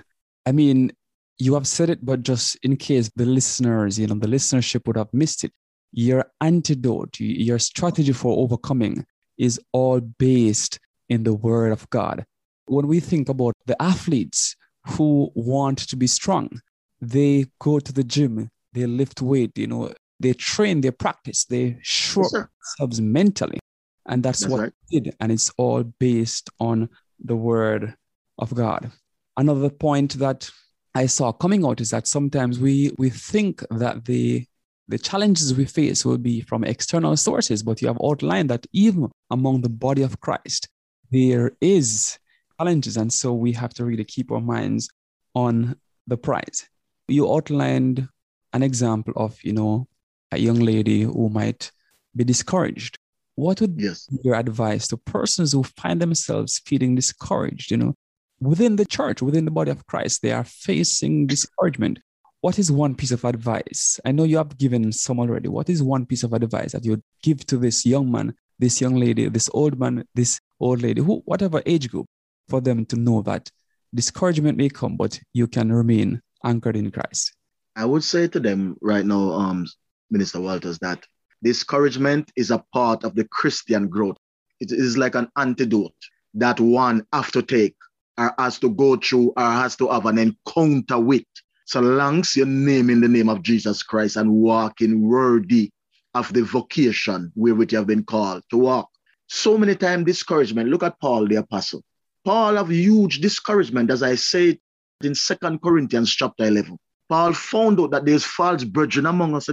I 0.45 0.51
mean, 0.51 0.91
you 1.37 1.53
have 1.53 1.67
said 1.67 1.89
it, 1.89 2.05
but 2.05 2.23
just 2.23 2.57
in 2.63 2.75
case 2.75 3.09
the 3.15 3.25
listeners, 3.25 3.97
you 3.97 4.07
know, 4.07 4.15
the 4.15 4.27
listenership 4.27 4.85
would 4.87 4.97
have 4.97 5.13
missed 5.13 5.43
it, 5.43 5.53
your 5.91 6.25
antidote, 6.41 7.19
your 7.19 7.59
strategy 7.59 8.11
for 8.11 8.37
overcoming 8.37 9.05
is 9.37 9.59
all 9.71 10.01
based 10.01 10.79
in 11.07 11.23
the 11.23 11.33
word 11.33 11.71
of 11.71 11.89
God. 11.89 12.25
When 12.65 12.87
we 12.87 12.99
think 12.99 13.29
about 13.29 13.55
the 13.65 13.81
athletes 13.81 14.55
who 14.85 15.31
want 15.33 15.79
to 15.79 15.95
be 15.95 16.07
strong, 16.07 16.61
they 17.01 17.45
go 17.59 17.79
to 17.79 17.93
the 17.93 18.03
gym, 18.03 18.49
they 18.73 18.85
lift 18.85 19.21
weight, 19.21 19.57
you 19.57 19.67
know, 19.67 19.93
they 20.19 20.33
train, 20.33 20.81
they 20.81 20.91
practice, 20.91 21.45
they 21.45 21.77
show 21.81 22.21
yes, 22.21 22.31
themselves 22.31 23.01
mentally. 23.01 23.59
And 24.05 24.23
that's, 24.23 24.41
that's 24.41 24.51
what 24.51 24.61
right. 24.61 24.73
did. 24.91 25.15
And 25.19 25.31
it's 25.31 25.51
all 25.57 25.83
based 25.83 26.49
on 26.59 26.89
the 27.23 27.35
word 27.35 27.95
of 28.37 28.53
God. 28.53 28.91
Another 29.37 29.69
point 29.69 30.13
that 30.19 30.49
I 30.95 31.05
saw 31.05 31.31
coming 31.31 31.65
out 31.65 31.79
is 31.79 31.91
that 31.91 32.07
sometimes 32.07 32.59
we 32.59 32.91
we 32.97 33.09
think 33.09 33.63
that 33.69 34.05
the 34.05 34.45
the 34.87 34.97
challenges 34.97 35.53
we 35.53 35.65
face 35.65 36.03
will 36.03 36.17
be 36.17 36.41
from 36.41 36.63
external 36.63 37.15
sources, 37.15 37.61
but 37.61 37.81
you 37.81 37.87
have 37.87 37.99
outlined 38.03 38.49
that 38.49 38.65
even 38.73 39.11
among 39.29 39.61
the 39.61 39.69
body 39.69 40.01
of 40.01 40.19
Christ, 40.19 40.67
there 41.11 41.51
is 41.61 42.17
challenges. 42.57 42.97
And 42.97 43.13
so 43.13 43.33
we 43.33 43.51
have 43.53 43.73
to 43.75 43.85
really 43.85 44.03
keep 44.03 44.31
our 44.31 44.41
minds 44.41 44.89
on 45.35 45.75
the 46.07 46.17
prize 46.17 46.67
you 47.09 47.31
outlined 47.31 48.07
an 48.53 48.63
example 48.63 49.13
of, 49.15 49.37
you 49.43 49.53
know, 49.53 49.87
a 50.31 50.39
young 50.39 50.59
lady 50.59 51.01
who 51.01 51.29
might 51.29 51.71
be 52.15 52.23
discouraged. 52.23 52.97
What 53.35 53.61
would 53.61 53.75
yes. 53.79 54.07
be 54.07 54.17
your 54.23 54.35
advice 54.35 54.87
to 54.89 54.97
persons 54.97 55.53
who 55.53 55.63
find 55.63 56.01
themselves 56.01 56.59
feeling 56.65 56.95
discouraged, 56.95 57.71
you 57.71 57.77
know, 57.77 57.95
within 58.39 58.75
the 58.75 58.85
church, 58.85 59.21
within 59.21 59.45
the 59.45 59.51
body 59.51 59.71
of 59.71 59.85
Christ, 59.87 60.21
they 60.21 60.31
are 60.31 60.43
facing 60.43 61.27
discouragement. 61.27 61.99
What 62.41 62.57
is 62.57 62.71
one 62.71 62.95
piece 62.95 63.11
of 63.11 63.25
advice? 63.25 63.99
I 64.05 64.11
know 64.11 64.23
you 64.23 64.37
have 64.37 64.57
given 64.57 64.91
some 64.91 65.19
already. 65.19 65.49
What 65.49 65.69
is 65.69 65.83
one 65.83 66.05
piece 66.05 66.23
of 66.23 66.33
advice 66.33 66.71
that 66.71 66.85
you 66.85 66.91
would 66.91 67.03
give 67.21 67.45
to 67.47 67.57
this 67.57 67.85
young 67.85 68.11
man, 68.11 68.33
this 68.57 68.79
young 68.79 68.95
lady, 68.95 69.27
this 69.29 69.49
old 69.53 69.79
man, 69.79 70.05
this 70.15 70.39
old 70.59 70.81
lady, 70.81 71.01
who, 71.01 71.21
whatever 71.25 71.61
age 71.65 71.89
group, 71.89 72.07
for 72.47 72.61
them 72.61 72.85
to 72.87 72.95
know 72.95 73.21
that 73.23 73.49
discouragement 73.93 74.57
may 74.57 74.69
come, 74.69 74.95
but 74.95 75.19
you 75.33 75.47
can 75.47 75.71
remain 75.71 76.21
anchored 76.43 76.75
in 76.75 76.91
Christ? 76.91 77.33
I 77.75 77.85
would 77.85 78.03
say 78.03 78.27
to 78.27 78.39
them 78.39 78.77
right 78.81 79.05
now, 79.05 79.31
um, 79.31 79.65
Minister 80.11 80.41
Walters, 80.41 80.79
that 80.79 81.05
discouragement 81.43 82.31
is 82.35 82.51
a 82.51 82.63
part 82.73 83.03
of 83.03 83.15
the 83.15 83.25
Christian 83.25 83.87
growth. 83.87 84.17
It 84.59 84.71
is 84.71 84.97
like 84.97 85.15
an 85.15 85.29
antidote 85.37 85.93
that 86.33 86.59
one 86.59 87.05
have 87.13 87.31
to 87.31 87.41
take 87.41 87.75
or 88.17 88.33
has 88.37 88.59
to 88.59 88.69
go 88.69 88.97
through 88.97 89.33
or 89.37 89.43
has 89.43 89.75
to 89.77 89.87
have 89.87 90.05
an 90.05 90.17
encounter 90.17 90.99
with. 90.99 91.23
So 91.65 91.79
long 91.81 92.21
as 92.21 92.35
you 92.35 92.45
name 92.45 92.89
in 92.89 92.99
the 92.99 93.07
name 93.07 93.29
of 93.29 93.43
Jesus 93.43 93.83
Christ 93.83 94.17
and 94.17 94.31
walking 94.31 95.07
worthy 95.07 95.71
of 96.15 96.33
the 96.33 96.43
vocation 96.43 97.31
wherewith 97.35 97.71
you 97.71 97.77
have 97.77 97.87
been 97.87 98.03
called 98.03 98.43
to 98.49 98.57
walk. 98.57 98.89
So 99.27 99.57
many 99.57 99.75
times 99.75 100.05
discouragement. 100.05 100.69
Look 100.69 100.83
at 100.83 100.99
Paul 100.99 101.27
the 101.27 101.35
apostle. 101.35 101.83
Paul 102.25 102.55
have 102.55 102.71
huge 102.71 103.21
discouragement, 103.21 103.91
as 103.91 104.03
I 104.03 104.15
said 104.15 104.57
in 105.01 105.15
Second 105.15 105.61
Corinthians 105.61 106.13
chapter 106.13 106.45
11. 106.45 106.77
Paul 107.07 107.33
found 107.33 107.79
out 107.79 107.91
that 107.91 108.05
there's 108.05 108.23
false 108.23 108.63
brethren 108.63 109.05
among 109.05 109.33
us. 109.35 109.49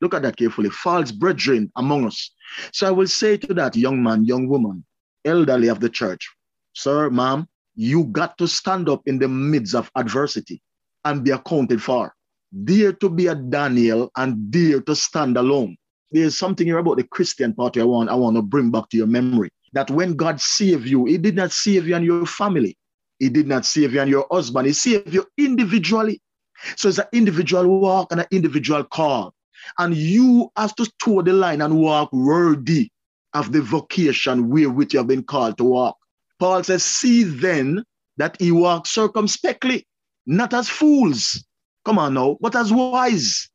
Look 0.00 0.14
at 0.14 0.22
that 0.22 0.36
carefully. 0.36 0.70
False 0.70 1.10
brethren 1.10 1.72
among 1.76 2.06
us. 2.06 2.30
So 2.72 2.86
I 2.86 2.90
will 2.90 3.06
say 3.06 3.36
to 3.38 3.54
that 3.54 3.74
young 3.74 4.02
man, 4.02 4.24
young 4.24 4.48
woman, 4.48 4.84
elderly 5.24 5.68
of 5.68 5.80
the 5.80 5.88
church, 5.88 6.28
sir, 6.74 7.08
ma'am, 7.10 7.48
you 7.74 8.04
got 8.04 8.36
to 8.38 8.46
stand 8.46 8.88
up 8.88 9.02
in 9.06 9.18
the 9.18 9.28
midst 9.28 9.74
of 9.74 9.90
adversity 9.96 10.60
and 11.04 11.24
be 11.24 11.30
accounted 11.30 11.82
for. 11.82 12.14
Dare 12.64 12.92
to 12.92 13.08
be 13.08 13.28
a 13.28 13.34
Daniel 13.34 14.10
and 14.16 14.50
dare 14.50 14.82
to 14.82 14.94
stand 14.94 15.38
alone. 15.38 15.76
There's 16.10 16.36
something 16.36 16.66
here 16.66 16.78
about 16.78 16.98
the 16.98 17.04
Christian 17.04 17.54
party 17.54 17.80
I 17.80 17.84
want, 17.84 18.10
I 18.10 18.14
want 18.14 18.36
to 18.36 18.42
bring 18.42 18.70
back 18.70 18.90
to 18.90 18.98
your 18.98 19.06
memory. 19.06 19.48
That 19.72 19.90
when 19.90 20.14
God 20.14 20.38
saved 20.38 20.86
you, 20.86 21.06
He 21.06 21.16
did 21.16 21.34
not 21.34 21.50
save 21.50 21.88
you 21.88 21.96
and 21.96 22.04
your 22.04 22.26
family. 22.26 22.76
He 23.22 23.28
did 23.28 23.46
not 23.46 23.64
save 23.64 23.94
you 23.94 24.00
and 24.00 24.10
your 24.10 24.26
husband. 24.32 24.66
He 24.66 24.72
saved 24.72 25.14
you 25.14 25.24
individually. 25.38 26.20
So 26.76 26.88
it's 26.88 26.98
an 26.98 27.06
individual 27.12 27.68
walk 27.68 28.10
and 28.10 28.20
an 28.20 28.26
individual 28.32 28.82
call. 28.82 29.32
And 29.78 29.96
you 29.96 30.50
have 30.56 30.74
to 30.74 30.90
toe 31.00 31.22
the 31.22 31.32
line 31.32 31.60
and 31.60 31.78
walk 31.78 32.12
worthy 32.12 32.90
of 33.32 33.52
the 33.52 33.62
vocation 33.62 34.48
wherewith 34.48 34.92
you 34.92 34.98
have 34.98 35.06
been 35.06 35.22
called 35.22 35.56
to 35.58 35.64
walk. 35.64 35.98
Paul 36.40 36.64
says, 36.64 36.82
See 36.82 37.22
then 37.22 37.84
that 38.16 38.36
he 38.40 38.50
walk 38.50 38.88
circumspectly, 38.88 39.86
not 40.26 40.52
as 40.52 40.68
fools. 40.68 41.44
Come 41.84 42.00
on 42.00 42.14
now, 42.14 42.38
but 42.40 42.56
as 42.56 42.72
wise, 42.72 43.48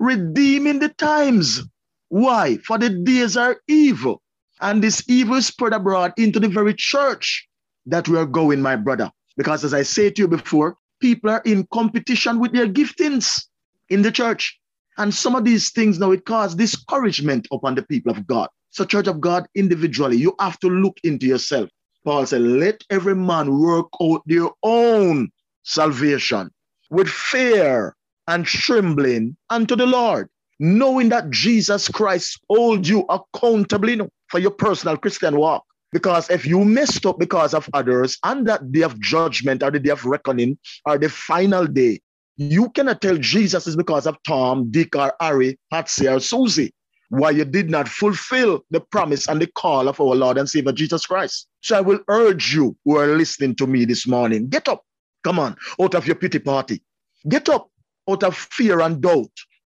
redeeming 0.00 0.80
the 0.80 0.88
times. 0.88 1.62
Why? 2.08 2.56
For 2.66 2.78
the 2.78 2.90
days 2.90 3.36
are 3.36 3.60
evil, 3.68 4.22
and 4.60 4.82
this 4.82 5.08
evil 5.08 5.40
spread 5.40 5.72
abroad 5.72 6.14
into 6.16 6.40
the 6.40 6.48
very 6.48 6.74
church 6.74 7.48
that 7.86 8.08
we 8.08 8.16
are 8.18 8.26
going, 8.26 8.60
my 8.60 8.76
brother. 8.76 9.10
Because 9.36 9.64
as 9.64 9.74
I 9.74 9.82
say 9.82 10.10
to 10.10 10.22
you 10.22 10.28
before, 10.28 10.76
people 11.00 11.30
are 11.30 11.42
in 11.44 11.66
competition 11.72 12.38
with 12.38 12.52
their 12.52 12.68
giftings 12.68 13.46
in 13.90 14.02
the 14.02 14.12
church. 14.12 14.58
And 14.96 15.12
some 15.12 15.34
of 15.34 15.44
these 15.44 15.70
things 15.70 15.98
now 15.98 16.12
it 16.12 16.24
causes 16.24 16.56
discouragement 16.56 17.48
upon 17.52 17.74
the 17.74 17.82
people 17.82 18.12
of 18.12 18.26
God. 18.26 18.48
So, 18.70 18.84
Church 18.84 19.06
of 19.06 19.20
God, 19.20 19.46
individually, 19.54 20.16
you 20.16 20.34
have 20.40 20.58
to 20.60 20.68
look 20.68 20.98
into 21.04 21.26
yourself. 21.26 21.68
Paul 22.04 22.26
said, 22.26 22.42
Let 22.42 22.82
every 22.90 23.14
man 23.14 23.58
work 23.58 23.86
out 24.02 24.22
their 24.26 24.48
own 24.62 25.30
salvation 25.62 26.50
with 26.90 27.08
fear 27.08 27.96
and 28.28 28.44
trembling 28.44 29.36
unto 29.50 29.76
the 29.76 29.86
Lord, 29.86 30.28
knowing 30.58 31.08
that 31.10 31.30
Jesus 31.30 31.88
Christ 31.88 32.40
holds 32.48 32.88
you 32.88 33.04
accountable 33.08 34.08
for 34.28 34.38
your 34.38 34.50
personal 34.50 34.96
Christian 34.96 35.36
walk. 35.36 35.64
Because 35.94 36.28
if 36.28 36.44
you 36.44 36.64
messed 36.64 37.06
up 37.06 37.20
because 37.20 37.54
of 37.54 37.70
others 37.72 38.18
and 38.24 38.48
that 38.48 38.72
day 38.72 38.82
of 38.82 38.98
judgment 38.98 39.62
or 39.62 39.70
the 39.70 39.78
day 39.78 39.90
of 39.90 40.04
reckoning 40.04 40.58
or 40.84 40.98
the 40.98 41.08
final 41.08 41.68
day, 41.68 42.00
you 42.36 42.68
cannot 42.70 43.00
tell 43.00 43.16
Jesus 43.16 43.68
is 43.68 43.76
because 43.76 44.04
of 44.04 44.20
Tom, 44.26 44.72
Dick, 44.72 44.96
or 44.96 45.14
Harry, 45.20 45.56
Patsy, 45.70 46.08
or 46.08 46.18
Susie 46.18 46.74
why 47.10 47.30
you 47.30 47.44
did 47.44 47.70
not 47.70 47.88
fulfill 47.88 48.64
the 48.72 48.80
promise 48.80 49.28
and 49.28 49.40
the 49.40 49.46
call 49.46 49.86
of 49.86 50.00
our 50.00 50.16
Lord 50.16 50.36
and 50.36 50.50
Savior 50.50 50.72
Jesus 50.72 51.06
Christ. 51.06 51.46
So 51.60 51.78
I 51.78 51.80
will 51.80 52.00
urge 52.08 52.52
you 52.52 52.76
who 52.84 52.98
are 52.98 53.14
listening 53.16 53.54
to 53.56 53.68
me 53.68 53.84
this 53.84 54.04
morning, 54.04 54.48
get 54.48 54.66
up. 54.66 54.82
Come 55.22 55.38
on, 55.38 55.56
out 55.80 55.94
of 55.94 56.08
your 56.08 56.16
pity 56.16 56.40
party. 56.40 56.82
Get 57.28 57.48
up 57.48 57.70
out 58.10 58.24
of 58.24 58.36
fear 58.36 58.80
and 58.80 59.00
doubt. 59.00 59.30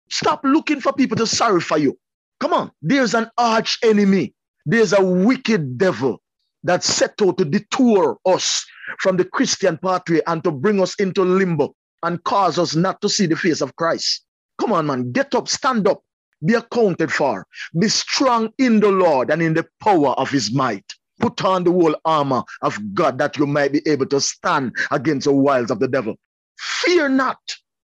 Stop 0.09 0.41
looking 0.45 0.81
for 0.81 0.95
people 0.95 1.17
to 1.19 1.27
sorry 1.27 1.61
for 1.61 1.77
you. 1.77 1.99
Come 2.41 2.55
on, 2.55 2.71
there's 2.81 3.15
an 3.15 3.29
arch 3.37 3.79
enemy 3.83 4.33
there's 4.67 4.93
a 4.93 5.03
wicked 5.03 5.79
devil 5.79 6.21
that 6.65 6.83
set 6.83 7.15
out 7.23 7.39
to 7.39 7.45
detour 7.45 8.19
us 8.27 8.67
from 8.99 9.17
the 9.17 9.25
Christian 9.25 9.79
pathway 9.79 10.21
and 10.27 10.43
to 10.45 10.51
bring 10.51 10.83
us 10.83 10.95
into 10.97 11.23
limbo 11.23 11.75
and 12.03 12.23
cause 12.25 12.59
us 12.59 12.75
not 12.75 13.01
to 13.01 13.09
see 13.09 13.27
the 13.27 13.37
face 13.37 13.61
of 13.61 13.75
Christ. 13.77 14.25
Come 14.61 14.73
on, 14.73 14.87
man, 14.87 15.13
get 15.13 15.35
up, 15.35 15.49
stand 15.49 15.87
up, 15.87 16.03
be 16.45 16.55
accounted 16.55 17.13
for, 17.13 17.47
be 17.79 17.89
strong 17.89 18.51
in 18.59 18.81
the 18.81 18.91
Lord 18.91 19.31
and 19.31 19.41
in 19.41 19.55
the 19.55 19.67
power 19.81 20.11
of 20.11 20.31
his 20.31 20.53
might. 20.53 20.85
Put 21.21 21.45
on 21.45 21.65
the 21.65 21.73
whole 21.73 21.97
armor 22.05 22.43
of 22.63 22.79
God 22.93 23.19
that 23.19 23.39
you 23.39 23.47
might 23.47 23.73
be 23.73 23.81
able 23.87 24.07
to 24.07 24.21
stand 24.21 24.73
against 24.91 25.25
the 25.25 25.33
wiles 25.33 25.71
of 25.71 25.79
the 25.79 25.89
devil. 25.89 26.17
Fear 26.59 27.11
not, 27.11 27.39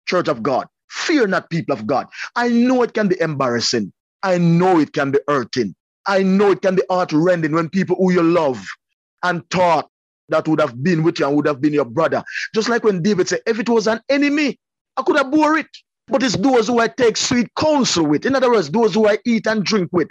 church 0.07 0.29
of 0.29 0.43
God. 0.43 0.67
Fear 0.89 1.27
not, 1.27 1.51
people 1.51 1.75
of 1.75 1.87
God. 1.87 2.07
I 2.37 2.49
know 2.49 2.83
it 2.83 2.95
can 2.95 3.09
be 3.09 3.21
embarrassing. 3.21 3.93
I 4.23 4.39
know 4.39 4.79
it 4.79 4.93
can 4.93 5.11
be 5.11 5.19
hurting. 5.29 5.75
I 6.09 6.23
know 6.23 6.53
it 6.53 6.63
can 6.63 6.75
be 6.75 6.83
heart 6.91 7.13
rending 7.13 7.53
when 7.53 7.69
people 7.69 7.95
who 7.97 8.13
you 8.13 8.23
love 8.23 8.67
and 9.23 9.49
thought 9.51 9.89
that 10.31 10.49
would 10.49 10.61
have 10.61 10.83
been 10.83 11.03
with 11.03 11.21
you 11.21 11.27
and 11.27 11.37
would 11.37 11.47
have 11.47 11.61
been 11.61 11.75
your 11.75 11.85
brother. 11.85 12.25
Just 12.55 12.69
like 12.69 12.83
when 12.83 13.03
David 13.03 13.29
said, 13.29 13.41
if 13.47 13.59
it 13.59 13.69
was 13.69 13.87
an 13.87 14.01
enemy, 14.09 14.59
I 14.97 15.03
could 15.03 15.17
have 15.17 15.31
bore 15.31 15.59
it. 15.59 15.69
But 16.07 16.23
it's 16.23 16.37
those 16.37 16.69
who 16.69 16.81
I 16.81 16.89
take 16.89 17.19
sweet 17.19 17.49
counsel 17.55 18.07
with. 18.07 18.25
In 18.25 18.35
other 18.35 18.51
words, 18.51 18.71
those 18.71 18.95
who 18.95 19.07
I 19.07 19.19
eat 19.27 19.47
and 19.47 19.63
drink 19.63 19.91
with. 19.93 20.09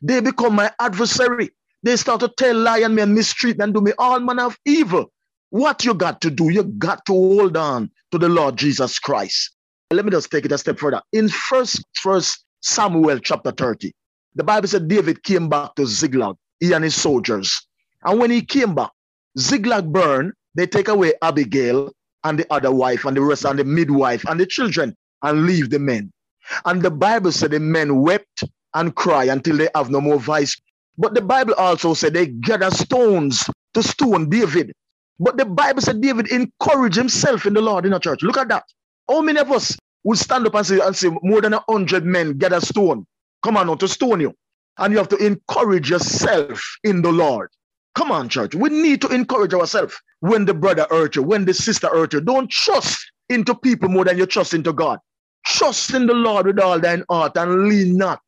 They 0.00 0.20
become 0.20 0.54
my 0.54 0.70
adversary. 0.78 1.50
They 1.82 1.96
start 1.96 2.20
to 2.20 2.32
tell 2.36 2.56
lie 2.56 2.78
and 2.78 2.94
me 2.94 3.02
and 3.02 3.14
mistreat 3.14 3.60
and 3.60 3.74
do 3.74 3.80
me 3.80 3.92
all 3.98 4.20
manner 4.20 4.46
of 4.46 4.56
evil. 4.64 5.12
What 5.50 5.84
you 5.84 5.94
got 5.94 6.20
to 6.20 6.30
do? 6.30 6.50
You 6.50 6.62
got 6.62 7.04
to 7.06 7.12
hold 7.12 7.56
on 7.56 7.90
to 8.12 8.18
the 8.18 8.28
Lord 8.28 8.56
Jesus 8.56 9.00
Christ. 9.00 9.50
Let 9.90 10.04
me 10.04 10.12
just 10.12 10.30
take 10.30 10.44
it 10.44 10.52
a 10.52 10.58
step 10.58 10.78
further. 10.78 11.02
In 11.12 11.28
first, 11.28 11.84
first 11.94 12.44
Samuel 12.60 13.18
chapter 13.18 13.50
30, 13.50 13.92
the 14.34 14.44
Bible 14.44 14.68
said 14.68 14.88
David 14.88 15.22
came 15.22 15.48
back 15.48 15.74
to 15.74 15.86
Ziklag, 15.86 16.36
he 16.60 16.72
and 16.72 16.84
his 16.84 16.94
soldiers. 16.94 17.66
And 18.04 18.18
when 18.18 18.30
he 18.30 18.42
came 18.42 18.74
back, 18.74 18.90
Ziklag 19.38 19.92
burned, 19.92 20.32
they 20.54 20.66
take 20.66 20.88
away 20.88 21.14
Abigail 21.22 21.92
and 22.24 22.38
the 22.38 22.46
other 22.52 22.72
wife 22.72 23.04
and 23.04 23.16
the 23.16 23.22
rest 23.22 23.44
and 23.44 23.58
the 23.58 23.64
midwife 23.64 24.24
and 24.28 24.38
the 24.38 24.46
children 24.46 24.96
and 25.22 25.46
leave 25.46 25.70
the 25.70 25.78
men. 25.78 26.12
And 26.64 26.82
the 26.82 26.90
Bible 26.90 27.32
said 27.32 27.52
the 27.52 27.60
men 27.60 28.00
wept 28.00 28.44
and 28.74 28.94
cry 28.94 29.24
until 29.24 29.56
they 29.56 29.68
have 29.74 29.90
no 29.90 30.00
more 30.00 30.18
vice. 30.18 30.56
But 30.98 31.14
the 31.14 31.22
Bible 31.22 31.54
also 31.54 31.94
said 31.94 32.12
they 32.14 32.26
gather 32.26 32.70
stones 32.70 33.48
to 33.74 33.82
stone 33.82 34.28
David. 34.28 34.72
But 35.18 35.36
the 35.36 35.44
Bible 35.44 35.82
said 35.82 36.00
David 36.00 36.28
encouraged 36.30 36.96
himself 36.96 37.46
in 37.46 37.54
the 37.54 37.60
Lord 37.60 37.84
in 37.84 37.92
the 37.92 37.98
church. 37.98 38.22
Look 38.22 38.38
at 38.38 38.48
that. 38.48 38.64
How 39.08 39.20
many 39.20 39.38
of 39.38 39.50
us 39.50 39.76
would 40.04 40.18
stand 40.18 40.46
up 40.46 40.54
and 40.54 40.66
say, 40.66 40.80
and 40.80 40.96
say 40.96 41.10
more 41.22 41.40
than 41.40 41.54
a 41.54 41.64
hundred 41.68 42.04
men 42.04 42.38
gather 42.38 42.60
stone? 42.60 43.06
Come 43.42 43.56
on 43.56 43.66
now 43.66 43.74
to 43.76 43.88
stone 43.88 44.20
you. 44.20 44.34
And 44.78 44.92
you 44.92 44.98
have 44.98 45.08
to 45.08 45.16
encourage 45.16 45.90
yourself 45.90 46.62
in 46.84 47.02
the 47.02 47.12
Lord. 47.12 47.50
Come 47.94 48.12
on, 48.12 48.28
church. 48.28 48.54
We 48.54 48.70
need 48.70 49.00
to 49.02 49.08
encourage 49.08 49.52
ourselves 49.52 49.94
when 50.20 50.44
the 50.44 50.54
brother 50.54 50.86
hurt 50.90 51.16
you, 51.16 51.22
when 51.22 51.44
the 51.44 51.54
sister 51.54 51.88
hurt 51.88 52.12
you. 52.12 52.20
Don't 52.20 52.50
trust 52.50 53.10
into 53.28 53.54
people 53.54 53.88
more 53.88 54.04
than 54.04 54.18
you 54.18 54.26
trust 54.26 54.54
into 54.54 54.72
God. 54.72 54.98
Trust 55.44 55.94
in 55.94 56.06
the 56.06 56.14
Lord 56.14 56.46
with 56.46 56.60
all 56.60 56.78
thine 56.78 57.04
heart 57.08 57.36
and 57.36 57.68
lean 57.68 57.96
not 57.96 58.20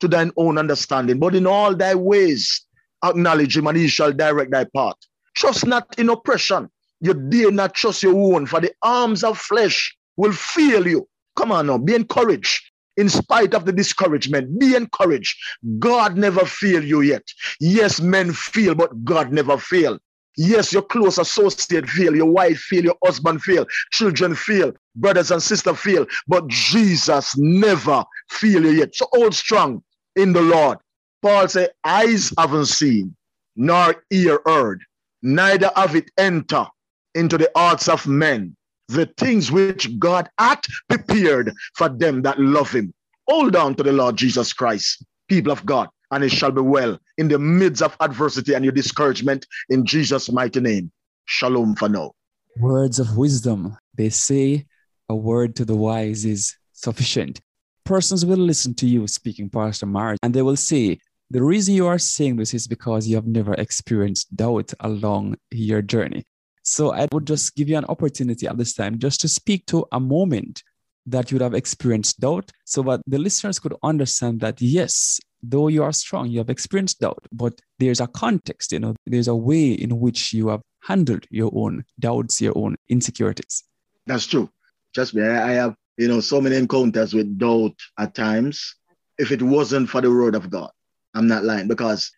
to 0.00 0.08
thine 0.08 0.32
own 0.36 0.58
understanding, 0.58 1.18
but 1.18 1.34
in 1.34 1.46
all 1.46 1.74
thy 1.74 1.94
ways 1.94 2.66
acknowledge 3.04 3.56
him 3.56 3.66
and 3.66 3.78
he 3.78 3.88
shall 3.88 4.12
direct 4.12 4.50
thy 4.50 4.64
path. 4.74 4.96
Trust 5.34 5.66
not 5.66 5.98
in 5.98 6.08
oppression. 6.08 6.68
You 7.00 7.14
dare 7.14 7.50
not 7.50 7.74
trust 7.74 8.02
your 8.02 8.14
own, 8.14 8.46
for 8.46 8.60
the 8.60 8.72
arms 8.82 9.22
of 9.22 9.38
flesh 9.38 9.96
will 10.16 10.32
fail 10.32 10.86
you. 10.86 11.06
Come 11.36 11.52
on 11.52 11.66
now, 11.66 11.78
be 11.78 11.94
encouraged. 11.94 12.62
In 12.96 13.08
spite 13.08 13.54
of 13.54 13.64
the 13.64 13.72
discouragement, 13.72 14.58
be 14.58 14.74
encouraged. 14.74 15.36
God 15.78 16.16
never 16.16 16.46
fail 16.46 16.82
you 16.82 17.02
yet. 17.02 17.22
Yes, 17.60 18.00
men 18.00 18.32
fail, 18.32 18.74
but 18.74 19.04
God 19.04 19.32
never 19.32 19.58
fail. 19.58 19.98
Yes, 20.38 20.72
your 20.72 20.82
close 20.82 21.18
associate 21.18 21.88
fail, 21.88 22.14
your 22.14 22.26
wife 22.26 22.58
fail, 22.58 22.84
your 22.84 22.98
husband 23.04 23.42
fail, 23.42 23.66
children 23.92 24.34
fail, 24.34 24.72
brothers 24.94 25.30
and 25.30 25.42
sisters 25.42 25.78
fail, 25.78 26.06
but 26.28 26.46
Jesus 26.48 27.36
never 27.38 28.04
fail 28.30 28.64
you 28.64 28.72
yet. 28.72 28.94
So 28.94 29.06
hold 29.12 29.34
strong 29.34 29.82
in 30.14 30.32
the 30.32 30.42
Lord. 30.42 30.78
Paul 31.22 31.48
said, 31.48 31.70
eyes 31.84 32.32
haven't 32.38 32.66
seen, 32.66 33.16
nor 33.56 34.04
ear 34.10 34.40
heard, 34.44 34.82
neither 35.22 35.70
have 35.74 35.96
it 35.96 36.10
enter 36.18 36.66
into 37.14 37.38
the 37.38 37.50
hearts 37.56 37.88
of 37.88 38.06
men 38.06 38.54
the 38.88 39.06
things 39.16 39.50
which 39.50 39.98
God 39.98 40.28
hath 40.38 40.62
prepared 40.88 41.52
for 41.74 41.88
them 41.88 42.22
that 42.22 42.38
love 42.38 42.72
him. 42.72 42.92
Hold 43.28 43.56
on 43.56 43.74
to 43.74 43.82
the 43.82 43.92
Lord 43.92 44.16
Jesus 44.16 44.52
Christ, 44.52 45.04
people 45.28 45.52
of 45.52 45.66
God 45.66 45.88
and 46.10 46.24
it 46.24 46.30
shall 46.30 46.52
be 46.52 46.60
well 46.60 46.98
in 47.18 47.28
the 47.28 47.38
midst 47.38 47.82
of 47.82 47.96
adversity 48.00 48.54
and 48.54 48.64
your 48.64 48.72
discouragement 48.72 49.46
in 49.68 49.84
Jesus' 49.84 50.30
mighty 50.30 50.60
name. 50.60 50.90
Shalom 51.24 51.74
for 51.74 51.88
now. 51.88 52.12
Words 52.58 52.98
of 52.98 53.16
wisdom. 53.16 53.76
They 53.94 54.10
say 54.10 54.66
a 55.08 55.16
word 55.16 55.56
to 55.56 55.64
the 55.64 55.76
wise 55.76 56.24
is 56.24 56.54
sufficient. 56.72 57.40
Persons 57.84 58.24
will 58.24 58.38
listen 58.38 58.74
to 58.74 58.86
you 58.86 59.06
speaking, 59.06 59.48
Pastor 59.50 59.86
Mark, 59.86 60.18
and 60.22 60.34
they 60.34 60.42
will 60.42 60.56
say, 60.56 60.98
the 61.30 61.42
reason 61.42 61.74
you 61.74 61.86
are 61.86 61.98
saying 61.98 62.36
this 62.36 62.54
is 62.54 62.68
because 62.68 63.08
you 63.08 63.16
have 63.16 63.26
never 63.26 63.54
experienced 63.54 64.34
doubt 64.36 64.72
along 64.80 65.36
your 65.50 65.82
journey. 65.82 66.24
So 66.68 66.92
I 66.92 67.06
would 67.12 67.28
just 67.28 67.54
give 67.54 67.68
you 67.68 67.78
an 67.78 67.84
opportunity 67.84 68.48
at 68.48 68.58
this 68.58 68.74
time 68.74 68.98
just 68.98 69.20
to 69.20 69.28
speak 69.28 69.66
to 69.66 69.86
a 69.92 70.00
moment 70.00 70.64
that 71.06 71.30
you 71.30 71.36
would 71.36 71.42
have 71.42 71.54
experienced 71.54 72.18
doubt 72.18 72.50
so 72.64 72.82
that 72.82 73.02
the 73.06 73.18
listeners 73.18 73.60
could 73.60 73.76
understand 73.84 74.40
that 74.40 74.60
yes, 74.60 75.20
though 75.40 75.68
you 75.68 75.84
are 75.84 75.92
strong, 75.92 76.28
you 76.28 76.38
have 76.38 76.50
experienced 76.50 76.98
doubt, 76.98 77.24
but 77.30 77.60
there's 77.78 78.00
a 78.00 78.08
context, 78.08 78.72
you 78.72 78.80
know, 78.80 78.96
there's 79.06 79.28
a 79.28 79.34
way 79.36 79.70
in 79.70 80.00
which 80.00 80.32
you 80.32 80.48
have 80.48 80.60
handled 80.82 81.24
your 81.30 81.52
own 81.54 81.84
doubts, 82.00 82.40
your 82.40 82.58
own 82.58 82.74
insecurities. 82.88 83.62
That's 84.06 84.26
true. 84.26 84.50
Trust 84.92 85.14
me, 85.14 85.22
I 85.22 85.52
have, 85.52 85.76
you 85.96 86.08
know, 86.08 86.18
so 86.18 86.40
many 86.40 86.56
encounters 86.56 87.14
with 87.14 87.38
doubt 87.38 87.76
at 87.96 88.16
times. 88.16 88.74
If 89.18 89.30
it 89.30 89.40
wasn't 89.40 89.88
for 89.88 90.00
the 90.00 90.10
word 90.10 90.34
of 90.34 90.50
God, 90.50 90.72
I'm 91.14 91.28
not 91.28 91.44
lying 91.44 91.68
because 91.68 92.10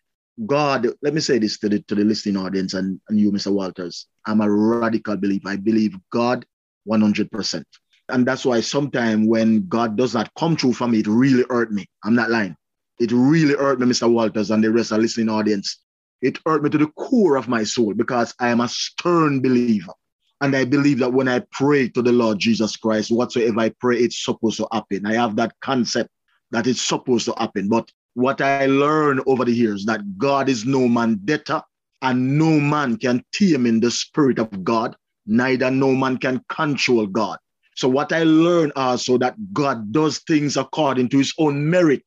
God, 0.45 0.87
let 1.01 1.13
me 1.13 1.21
say 1.21 1.37
this 1.37 1.57
to 1.59 1.69
the 1.69 1.81
to 1.83 1.95
the 1.95 2.03
listening 2.03 2.37
audience 2.37 2.73
and, 2.73 2.99
and 3.09 3.19
you, 3.19 3.31
Mr. 3.31 3.51
Walters. 3.51 4.07
I'm 4.25 4.41
a 4.41 4.49
radical 4.49 5.17
believer. 5.17 5.49
I 5.49 5.57
believe 5.57 5.95
God 6.11 6.45
100%. 6.87 7.63
And 8.09 8.25
that's 8.25 8.45
why 8.45 8.61
sometimes 8.61 9.27
when 9.27 9.67
God 9.67 9.97
does 9.97 10.13
not 10.13 10.33
come 10.37 10.55
true 10.55 10.73
for 10.73 10.87
me, 10.87 10.99
it 10.99 11.07
really 11.07 11.43
hurt 11.49 11.71
me. 11.71 11.85
I'm 12.03 12.15
not 12.15 12.31
lying. 12.31 12.55
It 12.99 13.11
really 13.11 13.53
hurt 13.53 13.79
me, 13.79 13.87
Mr. 13.87 14.11
Walters, 14.11 14.51
and 14.51 14.63
the 14.63 14.71
rest 14.71 14.91
of 14.91 14.97
the 14.97 15.03
listening 15.03 15.29
audience. 15.29 15.79
It 16.21 16.39
hurt 16.45 16.63
me 16.63 16.69
to 16.71 16.77
the 16.77 16.87
core 16.87 17.37
of 17.37 17.47
my 17.47 17.63
soul 17.63 17.93
because 17.93 18.33
I 18.39 18.49
am 18.49 18.61
a 18.61 18.67
stern 18.67 19.41
believer. 19.41 19.93
And 20.41 20.55
I 20.55 20.65
believe 20.65 20.99
that 20.99 21.13
when 21.13 21.27
I 21.27 21.43
pray 21.51 21.89
to 21.89 22.01
the 22.01 22.11
Lord 22.11 22.39
Jesus 22.39 22.75
Christ, 22.77 23.11
whatsoever 23.11 23.59
I 23.59 23.69
pray, 23.79 23.99
it's 23.99 24.23
supposed 24.23 24.57
to 24.57 24.67
happen. 24.71 25.05
I 25.05 25.13
have 25.13 25.35
that 25.35 25.53
concept 25.61 26.09
that 26.51 26.67
it's 26.67 26.81
supposed 26.81 27.25
to 27.25 27.33
happen. 27.37 27.67
But 27.69 27.91
what 28.19 28.41
I 28.41 28.65
learned 28.65 29.21
over 29.25 29.45
the 29.45 29.53
years 29.53 29.85
that 29.85 30.17
God 30.17 30.49
is 30.49 30.65
no 30.65 30.87
man 30.87 31.19
debtor, 31.25 31.61
and 32.01 32.37
no 32.37 32.59
man 32.59 32.97
can 32.97 33.23
tame 33.31 33.65
in 33.65 33.79
the 33.79 33.91
spirit 33.91 34.39
of 34.39 34.63
God, 34.63 34.95
neither 35.25 35.69
no 35.71 35.93
man 35.93 36.17
can 36.17 36.43
control 36.49 37.07
God. 37.07 37.37
So 37.75 37.87
what 37.87 38.11
I 38.11 38.23
learned 38.23 38.73
also 38.75 39.17
that 39.19 39.35
God 39.53 39.91
does 39.91 40.19
things 40.19 40.57
according 40.57 41.09
to 41.09 41.17
his 41.17 41.33
own 41.37 41.69
merit 41.69 42.03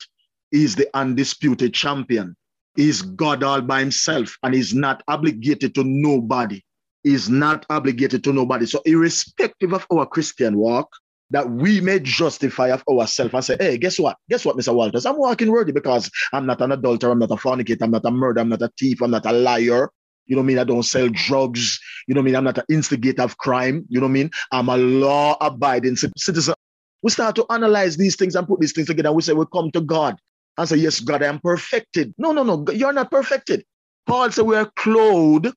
is 0.51 0.77
the 0.77 0.88
undisputed 0.94 1.72
champion. 1.72 2.37
He's 2.77 3.03
God 3.03 3.42
all 3.42 3.61
by 3.61 3.81
himself 3.81 4.37
and 4.42 4.55
he's 4.55 4.75
not 4.75 5.03
obligated 5.09 5.75
to 5.75 5.85
nobody. 5.85 6.61
He's 7.03 7.29
not 7.29 7.66
obligated 7.68 8.22
to 8.25 8.33
nobody. 8.33 8.66
So, 8.66 8.81
irrespective 8.85 9.72
of 9.72 9.87
our 9.90 10.07
Christian 10.07 10.57
walk, 10.57 10.88
that 11.32 11.50
we 11.50 11.82
may 11.82 12.00
justify 12.00 12.68
of 12.70 12.84
ourselves 12.90 13.34
and 13.34 13.44
say, 13.44 13.56
hey, 13.60 13.78
guess 13.78 13.98
what? 14.00 14.18
Guess 14.30 14.46
what, 14.46 14.56
Mr. 14.56 14.74
Walters? 14.74 15.06
I'm 15.06 15.18
walking 15.18 15.52
worthy 15.52 15.72
because 15.72 16.10
I'm 16.32 16.46
not 16.46 16.62
an 16.62 16.72
adulterer, 16.72 17.12
I'm 17.12 17.20
not 17.20 17.32
a 17.32 17.38
fornicator, 17.38 17.84
I'm 17.84 17.92
not 17.92 18.06
a 18.06 18.12
murderer, 18.12 18.42
I'm 18.42 18.50
not 18.50 18.62
a 18.62 18.70
thief, 18.80 19.02
I'm 19.02 19.12
not 19.12 19.26
a 19.26 19.32
liar. 19.32 19.90
You 20.26 20.36
know 20.36 20.42
what 20.42 20.46
I 20.46 20.48
mean? 20.48 20.58
I 20.60 20.64
don't 20.64 20.84
sell 20.84 21.08
drugs. 21.10 21.80
You 22.08 22.14
know 22.14 22.20
what 22.20 22.24
I 22.24 22.26
mean? 22.26 22.36
I'm 22.36 22.44
not 22.44 22.58
an 22.58 22.64
instigator 22.70 23.22
of 23.22 23.38
crime. 23.38 23.86
You 23.90 24.00
know 24.00 24.06
what 24.06 24.12
I 24.12 24.14
mean? 24.14 24.30
I'm 24.52 24.70
a 24.70 24.78
law 24.78 25.36
abiding 25.40 25.96
citizen. 25.96 26.54
We 27.02 27.10
start 27.10 27.36
to 27.36 27.46
analyze 27.50 27.98
these 27.98 28.16
things 28.16 28.36
and 28.36 28.48
put 28.48 28.60
these 28.60 28.72
things 28.72 28.88
together. 28.88 29.12
We 29.12 29.22
say, 29.22 29.34
we 29.34 29.46
come 29.52 29.72
to 29.72 29.82
God 29.82 30.16
and 30.58 30.68
say, 30.68 30.76
Yes, 30.76 31.00
God, 31.00 31.22
I 31.22 31.28
am 31.28 31.40
perfected. 31.40 32.14
No, 32.18 32.32
no, 32.32 32.44
no, 32.44 32.64
you're 32.72 32.94
not 32.94 33.10
perfected. 33.10 33.64
Paul 34.06 34.30
said, 34.32 34.46
We 34.46 34.56
are 34.56 34.70
clothed 34.76 35.48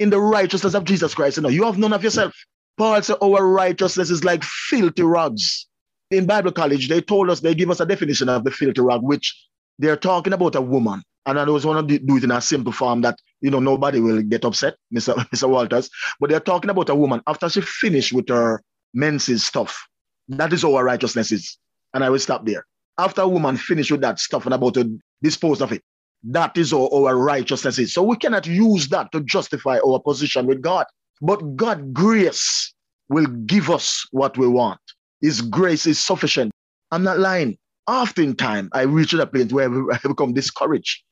in 0.00 0.10
the 0.10 0.20
righteousness 0.20 0.74
of 0.74 0.84
Jesus 0.84 1.14
Christ. 1.14 1.40
No, 1.40 1.50
you 1.50 1.64
have 1.64 1.78
none 1.78 1.92
of 1.94 2.04
yourself. 2.04 2.34
Paul 2.76 3.02
said, 3.02 3.16
Our 3.22 3.46
righteousness 3.46 4.10
is 4.10 4.24
like 4.24 4.42
filthy 4.44 5.02
rags. 5.02 5.66
In 6.10 6.26
Bible 6.26 6.52
college, 6.52 6.88
they 6.88 7.00
told 7.00 7.30
us, 7.30 7.40
they 7.40 7.54
give 7.54 7.70
us 7.70 7.80
a 7.80 7.86
definition 7.86 8.28
of 8.28 8.44
the 8.44 8.50
filthy 8.50 8.80
rag, 8.80 9.00
which 9.02 9.34
they're 9.78 9.96
talking 9.96 10.32
about 10.32 10.54
a 10.54 10.60
woman. 10.60 11.02
And 11.24 11.38
I 11.38 11.44
always 11.44 11.64
want 11.64 11.88
to 11.88 11.98
do 11.98 12.16
it 12.16 12.24
in 12.24 12.30
a 12.30 12.40
simple 12.40 12.72
form 12.72 13.02
that, 13.02 13.18
you 13.40 13.50
know, 13.50 13.60
nobody 13.60 14.00
will 14.00 14.22
get 14.22 14.44
upset, 14.44 14.74
Mr. 14.94 15.14
Mr. 15.30 15.48
Walters. 15.48 15.88
But 16.20 16.30
they're 16.30 16.40
talking 16.40 16.70
about 16.70 16.88
a 16.88 16.94
woman 16.94 17.22
after 17.26 17.48
she 17.48 17.60
finished 17.60 18.12
with 18.12 18.28
her 18.28 18.62
menses 18.92 19.44
stuff. 19.44 19.86
That 20.28 20.52
is 20.52 20.64
our 20.64 20.84
righteousness 20.84 21.32
is. 21.32 21.56
And 21.94 22.04
I 22.04 22.10
will 22.10 22.18
stop 22.18 22.44
there 22.44 22.64
after 22.98 23.22
a 23.22 23.28
woman 23.28 23.56
finished 23.56 23.90
with 23.90 24.00
that 24.02 24.18
stuff 24.18 24.44
and 24.44 24.54
about 24.54 24.74
to 24.74 24.98
dispose 25.22 25.60
of 25.60 25.72
it, 25.72 25.82
that 26.24 26.56
is 26.56 26.72
our, 26.72 26.88
our 26.92 27.16
righteousness 27.16 27.78
is. 27.78 27.92
So 27.92 28.02
we 28.02 28.16
cannot 28.16 28.46
use 28.46 28.88
that 28.88 29.10
to 29.12 29.20
justify 29.22 29.78
our 29.86 29.98
position 30.00 30.46
with 30.46 30.62
God. 30.62 30.86
But 31.22 31.56
God 31.56 31.94
grace 31.94 32.74
will 33.08 33.26
give 33.26 33.70
us 33.70 34.04
what 34.10 34.36
we 34.36 34.48
want. 34.48 34.80
His 35.20 35.40
grace 35.40 35.86
is 35.86 36.00
sufficient. 36.00 36.50
I'm 36.90 37.04
not 37.04 37.20
lying. 37.20 37.56
Oftentimes 37.86 38.70
I 38.72 38.82
reach 38.82 39.14
a 39.14 39.26
point 39.26 39.52
where 39.52 39.70
I 39.92 39.98
become 40.02 40.34
discouraged. 40.34 41.04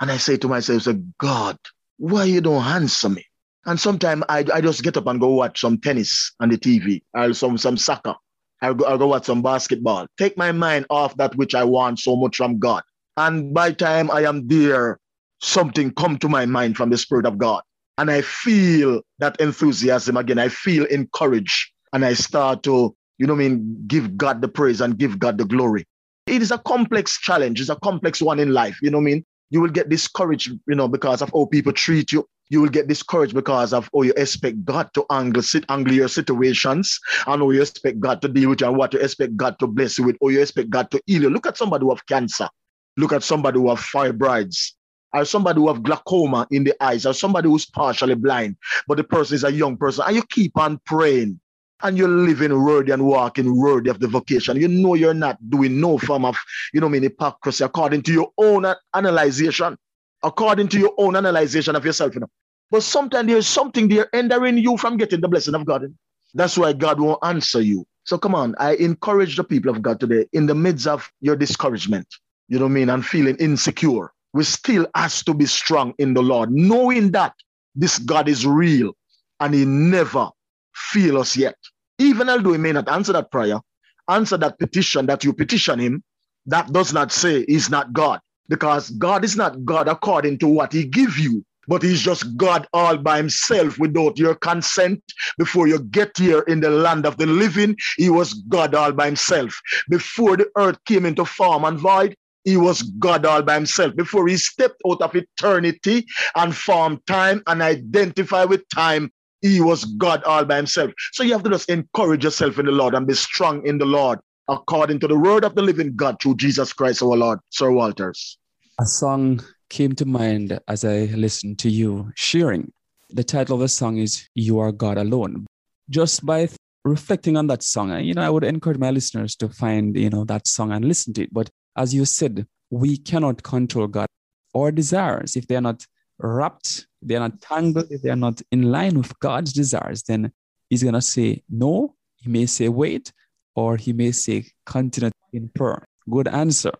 And 0.00 0.10
I 0.10 0.18
say 0.18 0.36
to 0.38 0.48
myself, 0.48 0.86
God, 1.18 1.58
why 1.98 2.24
you 2.24 2.40
don't 2.40 2.64
answer 2.64 3.08
me? 3.08 3.26
And 3.66 3.78
sometimes 3.78 4.22
I, 4.28 4.44
I 4.54 4.60
just 4.60 4.82
get 4.82 4.96
up 4.96 5.06
and 5.08 5.20
go 5.20 5.28
watch 5.34 5.60
some 5.60 5.78
tennis 5.78 6.32
on 6.40 6.48
the 6.48 6.56
TV 6.56 7.02
or 7.12 7.34
some, 7.34 7.58
some 7.58 7.76
soccer. 7.76 8.14
I'll 8.62 8.74
go, 8.74 8.84
I'll 8.86 8.98
go 8.98 9.08
watch 9.08 9.26
some 9.26 9.42
basketball. 9.42 10.06
Take 10.16 10.36
my 10.38 10.52
mind 10.52 10.86
off 10.90 11.16
that 11.16 11.34
which 11.34 11.54
I 11.54 11.64
want 11.64 11.98
so 11.98 12.16
much 12.16 12.36
from 12.36 12.58
God. 12.58 12.82
And 13.16 13.52
by 13.52 13.72
time 13.72 14.10
I 14.10 14.22
am 14.22 14.46
there, 14.46 14.98
something 15.40 15.92
come 15.92 16.18
to 16.18 16.28
my 16.28 16.46
mind 16.46 16.76
from 16.76 16.90
the 16.90 16.98
Spirit 16.98 17.26
of 17.26 17.36
God. 17.36 17.62
And 18.00 18.10
I 18.10 18.22
feel 18.22 19.02
that 19.18 19.38
enthusiasm 19.42 20.16
again. 20.16 20.38
I 20.38 20.48
feel 20.48 20.86
encouraged. 20.86 21.70
And 21.92 22.02
I 22.02 22.14
start 22.14 22.62
to, 22.62 22.96
you 23.18 23.26
know 23.26 23.34
I 23.34 23.36
mean, 23.36 23.84
give 23.86 24.16
God 24.16 24.40
the 24.40 24.48
praise 24.48 24.80
and 24.80 24.96
give 24.96 25.18
God 25.18 25.36
the 25.36 25.44
glory. 25.44 25.84
It 26.26 26.40
is 26.40 26.50
a 26.50 26.56
complex 26.56 27.18
challenge. 27.20 27.60
It's 27.60 27.68
a 27.68 27.76
complex 27.76 28.22
one 28.22 28.40
in 28.40 28.54
life. 28.54 28.78
You 28.80 28.90
know 28.90 29.00
I 29.00 29.02
mean? 29.02 29.26
You 29.50 29.60
will 29.60 29.68
get 29.68 29.90
discouraged, 29.90 30.50
you 30.66 30.74
know, 30.74 30.88
because 30.88 31.20
of 31.20 31.30
how 31.34 31.44
people 31.44 31.74
treat 31.74 32.10
you. 32.10 32.26
You 32.48 32.62
will 32.62 32.70
get 32.70 32.88
discouraged 32.88 33.34
because 33.34 33.74
of 33.74 33.90
how 33.94 34.00
you 34.00 34.14
expect 34.16 34.64
God 34.64 34.88
to 34.94 35.04
angle, 35.12 35.42
sit, 35.42 35.66
angle 35.68 35.92
your 35.92 36.08
situations 36.08 36.98
and 37.26 37.42
how 37.42 37.50
you 37.50 37.60
expect 37.60 38.00
God 38.00 38.22
to 38.22 38.28
deal 38.28 38.48
with 38.48 38.62
you 38.62 38.68
and 38.68 38.78
what 38.78 38.94
you 38.94 39.00
expect 39.00 39.36
God 39.36 39.58
to 39.58 39.66
bless 39.66 39.98
you 39.98 40.04
with, 40.04 40.16
or 40.22 40.32
you 40.32 40.40
expect 40.40 40.70
God 40.70 40.90
to 40.92 41.02
heal 41.04 41.20
you. 41.20 41.28
Look 41.28 41.46
at 41.46 41.58
somebody 41.58 41.84
who 41.84 41.90
have 41.90 42.06
cancer. 42.06 42.48
Look 42.96 43.12
at 43.12 43.24
somebody 43.24 43.58
who 43.58 43.68
have 43.68 43.80
fibroids 43.80 44.72
or 45.12 45.24
somebody 45.24 45.60
who 45.60 45.68
have 45.68 45.82
glaucoma 45.82 46.46
in 46.50 46.64
the 46.64 46.74
eyes, 46.82 47.06
or 47.06 47.12
somebody 47.12 47.48
who's 47.48 47.66
partially 47.66 48.14
blind, 48.14 48.56
but 48.86 48.96
the 48.96 49.04
person 49.04 49.34
is 49.34 49.44
a 49.44 49.52
young 49.52 49.76
person, 49.76 50.04
and 50.06 50.16
you 50.16 50.22
keep 50.30 50.56
on 50.58 50.80
praying, 50.84 51.40
and 51.82 51.96
you're 51.96 52.08
living 52.08 52.62
worthy 52.62 52.92
and 52.92 53.04
walking 53.04 53.56
worthy 53.56 53.90
of 53.90 54.00
the 54.00 54.08
vocation. 54.08 54.60
You 54.60 54.68
know 54.68 54.94
you're 54.94 55.14
not 55.14 55.38
doing 55.48 55.80
no 55.80 55.98
form 55.98 56.24
of, 56.24 56.36
you 56.72 56.80
know, 56.80 56.86
I 56.86 56.90
mean, 56.90 57.02
hypocrisy 57.02 57.64
according 57.64 58.02
to 58.02 58.12
your 58.12 58.30
own 58.36 58.66
analyzation, 58.94 59.78
according 60.22 60.68
to 60.68 60.78
your 60.78 60.92
own 60.98 61.16
analyzation 61.16 61.76
of 61.76 61.84
yourself. 61.84 62.14
You 62.14 62.20
know. 62.20 62.30
But 62.70 62.82
sometimes 62.82 63.28
there's 63.28 63.46
something 63.46 63.88
there 63.88 64.08
hindering 64.12 64.58
you 64.58 64.76
from 64.76 64.96
getting 64.96 65.20
the 65.20 65.28
blessing 65.28 65.54
of 65.54 65.64
God. 65.64 65.92
That's 66.34 66.56
why 66.58 66.72
God 66.72 67.00
won't 67.00 67.18
answer 67.24 67.60
you. 67.60 67.86
So 68.04 68.18
come 68.18 68.34
on, 68.34 68.54
I 68.58 68.74
encourage 68.74 69.36
the 69.36 69.44
people 69.44 69.70
of 69.70 69.82
God 69.82 70.00
today 70.00 70.26
in 70.32 70.46
the 70.46 70.54
midst 70.54 70.86
of 70.86 71.10
your 71.20 71.36
discouragement, 71.36 72.06
you 72.48 72.58
know 72.58 72.66
what 72.66 72.72
I 72.72 72.74
mean, 72.74 72.90
and 72.90 73.04
feeling 73.04 73.36
insecure 73.36 74.12
we 74.32 74.44
still 74.44 74.86
has 74.94 75.22
to 75.24 75.34
be 75.34 75.46
strong 75.46 75.94
in 75.98 76.14
the 76.14 76.22
Lord, 76.22 76.50
knowing 76.52 77.10
that 77.12 77.34
this 77.74 77.98
God 77.98 78.28
is 78.28 78.46
real 78.46 78.92
and 79.40 79.54
he 79.54 79.64
never 79.64 80.28
fail 80.74 81.18
us 81.18 81.36
yet. 81.36 81.56
Even 81.98 82.28
although 82.28 82.52
he 82.52 82.58
may 82.58 82.72
not 82.72 82.88
answer 82.88 83.12
that 83.12 83.30
prayer, 83.30 83.60
answer 84.08 84.36
that 84.36 84.58
petition 84.58 85.06
that 85.06 85.24
you 85.24 85.32
petition 85.32 85.78
him, 85.78 86.02
that 86.46 86.72
does 86.72 86.92
not 86.92 87.12
say 87.12 87.44
he's 87.46 87.70
not 87.70 87.92
God. 87.92 88.20
Because 88.48 88.90
God 88.90 89.24
is 89.24 89.36
not 89.36 89.64
God 89.64 89.86
according 89.86 90.38
to 90.38 90.48
what 90.48 90.72
he 90.72 90.84
give 90.84 91.16
you, 91.18 91.44
but 91.68 91.82
he's 91.82 92.00
just 92.00 92.36
God 92.36 92.66
all 92.72 92.96
by 92.96 93.18
himself 93.18 93.78
without 93.78 94.18
your 94.18 94.34
consent. 94.34 95.00
Before 95.38 95.68
you 95.68 95.78
get 95.78 96.16
here 96.16 96.40
in 96.48 96.60
the 96.60 96.70
land 96.70 97.06
of 97.06 97.16
the 97.16 97.26
living, 97.26 97.76
he 97.96 98.10
was 98.10 98.34
God 98.48 98.74
all 98.74 98.90
by 98.90 99.06
himself. 99.06 99.56
Before 99.88 100.36
the 100.36 100.48
earth 100.56 100.78
came 100.84 101.06
into 101.06 101.24
form 101.24 101.64
and 101.64 101.78
void, 101.78 102.16
he 102.44 102.56
was 102.56 102.82
God 102.82 103.26
all 103.26 103.42
by 103.42 103.54
himself 103.54 103.94
before 103.96 104.26
he 104.26 104.36
stepped 104.36 104.80
out 104.88 105.02
of 105.02 105.14
eternity 105.14 106.06
and 106.36 106.54
formed 106.54 107.06
time 107.06 107.42
and 107.46 107.62
identify 107.62 108.44
with 108.44 108.68
time. 108.68 109.10
He 109.42 109.60
was 109.60 109.84
God 109.84 110.22
all 110.24 110.44
by 110.44 110.56
himself. 110.56 110.92
So 111.12 111.22
you 111.22 111.32
have 111.32 111.42
to 111.44 111.50
just 111.50 111.70
encourage 111.70 112.24
yourself 112.24 112.58
in 112.58 112.66
the 112.66 112.72
Lord 112.72 112.94
and 112.94 113.06
be 113.06 113.14
strong 113.14 113.66
in 113.66 113.78
the 113.78 113.86
Lord 113.86 114.18
according 114.48 115.00
to 115.00 115.06
the 115.06 115.18
word 115.18 115.44
of 115.44 115.54
the 115.54 115.62
living 115.62 115.94
God 115.96 116.16
through 116.20 116.36
Jesus 116.36 116.72
Christ 116.72 117.02
our 117.02 117.16
Lord. 117.16 117.38
Sir 117.50 117.70
Walters. 117.70 118.38
A 118.80 118.86
song 118.86 119.42
came 119.68 119.94
to 119.94 120.04
mind 120.04 120.58
as 120.66 120.84
I 120.84 121.04
listened 121.14 121.58
to 121.60 121.70
you 121.70 122.10
sharing. 122.16 122.72
The 123.10 123.24
title 123.24 123.56
of 123.56 123.60
the 123.60 123.68
song 123.68 123.98
is 123.98 124.28
You 124.34 124.58
Are 124.58 124.72
God 124.72 124.98
Alone. 124.98 125.46
Just 125.88 126.24
by 126.24 126.48
reflecting 126.84 127.36
on 127.36 127.46
that 127.48 127.62
song, 127.62 127.98
you 128.02 128.14
know, 128.14 128.22
I 128.22 128.30
would 128.30 128.44
encourage 128.44 128.78
my 128.78 128.90
listeners 128.90 129.36
to 129.36 129.48
find, 129.48 129.96
you 129.96 130.10
know, 130.10 130.24
that 130.24 130.48
song 130.48 130.72
and 130.72 130.84
listen 130.84 131.12
to 131.14 131.22
it. 131.22 131.32
But 131.32 131.50
as 131.76 131.94
you 131.94 132.04
said, 132.04 132.46
we 132.70 132.96
cannot 132.96 133.42
control 133.42 133.86
God. 133.86 134.06
or 134.52 134.72
desires, 134.72 135.36
if 135.36 135.46
they're 135.46 135.60
not 135.60 135.86
wrapped, 136.18 136.86
they're 137.02 137.20
not 137.20 137.40
tangled, 137.40 137.86
if 137.90 138.02
they're 138.02 138.16
not 138.16 138.42
in 138.50 138.62
line 138.62 138.96
with 138.98 139.16
God's 139.20 139.52
desires, 139.52 140.02
then 140.02 140.32
He's 140.68 140.82
going 140.82 140.94
to 140.94 141.02
say 141.02 141.42
no. 141.48 141.94
He 142.16 142.30
may 142.30 142.46
say 142.46 142.68
wait, 142.68 143.12
or 143.54 143.76
He 143.76 143.92
may 143.92 144.12
say 144.12 144.46
continue 144.66 145.10
in 145.32 145.48
prayer. 145.50 145.84
Good 146.08 146.28
answer. 146.28 146.72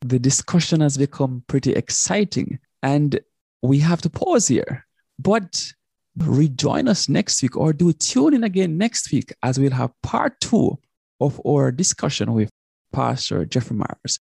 The 0.00 0.18
discussion 0.18 0.80
has 0.80 0.96
become 0.96 1.42
pretty 1.48 1.72
exciting, 1.72 2.58
and 2.82 3.20
we 3.62 3.78
have 3.80 4.00
to 4.02 4.10
pause 4.10 4.48
here. 4.48 4.86
But 5.18 5.72
rejoin 6.16 6.88
us 6.88 7.08
next 7.08 7.42
week 7.42 7.56
or 7.56 7.72
do 7.72 7.92
tune 7.92 8.34
in 8.34 8.44
again 8.44 8.76
next 8.76 9.12
week 9.12 9.32
as 9.42 9.58
we'll 9.58 9.70
have 9.70 9.92
part 10.02 10.40
two 10.40 10.76
of 11.20 11.40
our 11.46 11.70
discussion 11.70 12.32
with 12.32 12.50
Pastor 12.92 13.44
Jeffrey 13.44 13.76
Myers. 13.76 14.18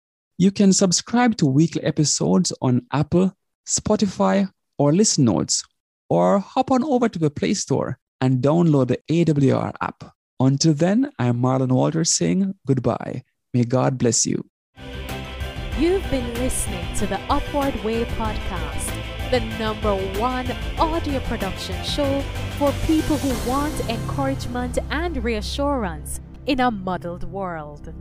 You 0.43 0.51
can 0.51 0.73
subscribe 0.73 1.37
to 1.37 1.47
weekly 1.47 1.85
episodes 1.85 2.53
on 2.61 2.85
Apple, 2.93 3.33
Spotify, 3.65 4.51
or 4.77 4.93
Listen 4.93 5.27
Notes, 5.27 5.63
or 6.11 6.41
hop 6.41 6.73
on 6.73 6.83
over 6.83 7.09
to 7.09 7.17
the 7.17 7.31
Play 7.31 7.55
Store 7.55 8.01
and 8.21 8.43
download 8.43 8.89
the 8.89 8.99
AWR 9.09 9.73
app. 9.81 10.03
Until 10.41 10.75
then, 10.75 11.13
I'm 11.17 11.41
Marlon 11.41 11.71
Walters 11.71 12.11
saying 12.11 12.57
goodbye. 12.67 13.23
May 13.55 13.63
God 13.63 13.99
bless 13.99 14.27
you. 14.27 14.45
You've 15.79 16.11
been 16.11 16.35
listening 16.35 16.93
to 16.97 17.07
the 17.07 17.21
Upward 17.31 17.77
Way 17.85 18.05
podcast, 18.19 18.91
the 19.31 19.39
number 19.61 19.95
one 20.19 20.51
audio 20.77 21.21
production 21.21 21.81
show 21.85 22.21
for 22.59 22.73
people 22.89 23.17
who 23.19 23.49
want 23.49 23.89
encouragement 23.89 24.77
and 24.91 25.23
reassurance 25.23 26.21
in 26.47 26.59
a 26.59 26.73
muddled 26.73 27.23
world. 27.31 27.95